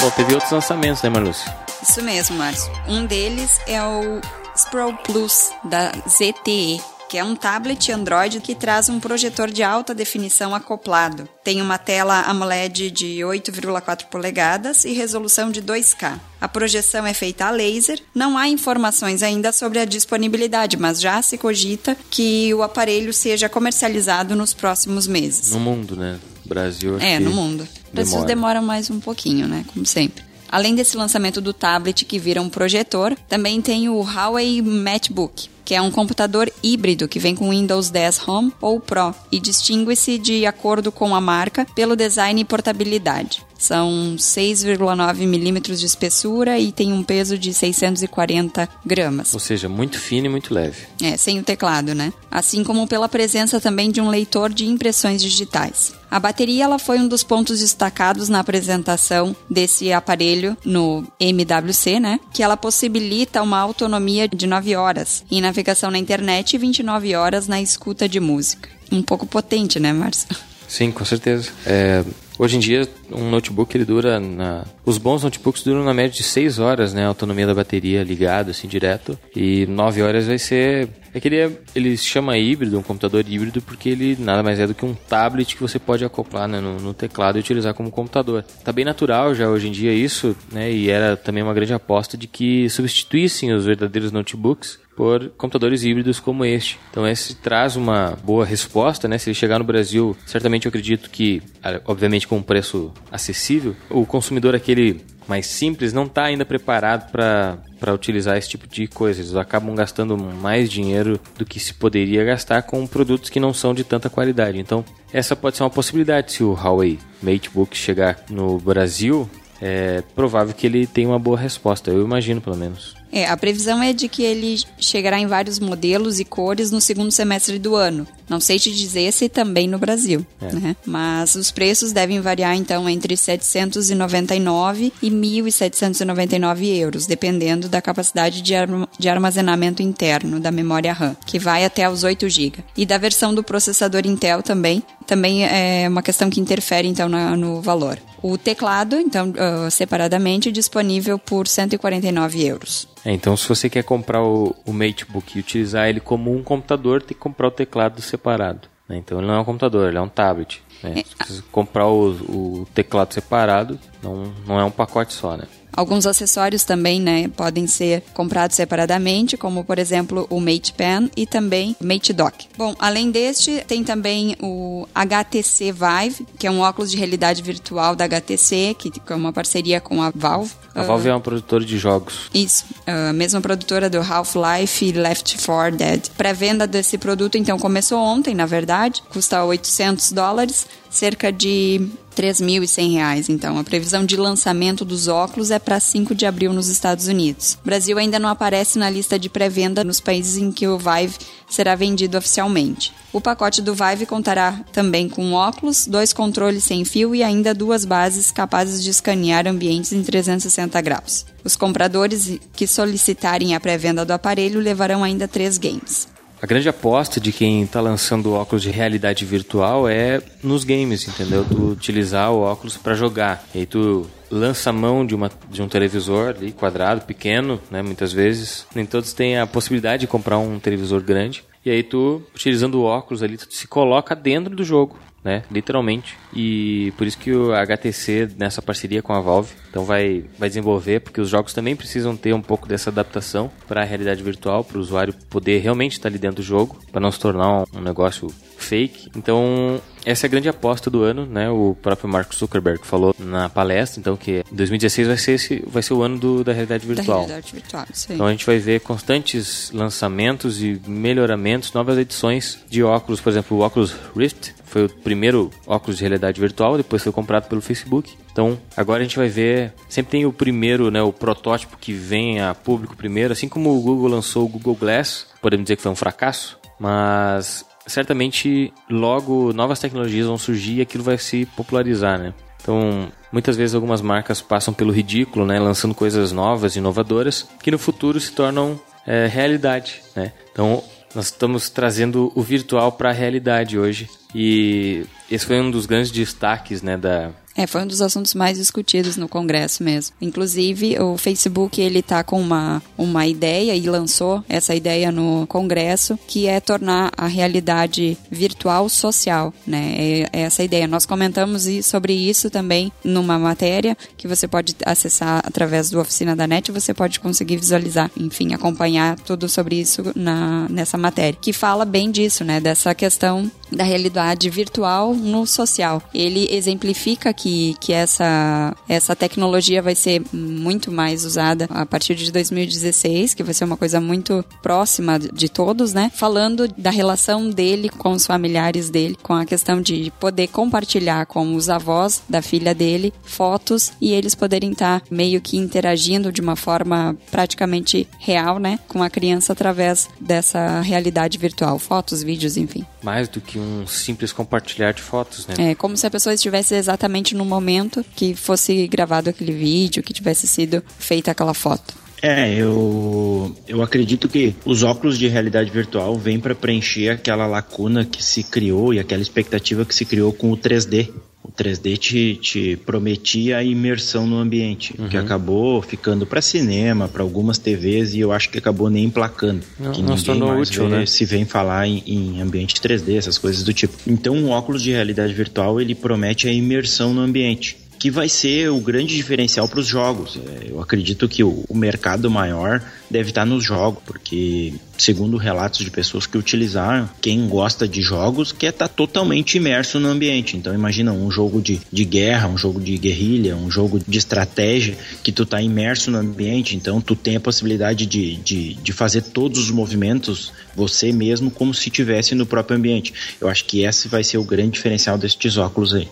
Bom, 0.00 0.10
teve 0.16 0.32
outros 0.32 0.50
lançamentos, 0.50 1.02
né, 1.02 1.10
Marlúcio? 1.10 1.52
Isso 1.82 2.02
mesmo, 2.02 2.38
Márcio. 2.38 2.72
Um 2.88 3.04
deles 3.04 3.60
é 3.66 3.82
o 3.82 4.22
Sprawl 4.56 4.94
Plus 5.04 5.52
da 5.62 5.92
ZTE 6.08 6.80
que 7.08 7.16
é 7.16 7.24
um 7.24 7.34
tablet 7.34 7.90
Android 7.90 8.40
que 8.40 8.54
traz 8.54 8.88
um 8.88 9.00
projetor 9.00 9.50
de 9.50 9.62
alta 9.62 9.94
definição 9.94 10.54
acoplado. 10.54 11.28
Tem 11.42 11.62
uma 11.62 11.78
tela 11.78 12.22
AMOLED 12.22 12.90
de 12.90 13.18
8,4 13.20 14.04
polegadas 14.06 14.84
e 14.84 14.92
resolução 14.92 15.50
de 15.50 15.62
2K. 15.62 16.20
A 16.40 16.46
projeção 16.46 17.06
é 17.06 17.14
feita 17.14 17.46
a 17.46 17.50
laser. 17.50 18.00
Não 18.14 18.36
há 18.36 18.48
informações 18.48 19.22
ainda 19.22 19.50
sobre 19.52 19.78
a 19.78 19.84
disponibilidade, 19.84 20.76
mas 20.76 21.00
já 21.00 21.20
se 21.22 21.38
cogita 21.38 21.96
que 22.10 22.52
o 22.52 22.62
aparelho 22.62 23.12
seja 23.12 23.48
comercializado 23.48 24.36
nos 24.36 24.52
próximos 24.52 25.06
meses. 25.06 25.52
No 25.52 25.60
mundo, 25.60 25.96
né? 25.96 26.18
Brasil. 26.44 26.98
É, 26.98 27.18
no 27.18 27.30
mundo. 27.30 27.66
O 27.90 27.94
Brasil 27.94 28.24
demora 28.24 28.60
mais 28.60 28.90
um 28.90 29.00
pouquinho, 29.00 29.48
né? 29.48 29.64
Como 29.72 29.84
sempre. 29.86 30.28
Além 30.50 30.74
desse 30.74 30.96
lançamento 30.96 31.40
do 31.40 31.52
tablet 31.52 32.04
que 32.04 32.18
vira 32.18 32.40
um 32.40 32.48
projetor, 32.48 33.14
também 33.28 33.60
tem 33.60 33.88
o 33.88 34.00
Huawei 34.00 34.62
MateBook, 34.62 35.48
que 35.68 35.74
é 35.74 35.82
um 35.82 35.90
computador 35.90 36.50
híbrido 36.62 37.06
que 37.06 37.18
vem 37.18 37.34
com 37.34 37.50
Windows 37.50 37.90
10 37.90 38.26
Home 38.26 38.54
ou 38.58 38.80
Pro 38.80 39.14
e 39.30 39.38
distingue-se 39.38 40.16
de 40.16 40.46
acordo 40.46 40.90
com 40.90 41.14
a 41.14 41.20
marca 41.20 41.66
pelo 41.74 41.94
design 41.94 42.40
e 42.40 42.44
portabilidade. 42.46 43.46
São 43.58 44.14
6,9 44.16 45.26
milímetros 45.26 45.80
de 45.80 45.86
espessura 45.86 46.58
e 46.58 46.70
tem 46.70 46.92
um 46.92 47.02
peso 47.02 47.36
de 47.36 47.52
640 47.52 48.68
gramas. 48.86 49.34
Ou 49.34 49.40
seja, 49.40 49.68
muito 49.68 49.98
fino 49.98 50.26
e 50.26 50.28
muito 50.28 50.54
leve. 50.54 50.86
É, 51.02 51.16
sem 51.16 51.40
o 51.40 51.42
teclado, 51.42 51.94
né? 51.94 52.12
Assim 52.30 52.62
como 52.62 52.86
pela 52.86 53.08
presença 53.08 53.60
também 53.60 53.90
de 53.90 54.00
um 54.00 54.08
leitor 54.08 54.52
de 54.52 54.64
impressões 54.64 55.20
digitais. 55.20 55.92
A 56.10 56.18
bateria 56.18 56.64
ela 56.64 56.78
foi 56.78 56.98
um 56.98 57.08
dos 57.08 57.22
pontos 57.22 57.58
destacados 57.58 58.28
na 58.28 58.40
apresentação 58.40 59.36
desse 59.50 59.92
aparelho 59.92 60.56
no 60.64 61.04
MWC, 61.20 62.00
né? 62.00 62.20
Que 62.32 62.42
ela 62.42 62.56
possibilita 62.56 63.42
uma 63.42 63.58
autonomia 63.58 64.28
de 64.28 64.46
9 64.46 64.74
horas 64.76 65.24
em 65.30 65.40
navegação 65.40 65.90
na 65.90 65.98
internet 65.98 66.54
e 66.54 66.58
29 66.58 67.14
horas 67.14 67.48
na 67.48 67.60
escuta 67.60 68.08
de 68.08 68.20
música. 68.20 68.70
Um 68.90 69.02
pouco 69.02 69.26
potente, 69.26 69.78
né, 69.78 69.92
Márcio? 69.92 70.28
Sim, 70.66 70.90
com 70.90 71.04
certeza. 71.04 71.50
É, 71.66 72.04
Hoje 72.38 72.56
em 72.56 72.60
dia, 72.60 72.88
um 73.10 73.28
notebook 73.28 73.76
ele 73.76 73.84
dura. 73.84 74.20
Na... 74.20 74.64
Os 74.86 74.96
bons 74.96 75.24
notebooks 75.24 75.64
duram 75.64 75.84
na 75.84 75.92
média 75.92 76.16
de 76.16 76.22
6 76.22 76.60
horas, 76.60 76.94
né? 76.94 77.04
A 77.04 77.08
autonomia 77.08 77.46
da 77.46 77.54
bateria 77.54 78.04
ligada, 78.04 78.52
assim, 78.52 78.68
direto. 78.68 79.18
E 79.34 79.66
9 79.66 80.02
horas 80.02 80.28
vai 80.28 80.38
ser. 80.38 80.88
É 81.12 81.18
que 81.18 81.26
ele, 81.26 81.36
é... 81.36 81.50
ele 81.74 81.96
se 81.96 82.04
chama 82.04 82.38
híbrido, 82.38 82.78
um 82.78 82.82
computador 82.82 83.24
híbrido, 83.28 83.60
porque 83.60 83.88
ele 83.88 84.16
nada 84.20 84.40
mais 84.40 84.60
é 84.60 84.68
do 84.68 84.74
que 84.74 84.84
um 84.84 84.94
tablet 84.94 85.56
que 85.56 85.60
você 85.60 85.80
pode 85.80 86.04
acoplar 86.04 86.46
né, 86.46 86.60
no, 86.60 86.78
no, 86.78 86.94
teclado 86.94 87.38
e 87.38 87.40
utilizar 87.40 87.74
como 87.74 87.90
computador. 87.90 88.44
Tá 88.62 88.70
bem 88.70 88.84
natural 88.84 89.34
já 89.34 89.48
hoje 89.48 89.66
em 89.66 89.72
dia 89.72 89.92
isso, 89.92 90.36
né? 90.52 90.70
E 90.70 90.88
era 90.88 91.16
também 91.16 91.42
uma 91.42 91.54
grande 91.54 91.74
aposta 91.74 92.16
de 92.16 92.28
que 92.28 92.70
substituíssem 92.70 93.52
os 93.52 93.64
verdadeiros 93.64 94.12
notebooks 94.12 94.78
por 94.98 95.28
computadores 95.38 95.84
híbridos 95.84 96.18
como 96.18 96.44
este. 96.44 96.76
Então 96.90 97.06
esse 97.06 97.36
traz 97.36 97.76
uma 97.76 98.18
boa 98.24 98.44
resposta, 98.44 99.06
né? 99.06 99.16
Se 99.16 99.30
ele 99.30 99.34
chegar 99.34 99.60
no 99.60 99.64
Brasil, 99.64 100.16
certamente 100.26 100.66
eu 100.66 100.70
acredito 100.70 101.08
que, 101.08 101.40
ah, 101.62 101.80
obviamente 101.84 102.26
com 102.26 102.38
um 102.38 102.42
preço 102.42 102.92
acessível, 103.08 103.76
o 103.88 104.04
consumidor 104.04 104.56
aquele 104.56 105.00
mais 105.28 105.46
simples 105.46 105.92
não 105.92 106.06
está 106.06 106.24
ainda 106.24 106.44
preparado 106.44 107.12
para 107.12 107.94
utilizar 107.94 108.36
esse 108.36 108.48
tipo 108.48 108.66
de 108.66 108.88
coisa. 108.88 109.20
Eles 109.20 109.36
acabam 109.36 109.72
gastando 109.72 110.18
mais 110.18 110.68
dinheiro 110.68 111.20
do 111.38 111.46
que 111.46 111.60
se 111.60 111.74
poderia 111.74 112.24
gastar 112.24 112.62
com 112.62 112.84
produtos 112.84 113.30
que 113.30 113.38
não 113.38 113.54
são 113.54 113.72
de 113.72 113.84
tanta 113.84 114.10
qualidade. 114.10 114.58
Então, 114.58 114.84
essa 115.12 115.36
pode 115.36 115.56
ser 115.56 115.62
uma 115.62 115.70
possibilidade 115.70 116.32
se 116.32 116.42
o 116.42 116.54
Huawei 116.54 116.98
MateBook 117.22 117.76
chegar 117.76 118.24
no 118.28 118.58
Brasil. 118.58 119.30
É 119.62 120.02
provável 120.16 120.52
que 120.54 120.66
ele 120.66 120.88
tenha 120.88 121.08
uma 121.08 121.18
boa 121.20 121.38
resposta, 121.38 121.88
eu 121.88 122.02
imagino 122.02 122.40
pelo 122.40 122.56
menos. 122.56 122.97
É, 123.12 123.26
a 123.26 123.36
previsão 123.36 123.82
é 123.82 123.92
de 123.92 124.08
que 124.08 124.22
ele 124.22 124.60
chegará 124.78 125.18
em 125.18 125.26
vários 125.26 125.58
modelos 125.58 126.20
e 126.20 126.24
cores 126.24 126.70
no 126.70 126.80
segundo 126.80 127.10
semestre 127.10 127.58
do 127.58 127.74
ano. 127.74 128.06
Não 128.28 128.40
sei 128.40 128.58
te 128.58 128.70
dizer 128.70 129.10
se 129.12 129.28
também 129.28 129.66
no 129.66 129.78
Brasil, 129.78 130.24
é. 130.40 130.52
né? 130.52 130.76
Mas 130.84 131.34
os 131.34 131.50
preços 131.50 131.92
devem 131.92 132.20
variar 132.20 132.54
então 132.54 132.88
entre 132.88 133.16
799 133.16 134.92
e 135.02 135.10
1.799 135.10 136.78
euros, 136.78 137.06
dependendo 137.06 137.68
da 137.68 137.80
capacidade 137.80 138.42
de, 138.42 138.52
de 138.98 139.08
armazenamento 139.08 139.82
interno 139.82 140.38
da 140.38 140.50
memória 140.50 140.92
RAM, 140.92 141.16
que 141.24 141.38
vai 141.38 141.64
até 141.64 141.88
os 141.88 142.04
8 142.04 142.28
GB. 142.28 142.58
E 142.76 142.84
da 142.84 142.98
versão 142.98 143.34
do 143.34 143.42
processador 143.42 144.02
Intel 144.04 144.42
também, 144.42 144.82
também 145.08 145.46
é 145.46 145.88
uma 145.88 146.02
questão 146.02 146.28
que 146.28 146.38
interfere 146.38 146.86
então 146.86 147.08
na, 147.08 147.34
no 147.34 147.62
valor. 147.62 147.98
O 148.22 148.36
teclado, 148.36 148.96
então, 148.96 149.30
uh, 149.30 149.70
separadamente, 149.70 150.52
disponível 150.52 151.18
por 151.18 151.48
149 151.48 152.44
euros. 152.44 152.86
É, 153.04 153.12
então, 153.12 153.34
se 153.36 153.48
você 153.48 153.70
quer 153.70 153.84
comprar 153.84 154.22
o, 154.22 154.54
o 154.66 154.72
MateBook 154.72 155.36
e 155.36 155.40
utilizar 155.40 155.88
ele 155.88 155.98
como 155.98 156.36
um 156.36 156.42
computador, 156.42 157.00
tem 157.00 157.16
que 157.16 157.22
comprar 157.22 157.48
o 157.48 157.50
teclado 157.50 158.02
separado. 158.02 158.68
Né? 158.86 158.98
Então, 158.98 159.18
ele 159.18 159.26
não 159.26 159.34
é 159.34 159.40
um 159.40 159.44
computador, 159.44 159.88
ele 159.88 159.96
é 159.96 160.00
um 160.00 160.08
tablet. 160.08 160.62
Né? 160.82 160.96
É. 160.96 161.24
Se 161.24 161.34
você 161.34 161.42
comprar 161.50 161.86
o, 161.86 162.10
o 162.10 162.68
teclado 162.74 163.14
separado, 163.14 163.78
não, 164.02 164.32
não 164.46 164.58
é 164.58 164.64
um 164.64 164.70
pacote 164.70 165.12
só, 165.12 165.36
né? 165.36 165.44
Alguns 165.78 166.06
acessórios 166.06 166.64
também, 166.64 167.00
né, 167.00 167.28
podem 167.28 167.68
ser 167.68 168.02
comprados 168.12 168.56
separadamente, 168.56 169.36
como 169.36 169.62
por 169.62 169.78
exemplo 169.78 170.26
o 170.28 170.40
Mate 170.40 170.72
Pen 170.72 171.08
e 171.16 171.24
também 171.24 171.76
o 171.80 171.86
Mate 171.86 172.12
Dock. 172.12 172.48
Bom, 172.56 172.74
além 172.80 173.12
deste, 173.12 173.62
tem 173.64 173.84
também 173.84 174.34
o 174.40 174.88
HTC 174.92 175.70
Vive, 175.70 176.26
que 176.36 176.48
é 176.48 176.50
um 176.50 176.62
óculos 176.62 176.90
de 176.90 176.96
realidade 176.96 177.42
virtual 177.44 177.94
da 177.94 178.06
HTC, 178.06 178.74
que 178.76 178.90
é 179.08 179.14
uma 179.14 179.32
parceria 179.32 179.80
com 179.80 180.02
a 180.02 180.10
Valve. 180.12 180.50
A 180.74 180.82
Valve 180.82 181.08
uh, 181.08 181.10
é 181.10 181.14
uma 181.14 181.20
produtora 181.20 181.64
de 181.64 181.78
jogos. 181.78 182.28
Isso, 182.34 182.64
a 182.84 183.12
mesma 183.12 183.40
produtora 183.40 183.88
do 183.88 183.98
Half-Life 183.98 184.84
e 184.84 184.90
Left 184.90 185.38
4 185.44 185.76
Dead. 185.76 186.08
Pré-venda 186.16 186.66
desse 186.66 186.98
produto, 186.98 187.38
então, 187.38 187.56
começou 187.56 188.00
ontem, 188.00 188.34
na 188.34 188.46
verdade, 188.46 189.00
custa 189.10 189.44
800 189.44 190.10
dólares, 190.10 190.66
cerca 190.90 191.32
de 191.32 191.88
3.100 192.16 192.92
reais. 192.92 193.28
Então, 193.28 193.58
a 193.58 193.64
previsão 193.64 194.04
de 194.04 194.16
lançamento 194.16 194.84
dos 194.84 195.06
óculos 195.06 195.52
é 195.52 195.58
para 195.58 195.78
5 195.78 196.14
de 196.14 196.26
abril 196.26 196.52
nos 196.52 196.68
Estados 196.68 197.06
Unidos. 197.06 197.56
O 197.62 197.64
Brasil 197.64 197.96
ainda 197.96 198.18
não 198.18 198.28
aparece 198.28 198.78
na 198.78 198.90
lista 198.90 199.18
de 199.18 199.28
pré-venda 199.28 199.84
nos 199.84 200.00
países 200.00 200.36
em 200.36 200.50
que 200.50 200.66
o 200.66 200.76
Vive 200.76 201.14
será 201.48 201.74
vendido 201.76 202.18
oficialmente. 202.18 202.92
O 203.12 203.20
pacote 203.20 203.62
do 203.62 203.74
Vive 203.74 204.04
contará 204.04 204.60
também 204.72 205.08
com 205.08 205.32
óculos, 205.32 205.86
dois 205.86 206.12
controles 206.12 206.64
sem 206.64 206.84
fio 206.84 207.14
e 207.14 207.22
ainda 207.22 207.54
duas 207.54 207.84
bases 207.84 208.30
capazes 208.30 208.82
de 208.82 208.90
escanear 208.90 209.46
ambientes 209.46 209.92
em 209.92 210.02
360 210.02 210.80
graus. 210.80 211.24
Os 211.44 211.56
compradores 211.56 212.38
que 212.52 212.66
solicitarem 212.66 213.54
a 213.54 213.60
pré-venda 213.60 214.04
do 214.04 214.12
aparelho 214.12 214.60
levarão 214.60 215.04
ainda 215.04 215.28
três 215.28 215.56
games. 215.56 216.08
A 216.40 216.46
grande 216.46 216.68
aposta 216.68 217.20
de 217.20 217.32
quem 217.32 217.62
está 217.62 217.80
lançando 217.80 218.32
óculos 218.32 218.62
de 218.62 218.70
realidade 218.70 219.24
virtual 219.24 219.88
é 219.88 220.22
nos 220.42 220.62
games, 220.62 221.08
entendeu? 221.08 221.44
Tu 221.44 221.70
utilizar 221.72 222.32
o 222.32 222.40
óculos 222.42 222.76
para 222.76 222.94
jogar. 222.94 223.44
E 223.52 223.58
aí 223.58 223.66
tu 223.66 224.06
lança 224.30 224.70
a 224.70 224.72
mão 224.72 225.04
de, 225.04 225.16
uma, 225.16 225.30
de 225.50 225.60
um 225.60 225.68
televisor 225.68 226.36
ali, 226.36 226.52
quadrado, 226.52 227.00
pequeno, 227.00 227.60
né? 227.70 227.82
Muitas 227.82 228.12
vezes. 228.12 228.66
Nem 228.72 228.86
todos 228.86 229.12
têm 229.12 229.36
a 229.36 229.48
possibilidade 229.48 230.02
de 230.02 230.06
comprar 230.06 230.38
um 230.38 230.60
televisor 230.60 231.02
grande. 231.02 231.42
E 231.64 231.70
aí 231.70 231.82
tu, 231.82 232.22
utilizando 232.32 232.76
o 232.76 232.84
óculos 232.84 233.20
ali, 233.20 233.36
tu 233.36 233.52
se 233.52 233.66
coloca 233.66 234.14
dentro 234.14 234.54
do 234.54 234.62
jogo 234.62 234.96
né? 235.22 235.42
Literalmente. 235.50 236.16
E 236.34 236.92
por 236.96 237.06
isso 237.06 237.18
que 237.18 237.32
o 237.32 237.52
HTC, 237.52 238.30
nessa 238.36 238.62
parceria 238.62 239.02
com 239.02 239.12
a 239.12 239.20
Valve, 239.20 239.52
então 239.70 239.84
vai, 239.84 240.24
vai 240.38 240.48
desenvolver, 240.48 241.00
porque 241.00 241.20
os 241.20 241.28
jogos 241.28 241.52
também 241.52 241.76
precisam 241.76 242.16
ter 242.16 242.32
um 242.32 242.42
pouco 242.42 242.66
dessa 242.68 242.90
adaptação 242.90 243.50
para 243.66 243.82
a 243.82 243.84
realidade 243.84 244.22
virtual, 244.22 244.64
para 244.64 244.78
o 244.78 244.80
usuário 244.80 245.14
poder 245.28 245.58
realmente 245.58 245.92
estar 245.92 246.08
ali 246.08 246.18
dentro 246.18 246.36
do 246.36 246.42
jogo, 246.42 246.78
para 246.90 247.00
não 247.00 247.10
se 247.10 247.20
tornar 247.20 247.64
um 247.74 247.80
negócio 247.80 248.28
fake. 248.56 249.10
Então, 249.16 249.80
essa 250.04 250.26
é 250.26 250.28
a 250.28 250.30
grande 250.30 250.48
aposta 250.48 250.90
do 250.90 251.02
ano, 251.02 251.26
né? 251.26 251.48
O 251.48 251.76
próprio 251.80 252.08
Mark 252.08 252.32
Zuckerberg 252.34 252.84
falou 252.84 253.14
na 253.18 253.48
palestra, 253.48 254.00
então 254.00 254.16
que 254.16 254.44
2016 254.50 255.08
vai 255.08 255.16
ser 255.16 255.32
esse, 255.32 255.64
vai 255.66 255.82
ser 255.82 255.94
o 255.94 256.02
ano 256.02 256.18
do, 256.18 256.44
da 256.44 256.52
realidade 256.52 256.86
virtual. 256.86 257.20
Da 257.20 257.26
realidade 257.26 257.52
virtual, 257.52 257.84
aí. 257.86 258.14
Então 258.14 258.26
a 258.26 258.30
gente 258.30 258.46
vai 258.46 258.58
ver 258.58 258.80
constantes 258.80 259.70
lançamentos 259.72 260.62
e 260.62 260.80
melhoramentos, 260.86 261.72
novas 261.72 261.98
edições 261.98 262.58
de 262.68 262.82
óculos, 262.82 263.20
por 263.20 263.30
exemplo, 263.30 263.56
o 263.56 263.64
Oculus 263.64 263.94
Rift 264.16 264.54
foi 264.68 264.84
o 264.84 264.88
primeiro 265.08 265.50
óculos 265.66 265.96
de 265.96 266.02
realidade 266.02 266.38
virtual, 266.38 266.76
depois 266.76 267.02
foi 267.02 267.10
comprado 267.10 267.48
pelo 267.48 267.62
Facebook. 267.62 268.14
Então, 268.30 268.58
agora 268.76 269.00
a 269.00 269.02
gente 269.02 269.16
vai 269.16 269.28
ver, 269.28 269.72
sempre 269.88 270.10
tem 270.10 270.26
o 270.26 270.32
primeiro, 270.32 270.90
né, 270.90 271.00
o 271.00 271.10
protótipo 271.10 271.78
que 271.78 271.94
vem 271.94 272.42
a 272.42 272.54
público 272.54 272.94
primeiro, 272.94 273.32
assim 273.32 273.48
como 273.48 273.74
o 273.74 273.80
Google 273.80 274.08
lançou 274.08 274.44
o 274.44 274.48
Google 274.48 274.74
Glass, 274.74 275.26
podemos 275.40 275.64
dizer 275.64 275.76
que 275.76 275.82
foi 275.82 275.90
um 275.90 275.96
fracasso, 275.96 276.58
mas 276.78 277.64
certamente 277.86 278.70
logo 278.90 279.50
novas 279.54 279.78
tecnologias 279.78 280.26
vão 280.26 280.36
surgir 280.36 280.74
e 280.74 280.80
aquilo 280.82 281.02
vai 281.02 281.16
se 281.16 281.46
popularizar, 281.56 282.18
né? 282.18 282.34
Então, 282.60 283.10
muitas 283.32 283.56
vezes 283.56 283.74
algumas 283.74 284.02
marcas 284.02 284.42
passam 284.42 284.74
pelo 284.74 284.92
ridículo, 284.92 285.46
né, 285.46 285.58
lançando 285.58 285.94
coisas 285.94 286.32
novas, 286.32 286.76
inovadoras, 286.76 287.48
que 287.62 287.70
no 287.70 287.78
futuro 287.78 288.20
se 288.20 288.30
tornam 288.32 288.78
é, 289.06 289.26
realidade, 289.26 290.02
né? 290.14 290.32
Então, 290.52 290.84
nós 291.14 291.26
estamos 291.26 291.70
trazendo 291.70 292.32
o 292.34 292.42
virtual 292.42 292.92
para 292.92 293.10
a 293.10 293.12
realidade 293.12 293.78
hoje. 293.78 294.08
E 294.34 295.04
esse 295.30 295.46
foi 295.46 295.60
um 295.60 295.70
dos 295.70 295.86
grandes 295.86 296.10
destaques 296.10 296.82
né, 296.82 296.96
da, 296.96 297.30
é, 297.58 297.66
foi 297.66 297.82
um 297.82 297.88
dos 297.88 298.00
assuntos 298.00 298.34
mais 298.34 298.56
discutidos 298.56 299.16
no 299.16 299.28
Congresso 299.28 299.82
mesmo. 299.82 300.14
Inclusive, 300.22 300.96
o 301.00 301.18
Facebook 301.18 301.80
ele 301.80 302.02
tá 302.02 302.22
com 302.22 302.40
uma, 302.40 302.80
uma 302.96 303.26
ideia 303.26 303.74
e 303.74 303.90
lançou 303.90 304.44
essa 304.48 304.76
ideia 304.76 305.10
no 305.10 305.44
Congresso, 305.48 306.16
que 306.28 306.46
é 306.46 306.60
tornar 306.60 307.10
a 307.16 307.26
realidade 307.26 308.16
virtual 308.30 308.88
social, 308.88 309.52
né? 309.66 309.94
É, 309.98 310.28
é 310.32 310.40
essa 310.42 310.62
ideia. 310.62 310.86
Nós 310.86 311.04
comentamos 311.04 311.66
sobre 311.82 312.12
isso 312.12 312.48
também 312.48 312.92
numa 313.02 313.36
matéria 313.40 313.98
que 314.16 314.28
você 314.28 314.46
pode 314.46 314.76
acessar 314.86 315.42
através 315.44 315.90
do 315.90 315.98
Oficina 315.98 316.36
da 316.36 316.46
Net, 316.46 316.70
você 316.70 316.94
pode 316.94 317.18
conseguir 317.18 317.56
visualizar, 317.56 318.08
enfim, 318.16 318.54
acompanhar 318.54 319.18
tudo 319.18 319.48
sobre 319.48 319.80
isso 319.80 320.12
na, 320.14 320.68
nessa 320.70 320.96
matéria, 320.96 321.36
que 321.42 321.52
fala 321.52 321.84
bem 321.84 322.12
disso, 322.12 322.44
né? 322.44 322.60
Dessa 322.60 322.94
questão 322.94 323.50
da 323.70 323.84
realidade 323.84 324.48
virtual 324.48 325.14
no 325.14 325.46
social. 325.46 326.02
Ele 326.14 326.48
exemplifica 326.50 327.28
que, 327.48 327.74
que 327.80 327.92
essa, 327.92 328.76
essa 328.86 329.16
tecnologia 329.16 329.80
vai 329.80 329.94
ser 329.94 330.22
muito 330.32 330.92
mais 330.92 331.24
usada 331.24 331.66
a 331.70 331.86
partir 331.86 332.14
de 332.14 332.30
2016, 332.30 333.32
que 333.32 333.42
vai 333.42 333.54
ser 333.54 333.64
uma 333.64 333.76
coisa 333.76 334.00
muito 334.00 334.44
próxima 334.62 335.18
de 335.18 335.48
todos, 335.48 335.94
né? 335.94 336.10
Falando 336.14 336.68
da 336.68 336.90
relação 336.90 337.48
dele 337.48 337.88
com 337.88 338.12
os 338.12 338.26
familiares 338.26 338.90
dele, 338.90 339.16
com 339.22 339.32
a 339.32 339.46
questão 339.46 339.80
de 339.80 340.12
poder 340.20 340.48
compartilhar 340.48 341.24
com 341.24 341.54
os 341.54 341.70
avós 341.70 342.22
da 342.28 342.42
filha 342.42 342.74
dele 342.74 343.12
fotos 343.22 343.92
e 344.00 344.12
eles 344.12 344.34
poderem 344.34 344.72
estar 344.72 345.02
meio 345.10 345.40
que 345.40 345.56
interagindo 345.56 346.30
de 346.30 346.42
uma 346.42 346.56
forma 346.56 347.16
praticamente 347.30 348.06
real, 348.18 348.58
né? 348.58 348.78
Com 348.88 349.02
a 349.02 349.08
criança 349.08 349.54
através 349.54 350.08
dessa 350.20 350.80
realidade 350.80 351.38
virtual, 351.38 351.78
fotos, 351.78 352.22
vídeos, 352.22 352.56
enfim. 352.56 352.84
Mais 353.02 353.28
do 353.28 353.40
que 353.40 353.58
um 353.58 353.86
simples 353.86 354.32
compartilhar 354.32 354.92
de 354.92 355.00
fotos, 355.00 355.46
né? 355.46 355.70
É, 355.70 355.74
como 355.74 355.96
se 355.96 356.06
a 356.06 356.10
pessoa 356.10 356.34
estivesse 356.34 356.74
exatamente 356.74 357.37
no 357.38 357.44
momento 357.44 358.04
que 358.14 358.34
fosse 358.34 358.86
gravado 358.88 359.30
aquele 359.30 359.52
vídeo, 359.52 360.02
que 360.02 360.12
tivesse 360.12 360.46
sido 360.46 360.82
feita 360.98 361.30
aquela 361.30 361.54
foto. 361.54 361.94
É, 362.20 362.52
eu, 362.52 363.54
eu 363.68 363.80
acredito 363.80 364.28
que 364.28 364.54
os 364.64 364.82
óculos 364.82 365.16
de 365.16 365.28
realidade 365.28 365.70
virtual 365.70 366.16
vêm 366.18 366.40
para 366.40 366.54
preencher 366.54 367.10
aquela 367.10 367.46
lacuna 367.46 368.04
que 368.04 368.22
se 368.22 368.42
criou 368.42 368.92
e 368.92 368.98
aquela 368.98 369.22
expectativa 369.22 369.84
que 369.84 369.94
se 369.94 370.04
criou 370.04 370.32
com 370.32 370.50
o 370.50 370.56
3D. 370.56 371.10
O 371.58 371.62
3D 371.62 371.96
te, 371.96 372.36
te 372.36 372.76
prometia 372.76 373.58
a 373.58 373.64
imersão 373.64 374.26
no 374.26 374.38
ambiente, 374.38 374.94
uhum. 374.98 375.08
que 375.08 375.16
acabou 375.16 375.82
ficando 375.82 376.24
para 376.24 376.40
cinema, 376.40 377.08
para 377.08 377.22
algumas 377.22 377.58
TVs 377.58 378.14
e 378.14 378.20
eu 378.20 378.30
acho 378.30 378.48
que 378.48 378.58
acabou 378.58 378.88
nem 378.88 379.04
emplacando. 379.04 379.64
Não, 379.78 379.90
que 379.90 380.00
ninguém 380.02 380.38
mais 380.38 380.68
útil, 380.68 380.88
vê, 380.88 380.98
né? 380.98 381.06
se 381.06 381.24
vem 381.24 381.44
falar 381.44 381.86
em, 381.88 382.02
em, 382.06 382.40
ambiente 382.40 382.76
3D, 382.76 383.16
essas 383.16 383.38
coisas 383.38 383.64
do 383.64 383.72
tipo. 383.72 383.94
Então, 384.06 384.34
um 384.34 384.50
óculos 384.50 384.82
de 384.82 384.92
realidade 384.92 385.32
virtual 385.34 385.80
ele 385.80 385.94
promete 385.94 386.46
a 386.46 386.52
imersão 386.52 387.12
no 387.12 387.20
ambiente 387.20 387.87
que 387.98 388.10
vai 388.10 388.28
ser 388.28 388.70
o 388.70 388.80
grande 388.80 389.16
diferencial 389.16 389.68
para 389.68 389.80
os 389.80 389.86
jogos. 389.86 390.36
É, 390.36 390.70
eu 390.70 390.80
acredito 390.80 391.28
que 391.28 391.42
o, 391.42 391.64
mercado 391.70 392.30
maior 392.30 392.82
deve 393.08 393.30
estar 393.30 393.46
nos 393.46 393.64
jogos, 393.64 394.02
porque 394.04 394.74
segundo 394.96 395.36
relatos 395.36 395.84
de 395.84 395.90
pessoas 395.90 396.26
que 396.26 396.36
utilizaram, 396.36 397.08
quem 397.20 397.46
gosta 397.48 397.86
de 397.86 398.02
jogos 398.02 398.50
quer 398.50 398.70
estar 398.70 398.88
totalmente 398.88 399.56
imerso 399.56 400.00
no 400.00 400.08
ambiente. 400.08 400.56
Então 400.56 400.74
imagina 400.74 401.12
um 401.12 401.30
jogo 401.30 401.60
de, 401.60 401.80
de 401.92 402.04
guerra, 402.04 402.48
um 402.48 402.58
jogo 402.58 402.80
de 402.80 402.96
guerrilha, 402.98 403.56
um 403.56 403.70
jogo 403.70 404.00
de 404.06 404.18
estratégia, 404.18 404.96
que 405.22 405.30
tu 405.30 405.44
está 405.44 405.62
imerso 405.62 406.10
no 406.10 406.18
ambiente, 406.18 406.74
então 406.74 407.00
tu 407.00 407.14
tem 407.14 407.36
a 407.36 407.40
possibilidade 407.40 408.06
de, 408.06 408.36
de, 408.36 408.74
de 408.74 408.92
fazer 408.92 409.22
todos 409.22 409.58
os 409.58 409.70
movimentos 409.70 410.52
você 410.74 411.12
mesmo 411.12 411.50
como 411.50 411.74
se 411.74 411.88
estivesse 411.88 412.34
no 412.34 412.46
próprio 412.46 412.76
ambiente. 412.76 413.12
Eu 413.40 413.48
acho 413.48 413.64
que 413.64 413.84
esse 413.84 414.08
vai 414.08 414.22
ser 414.22 414.38
o 414.38 414.44
grande 414.44 414.72
diferencial 414.72 415.16
destes 415.16 415.56
óculos 415.56 415.94
aí. 415.94 416.08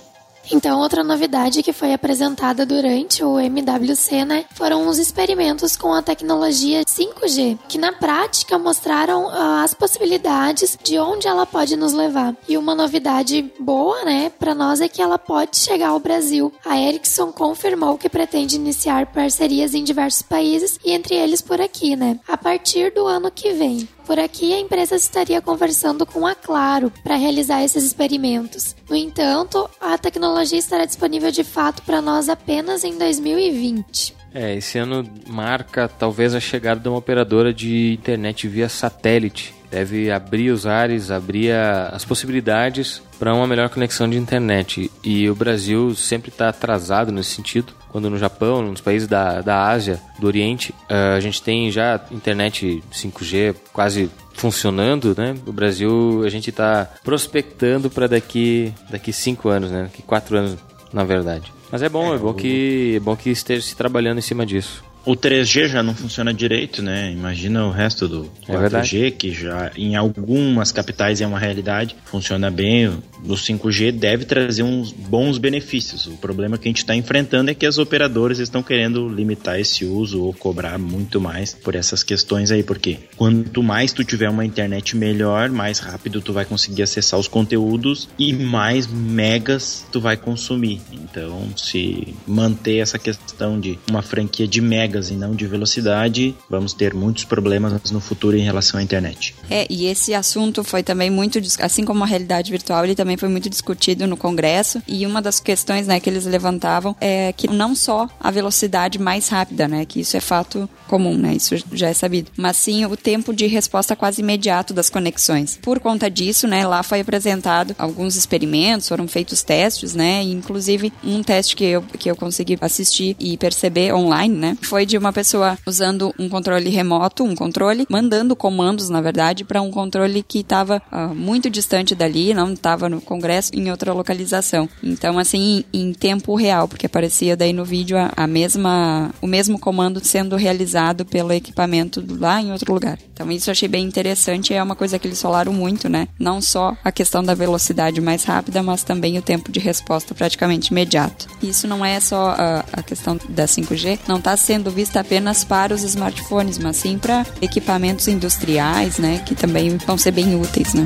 Então, 0.51 0.81
outra 0.81 1.03
novidade 1.03 1.63
que 1.63 1.73
foi 1.73 1.93
apresentada 1.93 2.65
durante 2.65 3.25
o 3.25 3.39
MWC, 3.39 4.25
né, 4.25 4.45
foram 4.55 4.87
os 4.87 4.99
experimentos 4.99 5.77
com 5.77 5.93
a 5.93 6.03
tecnologia 6.03 6.85
5G, 6.85 7.59
que 7.69 7.79
na 7.79 7.93
prática 7.93 8.59
mostraram 8.59 9.27
uh, 9.27 9.65
as 9.65 9.75
possibilidades 9.75 10.79
de 10.83 10.99
onde 10.99 11.27
ela 11.27 11.45
pode 11.45 11.77
nos 11.77 11.93
levar. 11.93 12.35
E 12.49 12.57
uma 12.57 12.75
novidade 12.75 13.53
boa, 13.59 14.05
né, 14.05 14.31
para 14.31 14.55
nós 14.55 14.81
é 14.81 14.89
que 14.89 15.03
ela 15.03 15.19
pode 15.19 15.57
chegar 15.59 15.89
ao 15.89 16.01
Brasil. 16.01 16.53
A 16.65 16.79
Ericsson 16.79 17.33
confirmou 17.33 17.99
que 17.99 18.09
pretende 18.09 18.57
iniciar 18.57 19.07
parcerias 19.07 19.75
em 19.75 19.83
diversos 19.83 20.23
países 20.23 20.79
e 20.85 20.93
entre 20.93 21.15
eles 21.15 21.43
por 21.43 21.61
aqui, 21.61 21.97
né, 21.97 22.21
a 22.29 22.37
partir 22.37 22.93
do 22.93 23.07
ano 23.07 23.31
que 23.31 23.53
vem. 23.53 23.89
Por 24.07 24.21
aqui, 24.21 24.55
a 24.55 24.61
empresa 24.61 24.95
estaria 24.95 25.43
conversando 25.43 26.07
com 26.07 26.25
a 26.25 26.35
Claro 26.35 26.93
para 27.03 27.17
realizar 27.17 27.65
esses 27.65 27.83
experimentos. 27.83 28.77
No 28.89 28.95
entanto, 28.95 29.69
a 29.81 29.99
tecnologia 29.99 30.59
estará 30.59 30.85
disponível 30.85 31.33
de 31.33 31.43
fato 31.43 31.83
para 31.83 32.01
nós 32.01 32.29
apenas 32.29 32.85
em 32.85 32.97
2020. 32.97 34.15
É, 34.33 34.55
esse 34.55 34.79
ano 34.79 35.09
marca 35.27 35.89
talvez 35.89 36.35
a 36.35 36.41
chegada 36.41 36.79
de 36.79 36.89
uma 36.89 36.99
operadora 36.99 37.53
de 37.53 37.95
internet 37.95 38.47
via 38.47 38.69
satélite. 38.69 39.55
Deve 39.71 40.11
abrir 40.11 40.51
os 40.51 40.67
ares, 40.67 41.11
abrir 41.11 41.51
a, 41.53 41.89
as 41.89 42.05
possibilidades 42.05 43.03
para 43.19 43.35
uma 43.35 43.47
melhor 43.47 43.69
conexão 43.71 44.09
de 44.09 44.17
internet. 44.17 44.91
E 45.03 45.29
o 45.29 45.35
Brasil 45.35 45.95
sempre 45.95 46.31
está 46.31 46.49
atrasado 46.49 47.11
nesse 47.11 47.31
sentido 47.31 47.75
quando 47.97 48.11
no 48.11 48.19
Japão, 48.19 48.61
nos 48.61 48.83
países 48.83 49.09
da, 49.09 49.41
da 49.41 49.69
Ásia, 49.71 49.99
do 50.19 50.27
Oriente, 50.27 50.71
uh, 50.83 51.17
a 51.17 51.21
gente 51.21 51.41
tem 51.41 51.71
já 51.71 51.99
internet 52.11 52.85
5G 52.93 53.57
quase 53.73 54.11
funcionando, 54.35 55.15
né? 55.17 55.35
O 55.47 55.53
Brasil 55.53 56.23
a 56.23 56.29
gente 56.29 56.51
está 56.51 56.91
prospectando 57.03 57.89
para 57.89 58.07
daqui 58.07 58.71
daqui 58.91 59.15
cinco 59.15 59.49
anos, 59.49 59.71
né? 59.71 59.85
Daqui 59.85 60.03
quatro 60.03 60.37
anos, 60.37 60.59
na 60.93 61.05
verdade. 61.05 61.51
Mas 61.73 61.83
é 61.83 61.89
bom, 61.89 62.13
é, 62.13 62.17
é 62.17 62.19
bom 62.19 62.35
que 62.35 62.97
é 62.97 63.01
bom 63.01 63.17
que 63.17 63.31
esteja 63.31 63.63
se 63.63 63.75
trabalhando 63.75 64.19
em 64.19 64.21
cima 64.21 64.45
disso. 64.45 64.85
O 65.07 65.15
3G 65.15 65.69
já 65.69 65.85
não 65.85 65.95
funciona 65.95 66.35
direito, 66.35 66.83
né? 66.83 67.13
Imagina 67.13 67.65
o 67.65 67.71
resto 67.71 68.09
do 68.09 68.29
4G, 68.45 69.07
é 69.07 69.11
que 69.13 69.31
já 69.31 69.71
em 69.77 69.95
algumas 69.95 70.73
capitais 70.73 71.21
é 71.21 71.27
uma 71.27 71.39
realidade, 71.39 71.95
funciona 72.07 72.51
bem. 72.51 72.89
O 72.89 73.35
5G 73.35 73.93
deve 73.93 74.25
trazer 74.25 74.65
uns 74.65 74.91
bons 74.91 75.39
benefícios. 75.39 76.09
O 76.09 76.17
problema 76.17 76.59
que 76.59 76.67
a 76.67 76.71
gente 76.71 76.79
está 76.79 76.97
enfrentando 76.97 77.53
é 77.53 77.55
que 77.55 77.65
as 77.65 77.79
operadoras 77.79 78.41
estão 78.41 78.65
querendo 78.65 79.09
limitar 79.09 79.61
esse 79.61 79.85
uso 79.85 80.25
ou 80.25 80.35
cobrar 80.35 80.77
muito 80.77 81.21
mais 81.21 81.55
por 81.55 81.77
essas 81.77 82.03
questões 82.03 82.51
aí, 82.51 82.65
porque 82.65 82.99
quanto 83.17 83.63
mais 83.63 83.93
tu 83.93 84.03
tiver 84.03 84.29
uma 84.29 84.45
internet 84.45 84.97
melhor, 84.97 85.51
mais 85.51 85.79
rápido 85.79 86.21
tu 86.21 86.33
vai 86.33 86.45
conseguir 86.45 86.83
acessar 86.83 87.21
os 87.21 87.29
conteúdos 87.29 88.09
e 88.19 88.33
mais 88.33 88.89
megas 88.89 89.87
tu 89.93 90.01
vai 90.01 90.17
consumir. 90.17 90.81
Então, 90.93 91.47
se 91.57 92.13
manter 92.27 92.79
essa 92.79 92.99
questão 92.99 93.61
de 93.61 93.79
uma 93.89 94.03
franquia 94.03 94.49
de 94.49 94.61
mega 94.61 94.96
e 95.11 95.15
não 95.15 95.35
de 95.35 95.47
velocidade, 95.47 96.35
vamos 96.49 96.73
ter 96.73 96.95
muitos 96.95 97.25
problemas 97.25 97.91
no 97.91 98.01
futuro 98.01 98.37
em 98.37 98.43
relação 98.43 98.81
à 98.81 98.83
internet. 98.83 99.35
É, 99.51 99.67
e 99.71 99.87
esse 99.87 100.15
assunto 100.15 100.65
foi 100.65 100.83
também 100.83 101.11
muito, 101.11 101.39
assim 101.61 101.85
como 101.85 102.03
a 102.03 102.07
realidade 102.07 102.51
virtual, 102.51 102.85
ele 102.85 102.95
também 102.95 103.17
foi 103.17 103.29
muito 103.29 103.51
discutido 103.51 104.07
no 104.07 104.17
Congresso. 104.17 104.83
E 104.87 105.07
uma 105.07 105.21
das 105.21 105.41
questões 105.41 105.87
né, 105.87 106.01
que 106.01 106.09
eles 106.09 106.25
levantavam 106.25 106.97
é 107.01 107.33
que 107.33 107.49
não 107.49 107.75
só 107.75 108.09
a 108.21 108.31
velocidade 108.31 108.99
mais 108.99 109.29
rápida, 109.29 109.69
né, 109.69 109.85
que 109.85 110.01
isso 110.01 110.17
é 110.17 110.21
fato 110.21 110.69
comum, 110.89 111.17
né, 111.17 111.35
isso 111.35 111.55
já 111.73 111.89
é 111.89 111.93
sabido, 111.93 112.31
mas 112.37 112.57
sim 112.57 112.85
o 112.87 112.97
tempo 112.97 113.35
de 113.35 113.47
resposta 113.47 113.97
quase 113.97 114.23
imediato 114.23 114.73
das 114.73 114.89
conexões. 114.89 115.59
Por 115.61 115.81
conta 115.81 116.11
disso, 116.11 116.47
né, 116.47 116.67
lá 116.67 116.83
foi 116.83 117.01
apresentado 117.01 117.75
alguns 117.79 118.15
experimentos, 118.17 118.89
foram 118.89 119.09
feitos 119.09 119.43
testes, 119.43 119.95
né, 119.95 120.23
inclusive 120.23 120.93
um 121.03 121.23
teste 121.23 121.57
que 121.57 121.65
eu, 121.65 121.83
que 121.83 122.11
eu 122.11 122.17
consegui 122.17 122.57
assistir 122.61 123.17
e 123.19 123.37
perceber 123.37 123.93
online, 123.93 124.35
né, 124.35 124.59
foi 124.63 124.86
de 124.87 124.97
uma 124.97 125.13
pessoa 125.13 125.59
usando 125.67 126.15
um 126.19 126.29
controle 126.29 126.71
remoto, 126.71 127.25
um 127.25 127.35
controle, 127.35 127.87
mandando 127.91 128.35
comandos, 128.37 128.89
na 128.89 129.01
verdade, 129.01 129.45
para 129.45 129.61
um 129.61 129.71
controle 129.71 130.23
que 130.23 130.39
estava 130.39 130.77
uh, 130.77 130.83
ah, 130.91 131.09
muito 131.09 131.51
distante 131.51 131.95
dali, 131.95 132.33
não 132.33 132.53
estava 132.53 132.89
no 132.89 133.01
Congresso, 133.01 133.51
em 133.55 133.71
outra 133.71 133.93
localização. 133.93 134.69
Então, 134.83 135.19
assim, 135.19 135.65
em, 135.73 135.89
em 135.89 135.93
tempo 135.93 136.35
real, 136.35 136.69
porque 136.69 136.87
aparecia 136.87 137.37
daí 137.37 137.53
no 137.53 137.65
vídeo 137.65 137.97
a, 137.99 138.13
a, 138.17 138.27
mesma, 138.27 139.11
o 139.21 139.27
mesmo 139.27 139.59
comando 139.59 140.03
sendo 140.05 140.37
realizado 140.37 141.05
pelo 141.05 141.33
equipamento 141.33 142.05
lá 142.19 142.41
em 142.41 142.53
outro 142.53 142.73
lugar. 142.73 142.99
Então, 143.13 143.31
isso 143.33 143.51
eu 143.51 143.53
achei 143.53 143.69
bem 143.69 143.85
interessante 143.85 144.55
é 144.55 144.63
uma 144.63 144.77
coisa 144.77 144.99
que 144.99 145.09
eles 145.09 145.21
falaram 145.21 145.53
muito, 145.53 145.89
né? 145.89 146.09
Não 146.19 146.41
só 146.41 146.77
a 146.85 146.93
questão 146.93 147.23
da 147.23 147.35
velocidade 147.35 148.01
mais 148.01 148.25
rápida, 148.25 148.63
mas 148.63 148.83
também 148.83 149.19
o 149.19 149.23
tempo 149.23 149.51
de 149.51 149.59
resposta 149.59 150.15
praticamente 150.15 150.71
imediato. 150.71 151.27
Isso 151.43 151.67
não 151.67 151.85
é 151.85 151.99
só 151.99 152.35
a, 152.39 152.65
a 152.73 152.83
questão 152.83 153.19
da 153.29 153.47
5G, 153.47 154.01
não 154.07 154.19
está 154.19 154.37
sendo 154.37 154.71
vista 154.77 155.01
apenas 155.01 155.43
para 155.43 155.75
os 155.75 155.83
smartphones, 155.83 156.59
mas 156.59 156.77
sim 156.77 156.99
para 156.99 157.25
equipamentos 157.41 158.07
industriais, 158.09 158.99
né? 158.99 159.23
Que 159.25 159.35
também 159.35 159.79
vão 159.79 159.97
ser 159.97 160.11
bem 160.11 160.39
úteis, 160.39 160.75
né? 160.75 160.85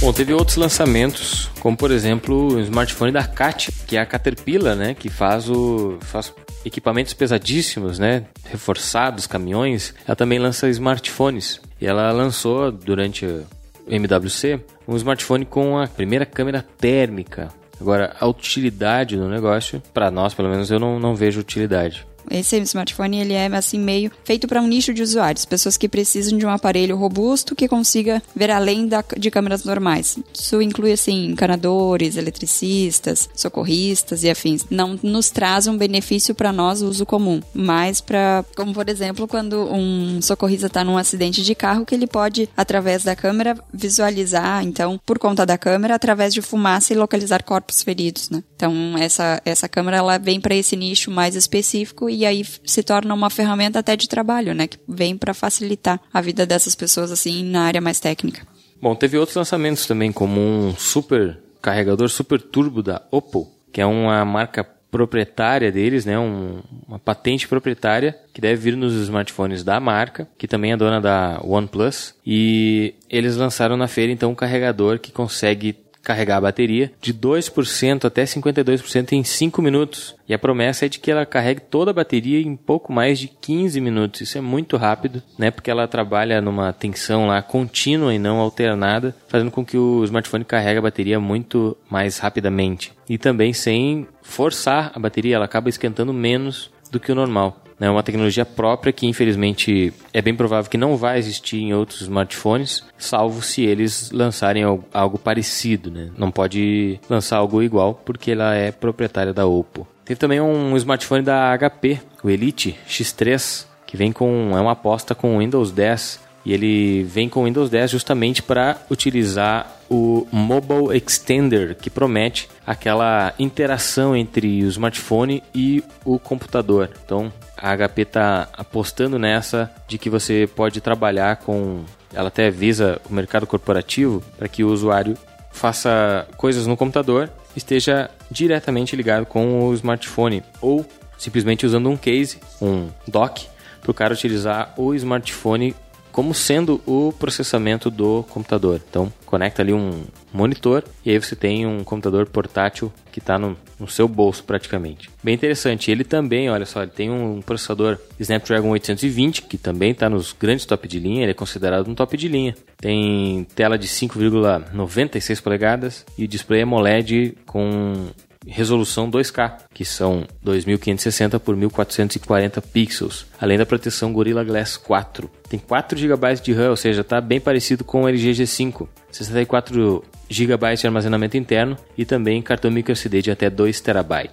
Bom, 0.00 0.10
teve 0.10 0.32
outros 0.32 0.56
lançamentos, 0.56 1.50
como 1.60 1.76
por 1.76 1.90
exemplo 1.90 2.54
o 2.54 2.60
smartphone 2.60 3.12
da 3.12 3.24
CAT, 3.24 3.70
que 3.86 3.94
é 3.94 4.00
a 4.00 4.06
Caterpillar, 4.06 4.74
né, 4.74 4.94
que 4.94 5.10
faz 5.10 5.50
o 5.50 5.98
faz 6.00 6.32
equipamentos 6.64 7.12
pesadíssimos, 7.14 7.98
né, 7.98 8.24
reforçados, 8.44 9.26
caminhões. 9.26 9.94
Ela 10.06 10.16
também 10.16 10.38
lança 10.38 10.68
smartphones. 10.68 11.60
E 11.80 11.86
ela 11.86 12.10
lançou 12.10 12.70
durante 12.72 13.24
o 13.24 13.46
MWC 13.88 14.60
um 14.86 14.96
smartphone 14.96 15.44
com 15.44 15.78
a 15.78 15.86
primeira 15.86 16.26
câmera 16.26 16.64
térmica. 16.78 17.48
Agora, 17.80 18.16
a 18.18 18.26
utilidade 18.26 19.16
do 19.16 19.28
negócio, 19.28 19.80
para 19.94 20.10
nós 20.10 20.34
pelo 20.34 20.48
menos, 20.48 20.70
eu 20.70 20.80
não, 20.80 20.98
não 20.98 21.14
vejo 21.14 21.40
utilidade. 21.40 22.06
Esse 22.30 22.56
smartphone 22.58 23.20
ele 23.20 23.32
é 23.32 23.46
assim 23.46 23.78
meio 23.78 24.10
feito 24.24 24.46
para 24.46 24.60
um 24.60 24.66
nicho 24.66 24.92
de 24.92 25.02
usuários, 25.02 25.44
pessoas 25.44 25.76
que 25.76 25.88
precisam 25.88 26.38
de 26.38 26.46
um 26.46 26.50
aparelho 26.50 26.96
robusto 26.96 27.54
que 27.54 27.68
consiga 27.68 28.22
ver 28.34 28.50
além 28.50 28.86
da, 28.86 29.04
de 29.16 29.30
câmeras 29.30 29.64
normais. 29.64 30.18
Isso 30.32 30.60
inclui 30.60 30.92
assim 30.92 31.26
encanadores, 31.26 32.16
eletricistas, 32.16 33.28
socorristas 33.34 34.22
e 34.24 34.30
afins. 34.30 34.66
Não 34.70 34.98
nos 35.02 35.30
traz 35.30 35.66
um 35.66 35.76
benefício 35.76 36.34
para 36.34 36.52
nós 36.52 36.82
uso 36.82 37.06
comum, 37.06 37.40
mas 37.54 38.00
para, 38.00 38.44
como 38.56 38.72
por 38.72 38.88
exemplo, 38.88 39.26
quando 39.26 39.72
um 39.72 40.20
socorrista 40.22 40.66
está 40.66 40.84
num 40.84 40.96
acidente 40.96 41.42
de 41.42 41.54
carro 41.54 41.84
que 41.84 41.94
ele 41.94 42.06
pode 42.06 42.48
através 42.56 43.04
da 43.04 43.16
câmera 43.16 43.56
visualizar, 43.72 44.64
então, 44.64 45.00
por 45.04 45.18
conta 45.18 45.44
da 45.44 45.58
câmera, 45.58 45.94
através 45.94 46.32
de 46.32 46.42
fumaça 46.42 46.92
e 46.92 46.96
localizar 46.96 47.42
corpos 47.42 47.82
feridos, 47.82 48.30
né? 48.30 48.42
Então, 48.56 48.96
essa 48.98 49.40
essa 49.44 49.68
câmera 49.68 49.98
ela 49.98 50.18
vem 50.18 50.40
para 50.40 50.54
esse 50.54 50.76
nicho 50.76 51.10
mais 51.10 51.34
específico 51.34 52.08
e 52.08 52.17
e 52.18 52.26
aí 52.26 52.44
se 52.64 52.82
torna 52.82 53.14
uma 53.14 53.30
ferramenta 53.30 53.78
até 53.78 53.94
de 53.94 54.08
trabalho, 54.08 54.52
né? 54.52 54.66
Que 54.66 54.76
vem 54.88 55.16
para 55.16 55.32
facilitar 55.32 56.00
a 56.12 56.20
vida 56.20 56.44
dessas 56.44 56.74
pessoas 56.74 57.12
assim 57.12 57.44
na 57.44 57.62
área 57.62 57.80
mais 57.80 58.00
técnica. 58.00 58.44
Bom, 58.82 58.92
teve 58.96 59.16
outros 59.16 59.36
lançamentos 59.36 59.86
também, 59.86 60.10
como 60.10 60.40
um 60.40 60.74
super 60.76 61.38
carregador 61.62 62.08
super 62.08 62.42
turbo 62.42 62.82
da 62.82 63.02
Oppo, 63.12 63.48
que 63.72 63.80
é 63.80 63.86
uma 63.86 64.24
marca 64.24 64.64
proprietária 64.90 65.70
deles, 65.70 66.04
né, 66.06 66.18
um, 66.18 66.60
uma 66.88 66.98
patente 66.98 67.46
proprietária 67.46 68.18
que 68.32 68.40
deve 68.40 68.56
vir 68.56 68.76
nos 68.76 68.94
smartphones 68.94 69.62
da 69.62 69.78
marca, 69.78 70.26
que 70.36 70.48
também 70.48 70.72
é 70.72 70.76
dona 70.76 71.00
da 71.00 71.40
OnePlus, 71.44 72.14
e 72.26 72.94
eles 73.08 73.36
lançaram 73.36 73.76
na 73.76 73.86
feira 73.86 74.10
então 74.10 74.30
um 74.30 74.34
carregador 74.34 74.98
que 74.98 75.12
consegue 75.12 75.76
carregar 76.02 76.36
a 76.38 76.42
bateria 76.42 76.92
de 77.00 77.12
2% 77.12 78.04
até 78.04 78.24
52% 78.24 79.12
em 79.12 79.22
5 79.22 79.60
minutos. 79.60 80.16
E 80.28 80.34
a 80.34 80.38
promessa 80.38 80.86
é 80.86 80.88
de 80.88 80.98
que 80.98 81.10
ela 81.10 81.26
carregue 81.26 81.60
toda 81.60 81.90
a 81.90 81.94
bateria 81.94 82.40
em 82.40 82.56
pouco 82.56 82.92
mais 82.92 83.18
de 83.18 83.28
15 83.28 83.80
minutos. 83.80 84.20
Isso 84.20 84.38
é 84.38 84.40
muito 84.40 84.76
rápido, 84.76 85.22
né? 85.38 85.50
Porque 85.50 85.70
ela 85.70 85.88
trabalha 85.88 86.40
numa 86.40 86.72
tensão 86.72 87.26
lá 87.26 87.42
contínua 87.42 88.14
e 88.14 88.18
não 88.18 88.38
alternada, 88.38 89.14
fazendo 89.28 89.50
com 89.50 89.64
que 89.64 89.76
o 89.76 90.04
smartphone 90.04 90.44
carregue 90.44 90.78
a 90.78 90.82
bateria 90.82 91.20
muito 91.20 91.76
mais 91.90 92.18
rapidamente. 92.18 92.92
E 93.08 93.18
também 93.18 93.52
sem 93.52 94.06
forçar 94.22 94.92
a 94.94 94.98
bateria, 94.98 95.36
ela 95.36 95.44
acaba 95.44 95.68
esquentando 95.68 96.12
menos 96.12 96.70
do 96.90 97.00
que 97.00 97.12
o 97.12 97.14
normal. 97.14 97.62
É 97.80 97.88
uma 97.88 98.02
tecnologia 98.02 98.44
própria 98.44 98.92
que, 98.92 99.06
infelizmente, 99.06 99.92
é 100.12 100.20
bem 100.20 100.34
provável 100.34 100.70
que 100.70 100.76
não 100.76 100.96
vai 100.96 101.18
existir 101.18 101.58
em 101.58 101.72
outros 101.72 102.02
smartphones, 102.02 102.84
salvo 102.96 103.40
se 103.40 103.62
eles 103.62 104.10
lançarem 104.10 104.64
algo 104.92 105.18
parecido. 105.18 105.90
Né? 105.90 106.10
Não 106.16 106.30
pode 106.30 106.98
lançar 107.08 107.36
algo 107.36 107.62
igual, 107.62 107.94
porque 108.04 108.32
ela 108.32 108.54
é 108.54 108.72
proprietária 108.72 109.32
da 109.32 109.46
Oppo. 109.46 109.86
Teve 110.04 110.18
também 110.18 110.40
um 110.40 110.76
smartphone 110.76 111.22
da 111.22 111.56
HP, 111.56 112.00
o 112.24 112.30
Elite 112.30 112.76
X3, 112.88 113.66
que 113.86 113.96
vem 113.96 114.10
com 114.10 114.56
é 114.56 114.60
uma 114.60 114.72
aposta 114.72 115.14
com 115.14 115.38
Windows 115.38 115.70
10 115.70 116.20
e 116.44 116.52
ele 116.52 117.02
vem 117.04 117.28
com 117.28 117.44
Windows 117.44 117.70
10 117.70 117.90
justamente 117.90 118.42
para 118.42 118.78
utilizar 118.90 119.77
o 119.88 120.26
Mobile 120.30 120.96
Extender, 120.96 121.76
que 121.76 121.88
promete 121.90 122.48
aquela 122.66 123.34
interação 123.38 124.14
entre 124.16 124.62
o 124.64 124.68
smartphone 124.68 125.42
e 125.54 125.82
o 126.04 126.18
computador. 126.18 126.90
Então, 127.04 127.32
a 127.56 127.76
HP 127.76 128.02
está 128.02 128.48
apostando 128.52 129.18
nessa 129.18 129.70
de 129.86 129.98
que 129.98 130.10
você 130.10 130.48
pode 130.54 130.80
trabalhar 130.80 131.36
com. 131.36 131.84
Ela 132.12 132.28
até 132.28 132.50
visa 132.50 133.00
o 133.08 133.12
mercado 133.12 133.46
corporativo 133.46 134.22
para 134.38 134.48
que 134.48 134.64
o 134.64 134.68
usuário 134.68 135.16
faça 135.50 136.26
coisas 136.36 136.66
no 136.66 136.76
computador 136.76 137.30
esteja 137.54 138.10
diretamente 138.30 138.94
ligado 138.94 139.26
com 139.26 139.68
o 139.68 139.74
smartphone 139.74 140.42
ou 140.60 140.86
simplesmente 141.18 141.66
usando 141.66 141.90
um 141.90 141.96
case, 141.96 142.38
um 142.62 142.88
dock, 143.06 143.48
para 143.82 143.90
o 143.90 143.94
cara 143.94 144.14
utilizar 144.14 144.72
o 144.76 144.94
smartphone 144.94 145.74
como 146.18 146.34
sendo 146.34 146.80
o 146.84 147.12
processamento 147.12 147.92
do 147.92 148.24
computador. 148.24 148.82
Então, 148.90 149.12
conecta 149.24 149.62
ali 149.62 149.72
um 149.72 150.02
monitor 150.32 150.82
e 151.06 151.12
aí 151.12 151.16
você 151.16 151.36
tem 151.36 151.64
um 151.64 151.84
computador 151.84 152.26
portátil 152.26 152.92
que 153.12 153.20
está 153.20 153.38
no, 153.38 153.56
no, 153.78 153.86
seu 153.86 154.08
bolso 154.08 154.42
praticamente. 154.42 155.08
Bem 155.22 155.36
interessante. 155.36 155.92
Ele 155.92 156.02
também, 156.02 156.50
olha 156.50 156.66
só, 156.66 156.82
ele 156.82 156.90
tem 156.90 157.08
um 157.08 157.40
processador 157.40 157.98
Snapdragon 158.18 158.70
820 158.70 159.42
que 159.42 159.56
também 159.56 159.92
está 159.92 160.10
nos 160.10 160.32
grandes 160.32 160.66
top 160.66 160.88
de 160.88 160.98
linha. 160.98 161.22
Ele 161.22 161.30
é 161.30 161.34
considerado 161.34 161.88
um 161.88 161.94
top 161.94 162.16
de 162.16 162.26
linha. 162.26 162.56
Tem 162.78 163.46
tela 163.54 163.78
de 163.78 163.86
5,96 163.86 165.40
polegadas 165.40 166.04
e 166.18 166.26
display 166.26 166.62
AMOLED 166.62 167.38
com 167.46 168.08
resolução 168.48 169.10
2K, 169.10 169.58
que 169.72 169.84
são 169.84 170.26
2560 170.42 171.38
por 171.38 171.56
1440 171.56 172.60
pixels, 172.62 173.26
além 173.40 173.58
da 173.58 173.66
proteção 173.66 174.12
Gorilla 174.12 174.42
Glass 174.42 174.76
4. 174.76 175.30
Tem 175.48 175.58
4 175.58 175.98
GB 175.98 176.34
de 176.42 176.52
RAM, 176.52 176.70
ou 176.70 176.76
seja, 176.76 177.02
está 177.02 177.20
bem 177.20 177.40
parecido 177.40 177.84
com 177.84 178.02
o 178.02 178.08
LG 178.08 178.32
G5. 178.32 178.88
64 179.10 180.04
GB 180.28 180.76
de 180.76 180.86
armazenamento 180.86 181.36
interno 181.36 181.76
e 181.96 182.04
também 182.04 182.42
cartão 182.42 182.70
microSD 182.70 183.22
de 183.22 183.30
até 183.30 183.48
2 183.48 183.80
TB. 183.80 184.30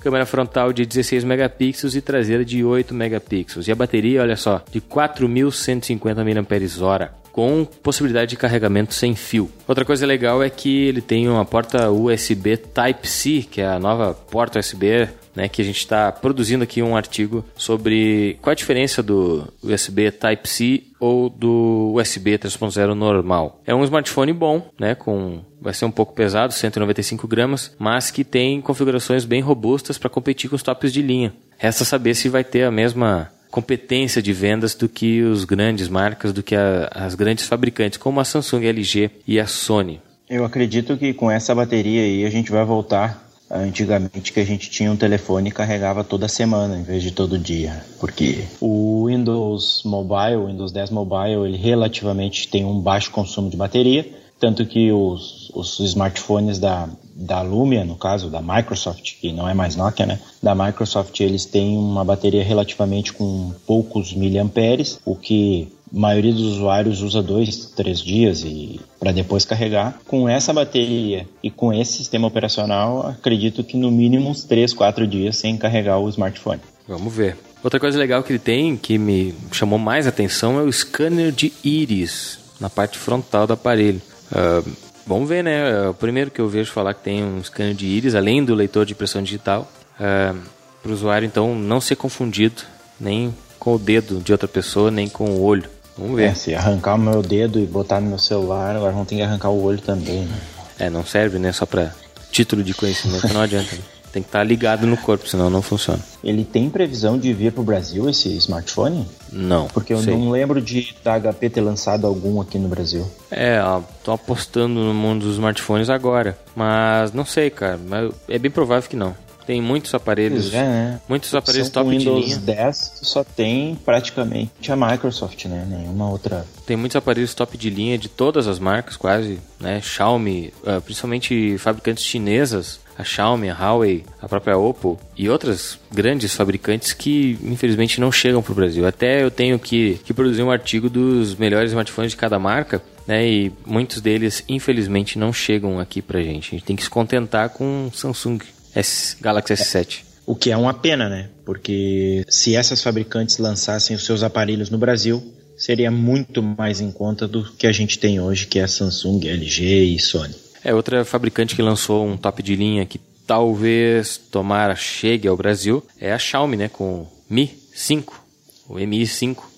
Câmera 0.00 0.26
frontal 0.26 0.72
de 0.72 0.84
16 0.84 1.24
megapixels 1.24 1.94
e 1.94 2.00
traseira 2.02 2.44
de 2.44 2.62
8 2.62 2.92
megapixels. 2.92 3.66
E 3.66 3.72
a 3.72 3.74
bateria, 3.74 4.20
olha 4.20 4.36
só, 4.36 4.62
de 4.70 4.80
4150 4.80 6.22
mAh 6.22 7.23
com 7.34 7.66
possibilidade 7.82 8.30
de 8.30 8.36
carregamento 8.36 8.94
sem 8.94 9.16
fio. 9.16 9.50
Outra 9.66 9.84
coisa 9.84 10.06
legal 10.06 10.40
é 10.40 10.48
que 10.48 10.86
ele 10.86 11.00
tem 11.00 11.28
uma 11.28 11.44
porta 11.44 11.90
USB 11.90 12.56
Type-C, 12.56 13.48
que 13.50 13.60
é 13.60 13.66
a 13.66 13.80
nova 13.80 14.14
porta 14.14 14.60
USB 14.60 15.08
né, 15.34 15.48
que 15.48 15.60
a 15.60 15.64
gente 15.64 15.78
está 15.78 16.12
produzindo 16.12 16.62
aqui 16.62 16.80
um 16.80 16.96
artigo 16.96 17.44
sobre 17.56 18.38
qual 18.40 18.52
a 18.52 18.54
diferença 18.54 19.02
do 19.02 19.52
USB 19.62 20.12
Type-C 20.12 20.84
ou 21.00 21.28
do 21.28 21.94
USB 21.96 22.38
3.0 22.38 22.94
normal. 22.94 23.60
É 23.66 23.74
um 23.74 23.82
smartphone 23.82 24.32
bom, 24.32 24.70
né, 24.78 24.94
com 24.94 25.40
vai 25.60 25.74
ser 25.74 25.86
um 25.86 25.90
pouco 25.90 26.14
pesado, 26.14 26.52
195 26.52 27.26
gramas, 27.26 27.74
mas 27.78 28.10
que 28.10 28.22
tem 28.22 28.60
configurações 28.60 29.24
bem 29.24 29.40
robustas 29.40 29.98
para 29.98 30.10
competir 30.10 30.48
com 30.48 30.56
os 30.56 30.62
tops 30.62 30.92
de 30.92 31.02
linha. 31.02 31.32
Resta 31.56 31.84
saber 31.84 32.14
se 32.14 32.28
vai 32.28 32.44
ter 32.44 32.64
a 32.64 32.70
mesma 32.70 33.30
competência 33.54 34.20
de 34.20 34.32
vendas 34.32 34.74
do 34.74 34.88
que 34.88 35.22
os 35.22 35.44
grandes 35.44 35.88
marcas, 35.88 36.32
do 36.32 36.42
que 36.42 36.56
a, 36.56 36.90
as 36.92 37.14
grandes 37.14 37.46
fabricantes, 37.46 37.96
como 37.96 38.18
a 38.18 38.24
Samsung, 38.24 38.66
a 38.66 38.68
LG 38.70 39.12
e 39.28 39.38
a 39.38 39.46
Sony. 39.46 40.00
Eu 40.28 40.44
acredito 40.44 40.96
que 40.96 41.14
com 41.14 41.30
essa 41.30 41.54
bateria 41.54 42.02
aí 42.02 42.24
a 42.24 42.30
gente 42.30 42.50
vai 42.50 42.64
voltar 42.64 43.24
antigamente 43.48 44.32
que 44.32 44.40
a 44.40 44.44
gente 44.44 44.68
tinha 44.68 44.90
um 44.90 44.96
telefone 44.96 45.50
e 45.50 45.52
carregava 45.52 46.02
toda 46.02 46.26
semana 46.26 46.76
em 46.76 46.82
vez 46.82 47.00
de 47.00 47.12
todo 47.12 47.38
dia, 47.38 47.80
porque 48.00 48.42
o 48.60 49.06
Windows 49.06 49.82
Mobile, 49.84 50.34
o 50.34 50.46
Windows 50.46 50.72
10 50.72 50.90
Mobile, 50.90 51.46
ele 51.46 51.56
relativamente 51.56 52.48
tem 52.48 52.64
um 52.64 52.80
baixo 52.80 53.12
consumo 53.12 53.48
de 53.48 53.56
bateria, 53.56 54.04
tanto 54.40 54.66
que 54.66 54.90
os, 54.90 55.52
os 55.54 55.78
smartphones 55.78 56.58
da, 56.58 56.88
da 57.14 57.40
Lumia, 57.42 57.84
no 57.84 57.96
caso 57.96 58.28
da 58.28 58.42
Microsoft, 58.42 59.14
que 59.20 59.32
não 59.32 59.48
é 59.48 59.54
mais 59.54 59.76
Nokia, 59.76 60.04
né? 60.04 60.18
Da 60.42 60.54
Microsoft, 60.54 61.18
eles 61.20 61.44
têm 61.44 61.78
uma 61.78 62.04
bateria 62.04 62.42
relativamente 62.42 63.12
com 63.12 63.52
poucos 63.66 64.12
miliamperes, 64.12 64.98
o 65.04 65.14
que 65.14 65.68
a 65.94 65.98
maioria 65.98 66.32
dos 66.32 66.42
usuários 66.42 67.02
usa 67.02 67.22
dois, 67.22 67.66
três 67.76 68.00
dias 68.00 68.42
e 68.42 68.80
para 68.98 69.12
depois 69.12 69.44
carregar. 69.44 70.00
Com 70.06 70.28
essa 70.28 70.52
bateria 70.52 71.28
e 71.42 71.50
com 71.50 71.72
esse 71.72 71.92
sistema 71.92 72.26
operacional, 72.26 73.06
acredito 73.06 73.62
que 73.62 73.76
no 73.76 73.90
mínimo 73.92 74.28
uns 74.28 74.42
três, 74.42 74.74
quatro 74.74 75.06
dias 75.06 75.36
sem 75.36 75.56
carregar 75.56 75.98
o 75.98 76.08
smartphone. 76.08 76.60
Vamos 76.88 77.14
ver. 77.14 77.36
Outra 77.62 77.80
coisa 77.80 77.98
legal 77.98 78.22
que 78.22 78.32
ele 78.32 78.38
tem, 78.38 78.76
que 78.76 78.98
me 78.98 79.34
chamou 79.52 79.78
mais 79.78 80.06
atenção, 80.06 80.58
é 80.58 80.62
o 80.62 80.70
scanner 80.70 81.32
de 81.32 81.52
íris 81.64 82.38
na 82.60 82.68
parte 82.68 82.98
frontal 82.98 83.46
do 83.46 83.54
aparelho. 83.54 84.02
Uh, 84.30 84.70
vamos 85.06 85.28
ver, 85.28 85.42
né? 85.44 85.84
É 85.84 85.88
o 85.88 85.94
primeiro 85.94 86.30
que 86.30 86.40
eu 86.40 86.48
vejo 86.48 86.72
falar 86.72 86.94
que 86.94 87.02
tem 87.02 87.24
um 87.24 87.42
scanner 87.42 87.74
de 87.74 87.86
íris, 87.86 88.14
além 88.14 88.44
do 88.44 88.54
leitor 88.54 88.84
de 88.84 88.92
impressão 88.92 89.22
digital, 89.22 89.70
uh, 89.98 90.38
para 90.82 90.90
o 90.90 90.94
usuário 90.94 91.26
então 91.26 91.54
não 91.54 91.80
ser 91.80 91.96
confundido 91.96 92.62
nem 93.00 93.34
com 93.58 93.74
o 93.74 93.78
dedo 93.78 94.20
de 94.20 94.32
outra 94.32 94.46
pessoa, 94.46 94.90
nem 94.90 95.08
com 95.08 95.24
o 95.24 95.42
olho. 95.42 95.68
Vamos 95.96 96.16
ver. 96.16 96.30
É, 96.30 96.34
se 96.34 96.54
arrancar 96.54 96.96
o 96.96 96.98
meu 96.98 97.22
dedo 97.22 97.58
e 97.58 97.66
botar 97.66 98.00
no 98.00 98.08
meu 98.08 98.18
celular, 98.18 98.76
agora 98.76 98.92
vão 98.92 99.04
ter 99.04 99.16
que 99.16 99.22
arrancar 99.22 99.50
o 99.50 99.62
olho 99.62 99.80
também. 99.80 100.22
Né? 100.22 100.40
É, 100.78 100.90
não 100.90 101.04
serve, 101.06 101.38
né? 101.38 101.52
Só 101.52 101.64
para 101.64 101.94
título 102.30 102.62
de 102.62 102.74
conhecimento, 102.74 103.32
não 103.32 103.40
adianta. 103.42 103.74
Né? 103.74 103.82
Tem 104.14 104.22
que 104.22 104.28
estar 104.28 104.38
tá 104.38 104.44
ligado 104.44 104.86
no 104.86 104.96
corpo, 104.96 105.26
senão 105.26 105.50
não 105.50 105.60
funciona. 105.60 105.98
Ele 106.22 106.44
tem 106.44 106.70
previsão 106.70 107.18
de 107.18 107.32
vir 107.32 107.50
para 107.50 107.60
o 107.60 107.64
Brasil 107.64 108.08
esse 108.08 108.28
smartphone? 108.36 109.04
Não. 109.32 109.66
Porque 109.66 109.92
eu 109.92 109.98
sei. 109.98 110.16
não 110.16 110.30
lembro 110.30 110.62
de 110.62 110.94
da 111.02 111.18
HP 111.18 111.50
ter 111.50 111.60
lançado 111.60 112.06
algum 112.06 112.40
aqui 112.40 112.56
no 112.56 112.68
Brasil. 112.68 113.04
É, 113.28 113.60
tô 114.04 114.12
apostando 114.12 114.78
no 114.78 114.94
mundo 114.94 115.24
dos 115.24 115.34
smartphones 115.34 115.90
agora. 115.90 116.38
Mas 116.54 117.12
não 117.12 117.24
sei, 117.24 117.50
cara. 117.50 117.76
Mas 117.88 118.12
é 118.28 118.38
bem 118.38 118.52
provável 118.52 118.88
que 118.88 118.94
não. 118.94 119.16
Tem 119.46 119.60
muitos 119.60 119.94
aparelhos, 119.94 120.52
é, 120.52 120.62
né? 120.62 121.00
muitos 121.08 121.34
aparelhos 121.34 121.68
top 121.68 121.90
Windows 121.90 122.24
de 122.24 122.34
linha. 122.34 122.38
10 122.38 123.00
só 123.02 123.22
tem 123.22 123.74
praticamente 123.84 124.72
a 124.72 124.76
Microsoft, 124.76 125.44
né? 125.46 125.66
Nenhuma 125.68 126.10
outra. 126.10 126.46
Tem 126.66 126.76
muitos 126.76 126.96
aparelhos 126.96 127.34
top 127.34 127.58
de 127.58 127.70
linha 127.70 127.98
de 127.98 128.08
todas 128.08 128.46
as 128.46 128.58
marcas, 128.58 128.96
quase, 128.96 129.38
né? 129.60 129.80
Xiaomi, 129.82 130.52
uh, 130.62 130.80
principalmente 130.80 131.58
fabricantes 131.58 132.04
chinesas, 132.04 132.80
a 132.96 133.04
Xiaomi, 133.04 133.50
a 133.50 133.54
Huawei, 133.54 134.04
a 134.20 134.28
própria 134.28 134.56
Oppo 134.56 134.98
e 135.16 135.28
outras 135.28 135.78
grandes 135.92 136.34
fabricantes 136.34 136.92
que 136.92 137.38
infelizmente 137.42 138.00
não 138.00 138.10
chegam 138.12 138.42
para 138.42 138.52
o 138.52 138.54
Brasil. 138.54 138.86
Até 138.86 139.22
eu 139.22 139.30
tenho 139.30 139.58
que, 139.58 140.00
que 140.04 140.14
produzir 140.14 140.42
um 140.42 140.50
artigo 140.50 140.88
dos 140.88 141.34
melhores 141.34 141.70
smartphones 141.70 142.12
de 142.12 142.16
cada 142.16 142.38
marca, 142.38 142.82
né? 143.06 143.26
E 143.26 143.52
muitos 143.66 144.00
deles 144.00 144.44
infelizmente 144.48 145.18
não 145.18 145.32
chegam 145.32 145.78
aqui 145.78 146.00
pra 146.00 146.22
gente. 146.22 146.48
A 146.48 146.58
gente 146.58 146.64
tem 146.64 146.76
que 146.76 146.82
se 146.82 146.90
contentar 146.90 147.50
com 147.50 147.90
Samsung 147.92 148.38
S, 148.74 149.16
Galaxy 149.20 149.54
S7. 149.54 150.00
O 150.26 150.34
que 150.34 150.50
é 150.50 150.56
uma 150.56 150.72
pena, 150.72 151.08
né? 151.08 151.28
Porque 151.44 152.24
se 152.28 152.56
essas 152.56 152.82
fabricantes 152.82 153.38
lançassem 153.38 153.94
os 153.94 154.04
seus 154.04 154.22
aparelhos 154.22 154.70
no 154.70 154.78
Brasil, 154.78 155.22
seria 155.56 155.90
muito 155.90 156.42
mais 156.42 156.80
em 156.80 156.90
conta 156.90 157.28
do 157.28 157.44
que 157.52 157.66
a 157.66 157.72
gente 157.72 157.98
tem 157.98 158.20
hoje, 158.20 158.46
que 158.46 158.58
é 158.58 158.64
a 158.64 158.68
Samsung, 158.68 159.28
LG 159.28 159.84
e 159.84 159.98
Sony. 159.98 160.34
É 160.62 160.74
outra 160.74 161.04
fabricante 161.04 161.54
que 161.54 161.62
lançou 161.62 162.06
um 162.06 162.16
top 162.16 162.42
de 162.42 162.56
linha 162.56 162.86
que 162.86 162.98
talvez 163.26 164.16
tomara 164.16 164.74
chegue 164.74 165.28
ao 165.28 165.36
Brasil 165.36 165.84
é 166.00 166.12
a 166.12 166.18
Xiaomi, 166.18 166.56
né, 166.56 166.68
com 166.68 167.02
o 167.02 167.08
Mi 167.28 167.58
5, 167.74 168.24
o 168.68 168.74
Mi 168.74 169.06
5, 169.06 169.50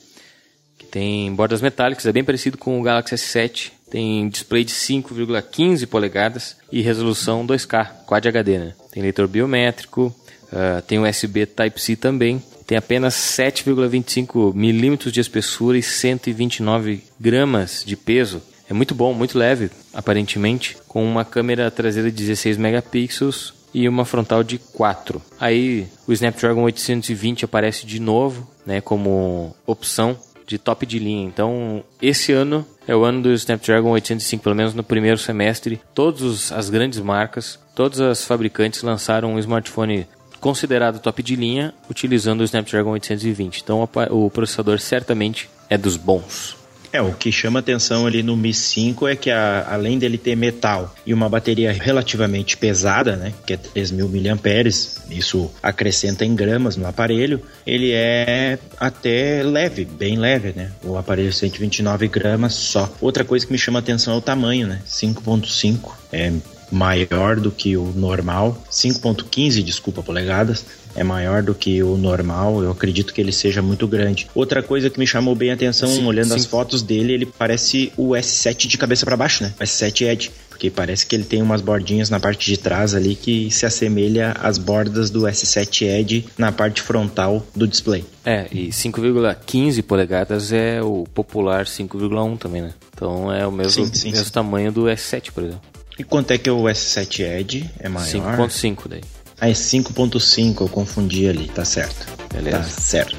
que 0.78 0.86
tem 0.86 1.32
bordas 1.34 1.60
metálicas, 1.60 2.06
é 2.06 2.12
bem 2.12 2.24
parecido 2.24 2.58
com 2.58 2.80
o 2.80 2.82
Galaxy 2.82 3.14
S7, 3.14 3.70
tem 3.90 4.28
display 4.28 4.64
de 4.64 4.72
5,15 4.72 5.86
polegadas 5.86 6.56
e 6.72 6.82
resolução 6.82 7.46
2K, 7.46 8.04
Quad 8.06 8.26
HD, 8.26 8.58
né? 8.58 8.74
Tem 8.96 9.02
leitor 9.02 9.28
biométrico, 9.28 10.06
uh, 10.44 10.80
tem 10.86 10.98
USB 10.98 11.44
Type-C 11.44 11.96
também, 11.96 12.42
tem 12.66 12.78
apenas 12.78 13.12
7,25 13.12 14.54
milímetros 14.54 15.12
de 15.12 15.20
espessura 15.20 15.76
e 15.76 15.82
129 15.82 17.04
gramas 17.20 17.84
de 17.84 17.94
peso. 17.94 18.40
É 18.66 18.72
muito 18.72 18.94
bom, 18.94 19.12
muito 19.12 19.36
leve, 19.36 19.70
aparentemente, 19.92 20.78
com 20.88 21.04
uma 21.04 21.26
câmera 21.26 21.70
traseira 21.70 22.10
de 22.10 22.16
16 22.16 22.56
megapixels 22.56 23.52
e 23.74 23.86
uma 23.86 24.06
frontal 24.06 24.42
de 24.42 24.56
4. 24.56 25.20
Aí 25.38 25.86
o 26.08 26.12
Snapdragon 26.14 26.62
820 26.62 27.44
aparece 27.44 27.84
de 27.84 28.00
novo, 28.00 28.48
né, 28.64 28.80
como 28.80 29.54
opção 29.66 30.16
de 30.46 30.58
top 30.58 30.86
de 30.86 30.98
linha. 30.98 31.26
Então, 31.26 31.82
esse 32.00 32.32
ano 32.32 32.64
é 32.86 32.94
o 32.94 33.04
ano 33.04 33.22
do 33.22 33.32
Snapdragon 33.32 33.90
805, 33.90 34.42
pelo 34.42 34.54
menos 34.54 34.74
no 34.74 34.84
primeiro 34.84 35.18
semestre. 35.18 35.80
Todas 35.94 36.52
as 36.52 36.70
grandes 36.70 37.00
marcas, 37.00 37.58
todas 37.74 38.00
as 38.00 38.24
fabricantes 38.24 38.82
lançaram 38.82 39.34
um 39.34 39.38
smartphone 39.38 40.06
considerado 40.40 41.00
top 41.00 41.22
de 41.22 41.34
linha 41.34 41.74
utilizando 41.90 42.40
o 42.42 42.44
Snapdragon 42.44 42.92
820. 42.92 43.62
Então, 43.62 43.88
o 44.10 44.30
processador 44.30 44.78
certamente 44.78 45.50
é 45.68 45.76
dos 45.76 45.96
bons. 45.96 46.56
É, 46.96 47.02
o 47.02 47.12
que 47.12 47.30
chama 47.30 47.58
atenção 47.58 48.06
ali 48.06 48.22
no 48.22 48.34
Mi 48.34 48.54
5 48.54 49.06
é 49.06 49.14
que 49.14 49.30
a, 49.30 49.66
além 49.70 49.98
dele 49.98 50.16
ter 50.16 50.34
metal 50.34 50.94
e 51.04 51.12
uma 51.12 51.28
bateria 51.28 51.70
relativamente 51.70 52.56
pesada, 52.56 53.16
né, 53.16 53.34
que 53.44 53.52
é 53.52 53.56
3.000 53.58 54.08
mAh, 54.34 55.14
isso 55.14 55.50
acrescenta 55.62 56.24
em 56.24 56.34
gramas 56.34 56.74
no 56.74 56.86
aparelho, 56.86 57.42
ele 57.66 57.92
é 57.92 58.58
até 58.80 59.42
leve, 59.42 59.84
bem 59.84 60.16
leve, 60.16 60.54
né? 60.56 60.72
O 60.82 60.96
aparelho 60.96 61.30
129 61.30 62.08
gramas 62.08 62.54
só. 62.54 62.90
Outra 62.98 63.24
coisa 63.24 63.44
que 63.44 63.52
me 63.52 63.58
chama 63.58 63.80
atenção 63.80 64.14
é 64.14 64.16
o 64.16 64.22
tamanho, 64.22 64.66
né? 64.66 64.80
5.5 64.86 65.92
é 66.10 66.32
maior 66.70 67.38
do 67.38 67.50
que 67.50 67.76
o 67.76 67.92
normal, 67.94 68.62
5.15, 68.70 69.62
desculpa, 69.62 70.02
polegadas, 70.02 70.64
é 70.96 71.04
maior 71.04 71.42
do 71.42 71.54
que 71.54 71.82
o 71.82 71.96
normal, 71.96 72.62
eu 72.62 72.70
acredito 72.70 73.12
que 73.12 73.20
ele 73.20 73.32
seja 73.32 73.60
muito 73.60 73.86
grande. 73.86 74.26
Outra 74.34 74.62
coisa 74.62 74.88
que 74.88 74.98
me 74.98 75.06
chamou 75.06 75.34
bem 75.34 75.50
a 75.50 75.54
atenção, 75.54 75.88
sim, 75.88 76.06
olhando 76.06 76.28
sim. 76.28 76.36
as 76.36 76.46
fotos 76.46 76.82
dele, 76.82 77.12
ele 77.12 77.26
parece 77.26 77.92
o 77.96 78.10
S7 78.10 78.66
de 78.66 78.78
cabeça 78.78 79.04
para 79.04 79.16
baixo, 79.16 79.44
né? 79.44 79.52
O 79.60 79.62
S7 79.62 80.06
Edge, 80.06 80.30
porque 80.48 80.70
parece 80.70 81.06
que 81.06 81.14
ele 81.14 81.24
tem 81.24 81.42
umas 81.42 81.60
bordinhas 81.60 82.08
na 82.08 82.18
parte 82.18 82.46
de 82.50 82.56
trás 82.56 82.94
ali 82.94 83.14
que 83.14 83.50
se 83.50 83.66
assemelha 83.66 84.34
às 84.40 84.56
bordas 84.56 85.10
do 85.10 85.22
S7 85.22 85.82
Edge 85.82 86.26
na 86.38 86.50
parte 86.50 86.80
frontal 86.80 87.46
do 87.54 87.68
display. 87.68 88.02
É, 88.24 88.46
e 88.50 88.68
5,15 88.68 89.82
polegadas 89.82 90.50
é 90.50 90.82
o 90.82 91.04
popular 91.14 91.66
5,1 91.66 92.38
também, 92.38 92.62
né? 92.62 92.72
Então 92.94 93.30
é 93.30 93.46
o 93.46 93.52
mesmo, 93.52 93.86
sim, 93.94 94.10
mesmo 94.10 94.30
tamanho 94.30 94.72
do 94.72 94.84
S7, 94.84 95.30
por 95.30 95.44
exemplo. 95.44 95.75
E 95.98 96.04
quanto 96.04 96.30
é 96.30 96.38
que 96.38 96.48
é 96.48 96.52
o 96.52 96.64
S7 96.64 97.20
Edge? 97.20 97.70
É 97.78 97.88
maior? 97.88 98.36
5.5 98.48 98.88
daí. 98.88 99.02
Ah, 99.40 99.48
é 99.48 99.52
5.5, 99.52 100.60
eu 100.60 100.68
confundi 100.68 101.28
ali, 101.28 101.48
tá 101.48 101.64
certo. 101.64 102.06
Beleza. 102.32 102.58
Tá 102.58 102.64
certo. 102.64 103.16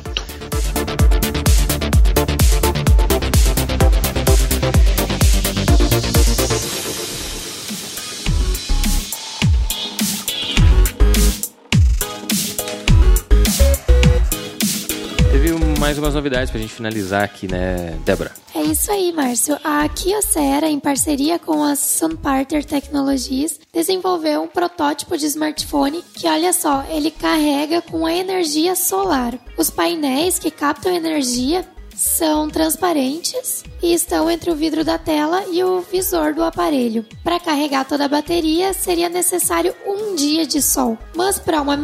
mais 15.88 15.98
umas 15.98 16.14
novidades 16.14 16.52
pra 16.52 16.60
gente 16.60 16.74
finalizar 16.74 17.24
aqui, 17.24 17.50
né, 17.50 17.98
Débora? 18.04 18.32
Isso 18.70 18.92
aí, 18.92 19.14
Márcio. 19.14 19.58
A 19.64 19.88
Kyocera, 19.88 20.68
em 20.68 20.78
parceria 20.78 21.40
com 21.40 21.64
a 21.64 21.74
Sunparter 21.74 22.66
Technologies, 22.66 23.62
desenvolveu 23.72 24.42
um 24.42 24.48
protótipo 24.48 25.18
de 25.18 25.26
smartphone 25.26 26.04
que, 26.14 26.28
olha 26.28 26.52
só, 26.52 26.84
ele 26.90 27.10
carrega 27.10 27.82
com 27.82 28.06
a 28.06 28.14
energia 28.14 28.76
solar. 28.76 29.40
Os 29.58 29.70
painéis 29.70 30.38
que 30.38 30.52
captam 30.52 30.92
energia 30.92 31.66
são 31.98 32.48
transparentes 32.48 33.64
e 33.82 33.92
estão 33.94 34.30
entre 34.30 34.52
o 34.52 34.56
vidro 34.56 34.86
da 34.86 34.98
tela 35.00 35.44
e 35.52 35.64
o 35.64 35.82
visor 35.82 36.34
do 36.34 36.44
aparelho. 36.44 37.04
Para 37.24 37.40
carregar 37.40 37.86
toda 37.86 38.06
a 38.06 38.08
bateria 38.08 38.72
seria 38.72 39.10
necessário 39.10 39.76
um 39.86 40.16
dia 40.16 40.46
de 40.46 40.62
sol, 40.62 40.98
mas 41.16 41.40
para 41.40 41.60
uma, 41.60 41.76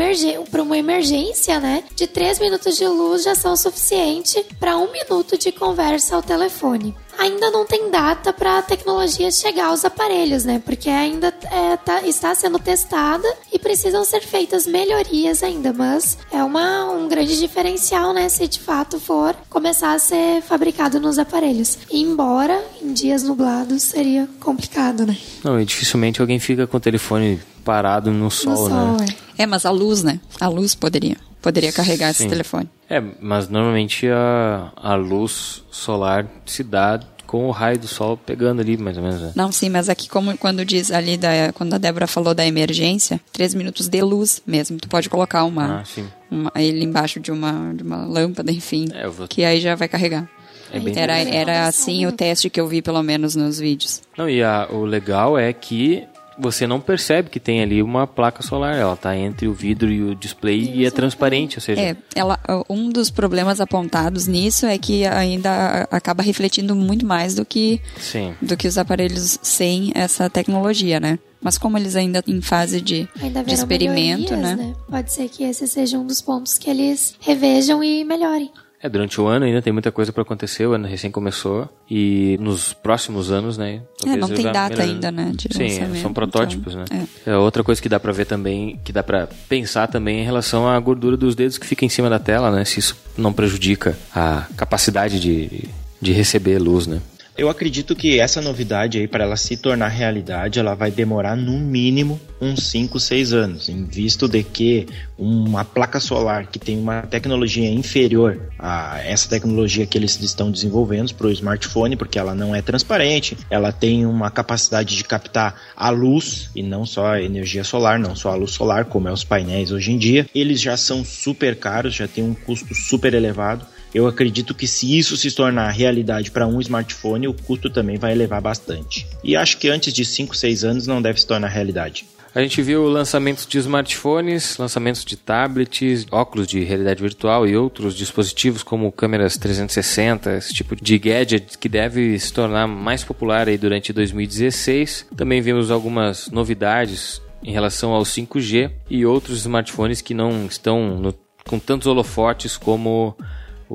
uma 0.62 0.78
emergência, 0.78 1.60
né, 1.60 1.84
de 1.96 2.06
3 2.06 2.40
minutos 2.40 2.78
de 2.78 2.88
luz 2.88 3.24
já 3.24 3.34
são 3.34 3.58
suficiente 3.58 4.46
para 4.60 4.78
um 4.78 4.92
minuto 4.92 5.38
de 5.38 5.52
conversa 5.52 6.16
ao 6.16 6.22
telefone. 6.22 6.96
Ainda 7.18 7.50
não 7.52 7.66
tem 7.66 7.90
data 7.90 8.32
para 8.34 8.60
a 8.60 8.62
tecnologia 8.62 9.32
chegar 9.32 9.68
aos 9.68 9.86
aparelhos, 9.86 10.44
né? 10.44 10.62
Porque 10.64 10.90
ainda 10.90 11.34
é, 11.52 11.78
tá, 11.78 12.02
está 12.04 12.34
sendo 12.36 12.60
testada 12.60 13.28
e 13.52 13.60
precisam 13.60 14.04
ser 14.04 14.22
feitas 14.22 14.66
melhorias 14.68 15.44
ainda, 15.44 15.74
mas 15.74 16.18
é 16.32 16.44
uma, 16.44 16.92
um 16.92 17.08
grande 17.08 17.40
diferencial, 17.40 18.14
né? 18.14 18.30
Se 18.30 18.48
de 18.48 18.60
fato 18.60 19.00
for 19.00 19.36
começar 19.50 19.94
a 19.94 20.00
ser 20.00 20.42
fabricado 20.42 21.00
nos 21.00 21.18
aparelhos. 21.18 21.78
Embora 21.92 22.64
em 22.82 22.94
dias 22.94 23.24
nublados 23.24 23.84
seria 23.84 24.28
complicado, 24.40 25.06
né? 25.06 25.18
Não, 25.44 25.60
e 25.60 25.66
dificilmente 25.66 26.22
alguém 26.22 26.40
fica 26.40 26.68
com 26.68 26.78
o 26.78 26.80
telefone 26.80 27.42
parado 27.64 28.12
no 28.12 28.30
sol, 28.30 28.52
no 28.52 28.58
sol 28.58 28.98
né? 28.98 29.06
É. 29.38 29.44
é, 29.44 29.46
mas 29.46 29.66
a 29.66 29.72
luz, 29.72 30.04
né? 30.04 30.20
A 30.40 30.48
luz 30.48 30.76
poderia. 30.76 31.18
Poderia 31.44 31.74
carregar 31.74 32.14
Sim. 32.14 32.24
esse 32.24 32.30
telefone. 32.30 32.70
É, 32.90 33.04
mas 33.20 33.50
normalmente 33.50 34.08
a, 34.08 34.72
a 34.76 34.96
luz 34.96 35.62
solar 35.70 36.26
se 36.46 36.64
dá 36.64 37.00
com 37.28 37.48
o 37.48 37.52
raio 37.52 37.78
do 37.78 37.88
sol 37.88 38.16
pegando 38.16 38.62
ali, 38.62 38.78
mais 38.78 38.96
ou 38.96 39.04
menos. 39.04 39.22
Né? 39.22 39.32
Não, 39.36 39.52
sim, 39.52 39.68
mas 39.68 39.90
aqui 39.90 40.08
como 40.08 40.38
quando 40.38 40.64
diz 40.64 40.90
ali, 40.90 41.18
da, 41.18 41.52
quando 41.54 41.74
a 41.74 41.78
Débora 41.78 42.08
falou 42.08 42.34
da 42.34 42.46
emergência, 42.46 43.20
três 43.32 43.54
minutos 43.54 43.90
de 43.90 44.02
luz 44.02 44.42
mesmo. 44.48 44.78
Tu 44.78 44.88
pode 44.88 45.10
colocar 45.10 45.44
uma, 45.44 45.82
ah, 45.82 46.02
uma 46.32 46.52
ele 46.56 46.86
embaixo 46.86 47.20
de 47.20 47.32
uma, 47.32 47.74
de 47.74 47.84
uma 47.84 48.06
lâmpada, 48.06 48.52
enfim, 48.52 48.88
é, 48.94 49.08
vou... 49.08 49.28
que 49.28 49.44
aí 49.44 49.60
já 49.60 49.76
vai 49.76 49.90
carregar. 49.90 50.30
É 50.72 51.00
era, 51.00 51.20
era 51.20 51.68
assim 51.68 52.06
o 52.06 52.12
teste 52.12 52.50
que 52.50 52.60
eu 52.60 52.68
vi, 52.68 52.82
pelo 52.82 53.04
menos, 53.04 53.36
nos 53.36 53.60
vídeos. 53.60 54.02
Não, 54.18 54.30
e 54.30 54.42
a, 54.42 54.68
o 54.72 54.86
legal 54.86 55.38
é 55.38 55.52
que 55.54 56.08
você 56.38 56.66
não 56.68 56.80
percebe 56.80 57.30
que 57.30 57.40
tem 57.40 57.62
ali 57.62 57.82
uma 57.82 58.08
placa 58.08 58.42
solar. 58.42 58.76
Ela 58.76 58.94
está 58.94 59.16
entre 59.18 59.48
o 59.48 59.54
vidro 59.54 59.92
e 59.92 60.02
o 60.02 60.16
display 60.16 60.62
Isso, 60.62 60.72
e 60.72 60.86
é 60.86 60.92
transparente, 60.92 61.58
ou 61.58 61.62
seja... 61.62 61.82
É, 61.82 61.96
ela, 62.16 62.40
um 62.70 62.90
dos 62.90 63.10
problemas 63.10 63.60
apontados 63.60 64.28
nisso 64.28 64.66
é 64.66 64.78
que 64.78 65.06
ainda 65.06 65.88
acaba 65.92 66.24
refletindo 66.24 66.76
muito 66.76 67.06
mais 67.06 67.36
do 67.36 67.46
que, 67.46 67.82
Sim. 67.98 68.36
do 68.42 68.56
que 68.58 68.68
os 68.68 68.78
aparelhos 68.78 69.40
sem 69.42 69.92
essa 69.96 70.30
tecnologia, 70.30 71.00
né? 71.00 71.20
Mas 71.42 71.58
como 71.58 71.78
eles 71.78 71.96
ainda 71.96 72.24
em 72.26 72.42
fase 72.42 72.80
de, 72.80 73.08
de 73.46 73.54
experimento, 73.54 74.34
né? 74.36 74.56
né? 74.56 74.74
Pode 74.90 75.12
ser 75.12 75.28
que 75.28 75.44
esse 75.44 75.68
seja 75.68 76.00
um 76.00 76.08
dos 76.08 76.22
pontos 76.22 76.58
que 76.58 76.70
eles 76.70 77.16
revejam 77.20 77.84
e 77.84 78.06
melhorem. 78.06 78.50
É, 78.84 78.90
durante 78.90 79.22
o 79.22 79.26
ano 79.28 79.46
ainda 79.46 79.62
tem 79.62 79.72
muita 79.72 79.94
coisa 79.94 80.12
para 80.12 80.24
acontecer, 80.24 80.68
o 80.68 80.74
ano 80.74 80.86
recém 80.86 81.10
começou 81.10 81.70
e 81.90 82.38
nos 82.42 82.74
próximos 82.74 83.32
anos, 83.32 83.58
né? 83.58 83.82
É, 84.06 84.18
não 84.18 84.28
tem 84.28 84.52
data 84.52 84.84
ainda, 84.84 85.10
né? 85.10 85.32
Sim, 85.52 86.02
são 86.02 86.12
protótipos, 86.12 86.74
então, 86.74 86.98
né? 86.98 87.08
É. 87.26 87.30
é. 87.32 87.38
outra 87.38 87.64
coisa 87.64 87.82
que 87.82 87.88
dá 87.88 87.98
para 87.98 88.12
ver 88.12 88.26
também, 88.26 88.78
que 88.84 88.92
dá 88.92 89.02
para 89.02 89.30
pensar 89.48 89.88
também 89.88 90.20
em 90.20 90.26
relação 90.26 90.68
à 90.68 90.78
gordura 90.82 91.16
dos 91.16 91.34
dedos 91.34 91.58
que 91.58 91.66
fica 91.66 91.86
em 91.86 91.90
cima 91.90 92.10
da 92.10 92.20
tela, 92.20 92.52
né? 92.52 92.66
Se 92.66 92.80
isso 92.80 92.98
não 93.18 93.32
prejudica 93.32 93.98
a 94.14 94.48
capacidade 94.58 95.18
de, 95.18 95.70
de 96.02 96.12
receber 96.12 96.60
luz, 96.60 96.86
né? 96.86 97.00
Eu 97.36 97.50
acredito 97.50 97.96
que 97.96 98.20
essa 98.20 98.42
novidade 98.42 99.00
aí, 99.00 99.08
para 99.08 99.24
ela 99.24 99.36
se 99.36 99.58
tornar 99.58 99.88
realidade, 99.88 100.60
ela 100.60 100.76
vai 100.76 100.92
demorar 100.92 101.36
no 101.36 101.58
mínimo 101.60 102.22
uns 102.40 102.68
5, 102.68 103.00
6 103.00 103.34
anos, 103.34 103.70
em 103.70 103.86
visto 103.86 104.28
de 104.28 104.44
que 104.44 104.86
uma 105.18 105.66
placa 105.66 106.00
solar 106.00 106.46
que 106.46 106.60
tem 106.60 106.78
uma 106.78 107.02
tecnologia 107.04 107.68
inferior 107.72 108.40
a 108.60 109.00
essa 109.04 109.28
tecnologia 109.28 109.88
que 109.88 109.98
eles 109.98 110.20
estão 110.22 110.52
desenvolvendo 110.52 111.14
para 111.16 111.28
o 111.28 111.32
smartphone, 111.32 111.96
porque 111.96 112.20
ela 112.20 112.36
não 112.36 112.54
é 112.54 112.62
transparente, 112.62 113.36
ela 113.50 113.72
tem 113.72 114.06
uma 114.06 114.30
capacidade 114.30 114.96
de 114.96 115.04
captar 115.04 115.56
a 115.76 115.90
luz 115.90 116.52
e 116.56 116.62
não 116.62 116.86
só 116.86 117.14
a 117.14 117.22
energia 117.22 117.64
solar, 117.64 117.98
não 117.98 118.16
só 118.16 118.30
a 118.30 118.36
luz 118.36 118.52
solar, 118.52 118.86
como 118.86 119.08
é 119.08 119.12
os 119.12 119.24
painéis 119.24 119.72
hoje 119.72 119.92
em 119.92 119.98
dia. 119.98 120.28
Eles 120.36 120.62
já 120.62 120.78
são 120.78 121.04
super 121.04 121.56
caros, 121.56 121.96
já 121.96 122.08
tem 122.08 122.24
um 122.24 122.36
custo 122.36 122.76
super 122.76 123.14
elevado. 123.14 123.66
Eu 123.94 124.08
acredito 124.08 124.56
que 124.56 124.68
se 124.68 124.98
isso 124.98 125.16
se 125.16 125.32
tornar 125.32 125.70
realidade 125.70 126.32
para 126.32 126.48
um 126.48 126.60
smartphone, 126.60 127.28
o 127.28 127.34
custo 127.34 127.70
também 127.70 127.98
vai 127.98 128.12
elevar 128.12 128.42
bastante. 128.42 129.08
E 129.24 129.36
acho 129.36 129.58
que 129.58 129.70
antes 129.70 129.94
de 129.94 130.04
5, 130.04 130.36
6 130.36 130.64
anos 130.64 130.88
não 130.88 131.02
deve 131.02 131.20
se 131.20 131.28
tornar 131.28 131.48
realidade. 131.48 132.06
A 132.36 132.42
gente 132.42 132.64
viu 132.64 132.86
lançamentos 132.86 133.46
de 133.46 133.60
smartphones, 133.60 134.58
lançamentos 134.58 135.06
de 135.06 135.16
tablets, 135.16 136.08
óculos 136.10 136.48
de 136.48 136.64
realidade 136.64 137.00
virtual 137.00 137.48
e 137.48 137.56
outros 137.56 137.94
dispositivos 137.96 138.64
como 138.64 138.92
câmeras 138.92 139.38
360, 139.38 140.38
esse 140.38 140.52
tipo 140.52 140.76
de 140.76 140.98
gadget 140.98 141.60
que 141.60 141.70
deve 141.70 142.18
se 142.18 142.34
tornar 142.34 142.68
mais 142.68 143.04
popular 143.04 143.48
aí 143.48 143.56
durante 143.56 143.94
2016. 143.94 145.06
Também 145.16 145.42
vimos 145.42 145.70
algumas 145.70 146.28
novidades 146.32 147.22
em 147.44 147.52
relação 147.52 147.92
ao 147.92 148.02
5G 148.02 148.72
e 148.90 149.06
outros 149.06 149.42
smartphones 149.42 150.02
que 150.02 150.16
não 150.16 150.48
estão 150.48 151.00
no, 151.00 151.14
com 151.48 151.60
tantos 151.60 151.86
holofotes 151.86 152.58
como 152.58 153.16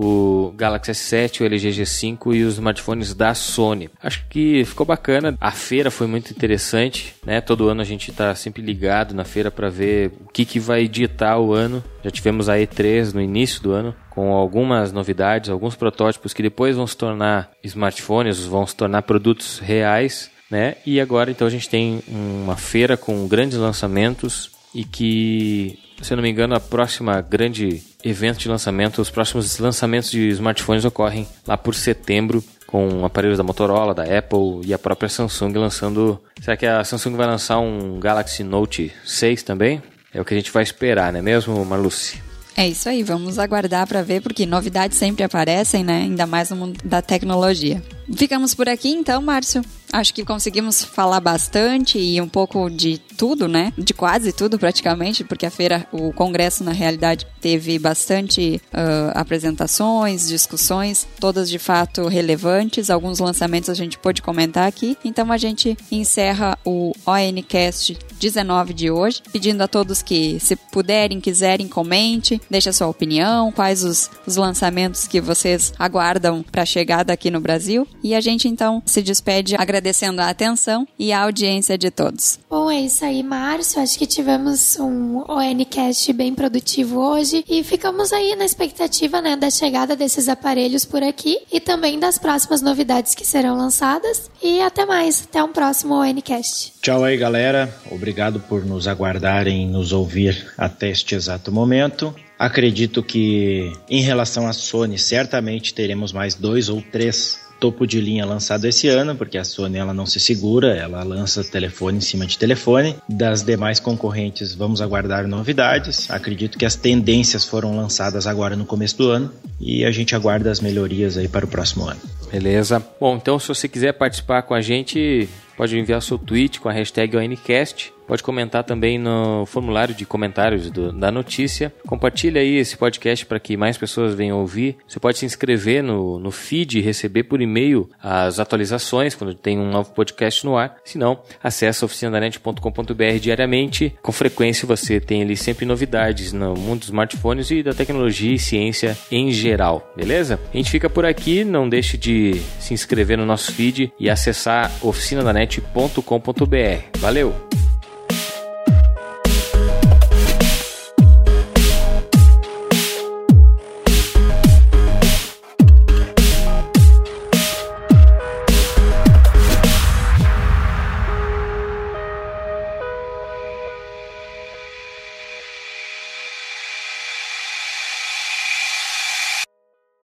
o 0.01 0.53
Galaxy 0.57 0.93
S7, 0.93 1.41
o 1.41 1.45
LG 1.45 1.71
G5 1.71 2.33
e 2.33 2.45
os 2.45 2.55
smartphones 2.55 3.13
da 3.15 3.35
Sony. 3.35 3.91
Acho 4.01 4.25
que 4.29 4.65
ficou 4.65 4.87
bacana. 4.87 5.37
A 5.41 5.51
feira 5.51 5.91
foi 5.91 6.07
muito 6.07 6.31
interessante, 6.31 7.17
né? 7.27 7.41
Todo 7.41 7.69
ano 7.69 7.81
a 7.81 7.85
gente 7.85 8.13
está 8.13 8.33
sempre 8.37 8.63
ligado 8.63 9.13
na 9.13 9.25
feira 9.25 9.51
para 9.51 9.69
ver 9.69 10.13
o 10.21 10.29
que, 10.29 10.45
que 10.45 10.61
vai 10.61 10.87
ditar 10.87 11.41
o 11.41 11.53
ano. 11.53 11.83
Já 12.05 12.13
tivemos 12.13 12.49
a 12.49 12.55
E3 12.55 13.13
no 13.13 13.21
início 13.21 13.61
do 13.61 13.73
ano 13.73 13.93
com 14.09 14.33
algumas 14.35 14.93
novidades, 14.93 15.51
alguns 15.51 15.75
protótipos 15.75 16.33
que 16.33 16.45
depois 16.45 16.77
vão 16.77 16.87
se 16.87 16.97
tornar 16.97 17.51
smartphones, 17.65 18.47
vão 18.47 18.65
se 18.65 18.77
tornar 18.77 19.03
produtos 19.03 19.59
reais, 19.59 20.31
né? 20.49 20.77
E 20.87 21.01
agora 21.01 21.33
então 21.33 21.47
a 21.47 21.51
gente 21.51 21.69
tem 21.69 22.05
uma 22.07 22.57
feira 22.57 22.97
com 22.97 23.27
grandes 23.27 23.59
lançamentos 23.59 24.53
e 24.73 24.85
que, 24.85 25.77
se 26.03 26.13
eu 26.13 26.17
não 26.17 26.23
me 26.23 26.31
engano, 26.31 26.55
a 26.55 26.61
próxima 26.61 27.21
grande 27.21 27.83
evento 28.05 28.39
de 28.39 28.49
lançamento, 28.49 29.01
os 29.01 29.11
próximos 29.11 29.59
lançamentos 29.59 30.11
de 30.11 30.29
smartphones 30.29 30.85
ocorrem 30.85 31.27
lá 31.47 31.57
por 31.57 31.75
setembro, 31.75 32.43
com 32.67 33.05
aparelhos 33.05 33.39
da 33.39 33.45
Motorola, 33.45 33.95
da 33.95 34.05
Apple 34.05 34.61
e 34.65 34.75
a 34.75 34.79
própria 34.79 35.09
Samsung 35.09 35.53
lançando. 35.55 36.21
Será 36.41 36.57
que 36.57 36.67
a 36.67 36.85
Samsung 36.85 37.17
vai 37.17 37.27
lançar 37.27 37.59
um 37.59 37.99
Galaxy 37.99 38.45
Note 38.45 38.93
6 39.05 39.43
também? 39.43 39.83
É 40.13 40.21
o 40.21 40.25
que 40.25 40.35
a 40.35 40.37
gente 40.37 40.53
vai 40.53 40.63
esperar, 40.63 41.13
não 41.13 41.21
é 41.21 41.23
mesmo, 41.23 41.65
Marluce? 41.65 42.21
É 42.57 42.67
isso 42.67 42.89
aí, 42.89 43.03
vamos 43.03 43.39
aguardar 43.39 43.87
para 43.87 44.03
ver, 44.03 44.21
porque 44.21 44.45
novidades 44.45 44.99
sempre 44.99 45.23
aparecem, 45.23 45.85
né? 45.85 45.99
Ainda 46.03 46.27
mais 46.27 46.51
no 46.51 46.57
mundo 46.57 46.79
da 46.85 47.01
tecnologia. 47.01 47.83
Ficamos 48.15 48.55
por 48.55 48.69
aqui 48.69 48.89
então, 48.89 49.21
Márcio. 49.23 49.63
Acho 49.93 50.13
que 50.13 50.25
conseguimos 50.25 50.85
falar 50.85 51.21
bastante 51.21 51.99
e 51.99 52.21
um 52.21 52.29
pouco 52.29 52.69
de 52.69 52.99
tudo, 53.17 53.49
né? 53.49 53.73
De 53.77 53.95
quase 53.95 54.33
tudo 54.33 54.59
praticamente, 54.59 55.25
porque 55.25 55.47
a 55.47 55.51
feira, 55.51 55.87
o 55.91 56.13
congresso 56.13 56.63
na 56.63 56.73
realidade 56.73 57.27
teve 57.41 57.79
bastante 57.79 58.61
uh, 58.67 59.13
apresentações, 59.15 60.29
discussões, 60.29 61.07
todas 61.19 61.49
de 61.49 61.59
fato 61.59 62.07
relevantes. 62.07 62.91
Alguns 62.91 63.19
lançamentos 63.19 63.71
a 63.71 63.75
gente 63.75 63.99
pôde 63.99 64.21
comentar 64.21 64.69
aqui. 64.69 64.97
Então 65.03 65.33
a 65.33 65.39
gente 65.39 65.77
encerra 65.91 66.59
o 66.65 66.93
ONCast 67.07 67.99
19 68.19 68.75
de 68.75 68.91
hoje, 68.91 69.23
pedindo 69.33 69.63
a 69.63 69.69
todos 69.69 70.03
que, 70.03 70.39
se 70.41 70.57
puderem, 70.57 71.21
quiserem, 71.21 71.69
comente, 71.69 72.41
deixe 72.51 72.69
a 72.69 72.73
sua 72.73 72.89
opinião, 72.89 73.53
quais 73.53 73.85
os, 73.85 74.11
os 74.27 74.37
lançamentos 74.37 75.07
que 75.07 75.21
vocês 75.21 75.73
aguardam 75.79 76.43
para 76.43 76.63
a 76.63 76.67
chegada 76.67 77.13
aqui 77.13 77.31
no 77.31 77.41
Brasil. 77.41 77.87
E 78.03 78.15
a 78.15 78.21
gente 78.21 78.49
então 78.49 78.83
se 78.87 79.03
despede 79.03 79.57
agradecendo 79.57 80.21
a 80.21 80.29
atenção 80.29 80.87
e 80.99 81.13
a 81.13 81.23
audiência 81.23 81.77
de 81.77 81.91
todos. 81.91 82.39
Bom, 82.49 82.71
é 82.71 82.81
isso 82.81 83.05
aí, 83.05 83.23
Márcio. 83.23 83.81
Acho 83.81 83.99
que 83.99 84.07
tivemos 84.07 84.79
um 84.79 85.25
ONCast 85.29 86.13
bem 86.13 86.35
produtivo 86.35 87.01
hoje 87.01 87.45
e 87.49 87.63
ficamos 87.63 88.13
aí 88.13 88.35
na 88.37 88.45
expectativa 88.45 89.21
né, 89.21 89.37
da 89.37 89.51
chegada 89.51 89.97
desses 89.97 90.29
aparelhos 90.29 90.85
por 90.85 91.03
aqui 91.03 91.39
e 91.53 91.61
também 91.61 91.99
das 91.99 92.19
próximas 92.19 92.63
novidades 92.63 93.15
que 93.15 93.27
serão 93.27 93.57
lançadas. 93.57 94.31
E 94.43 94.61
até 94.61 94.87
mais, 94.87 95.25
até 95.29 95.43
um 95.43 95.53
próximo 95.53 95.95
ONCast. 95.95 96.75
Tchau 96.81 97.05
aí, 97.05 97.17
galera. 97.17 97.75
Obrigado 97.91 98.41
por 98.41 98.65
nos 98.65 98.87
aguardarem 98.87 99.63
e 99.63 99.67
nos 99.67 99.93
ouvir 99.93 100.53
até 100.57 100.91
este 100.91 101.15
exato 101.15 101.51
momento. 101.51 102.15
Acredito 102.39 103.03
que, 103.03 103.73
em 103.91 104.01
relação 104.01 104.47
à 104.47 104.53
Sony, 104.53 104.97
certamente 104.97 105.75
teremos 105.75 106.13
mais 106.13 106.37
dois 106.37 106.69
ou 106.69 106.81
três 106.81 107.48
topo 107.59 107.87
de 107.87 108.01
linha 108.01 108.25
lançado 108.25 108.65
esse 108.67 108.89
ano, 108.89 109.17
porque 109.17 109.39
a 109.39 109.45
Sony 109.45 109.79
ela 109.79 109.93
não 109.93 110.07
se 110.07 110.21
segura, 110.21 110.77
ela 110.77 111.03
lança 111.03 111.43
telefone 111.45 111.99
em 111.99 112.01
cima 112.01 112.27
de 112.27 112.39
telefone. 112.39 112.97
Das 113.09 113.43
demais 113.43 113.81
concorrentes, 113.81 114.55
vamos 114.55 114.81
aguardar 114.81 115.27
novidades. 115.27 116.11
Acredito 116.11 116.59
que 116.59 116.65
as 116.65 116.77
tendências 116.77 117.45
foram 117.45 117.77
lançadas 117.77 118.27
agora 118.27 118.57
no 118.57 118.65
começo 118.65 118.97
do 118.99 119.11
ano 119.11 119.33
e 119.61 119.85
a 119.85 119.91
gente 119.91 120.15
aguarda 120.15 120.51
as 120.51 120.61
melhorias 120.61 121.17
aí 121.17 121.29
para 121.29 121.45
o 121.45 121.49
próximo 121.49 121.87
ano. 121.89 122.01
Beleza. 122.31 122.85
Bom, 123.01 123.17
então 123.17 123.39
se 123.39 123.49
você 123.49 123.69
quiser 123.69 123.93
participar 123.93 124.43
com 124.43 124.55
a 124.55 124.61
gente, 124.61 125.29
pode 125.57 125.79
enviar 125.79 126.01
seu 126.03 126.19
tweet 126.19 126.61
com 126.61 126.69
a 126.69 126.73
hashtag 126.73 127.17
ONCast 127.17 127.98
pode 128.09 128.23
comentar 128.23 128.65
também 128.65 128.99
no 128.99 129.45
formulário 129.47 129.95
de 129.95 130.07
comentários 130.07 130.71
do, 130.71 130.91
da 130.91 131.13
notícia. 131.13 131.73
Compartilha 131.87 132.41
aí 132.41 132.57
esse 132.57 132.75
podcast 132.77 133.27
para 133.27 133.39
que 133.39 133.57
mais 133.57 133.77
pessoas 133.77 134.15
venham 134.15 134.41
ouvir. 134.41 134.79
Você 134.89 134.99
pode 134.99 135.19
se 135.19 135.27
inscrever 135.27 135.83
no, 135.83 136.19
no 136.19 136.31
feed 136.31 136.79
e 136.79 136.83
receber 136.83 137.25
por 137.25 137.43
e-mail 137.43 137.89
as 138.03 138.41
atualizações 138.41 139.15
quando 139.15 139.35
tem 139.35 139.59
um 139.59 139.71
novo 139.71 139.93
podcast 139.93 140.45
no 140.47 140.57
ar. 140.57 140.77
Se 140.85 140.97
não, 140.97 141.21
acesse 141.43 141.85
oficinadanet.com.br 141.85 143.19
diariamente. 143.21 143.95
Com 144.03 144.11
frequência 144.11 144.67
você 144.67 144.99
tem 144.99 145.23
ali 145.23 145.37
sempre 145.37 145.67
novidades 145.67 146.33
no 146.33 146.55
mundo 146.55 146.81
dos 146.81 146.89
smartphones 146.89 147.51
e 147.51 147.63
da 147.63 147.75
tecnologia 147.75 148.33
e 148.33 148.39
ciência 148.39 148.97
em 149.13 149.31
geral, 149.31 149.93
beleza? 149.95 150.41
A 150.53 150.57
gente 150.57 150.71
fica 150.71 150.89
por 150.89 151.05
aqui, 151.05 151.45
não 151.45 151.69
deixe 151.69 151.99
de 151.99 152.41
se 152.59 152.73
inscrever 152.73 153.19
no 153.19 153.27
nosso 153.27 153.53
feed 153.53 153.93
e 154.01 154.09
acessar 154.09 154.73
oficinadanet.com.br. 154.83 156.99
Valeu! 156.99 157.35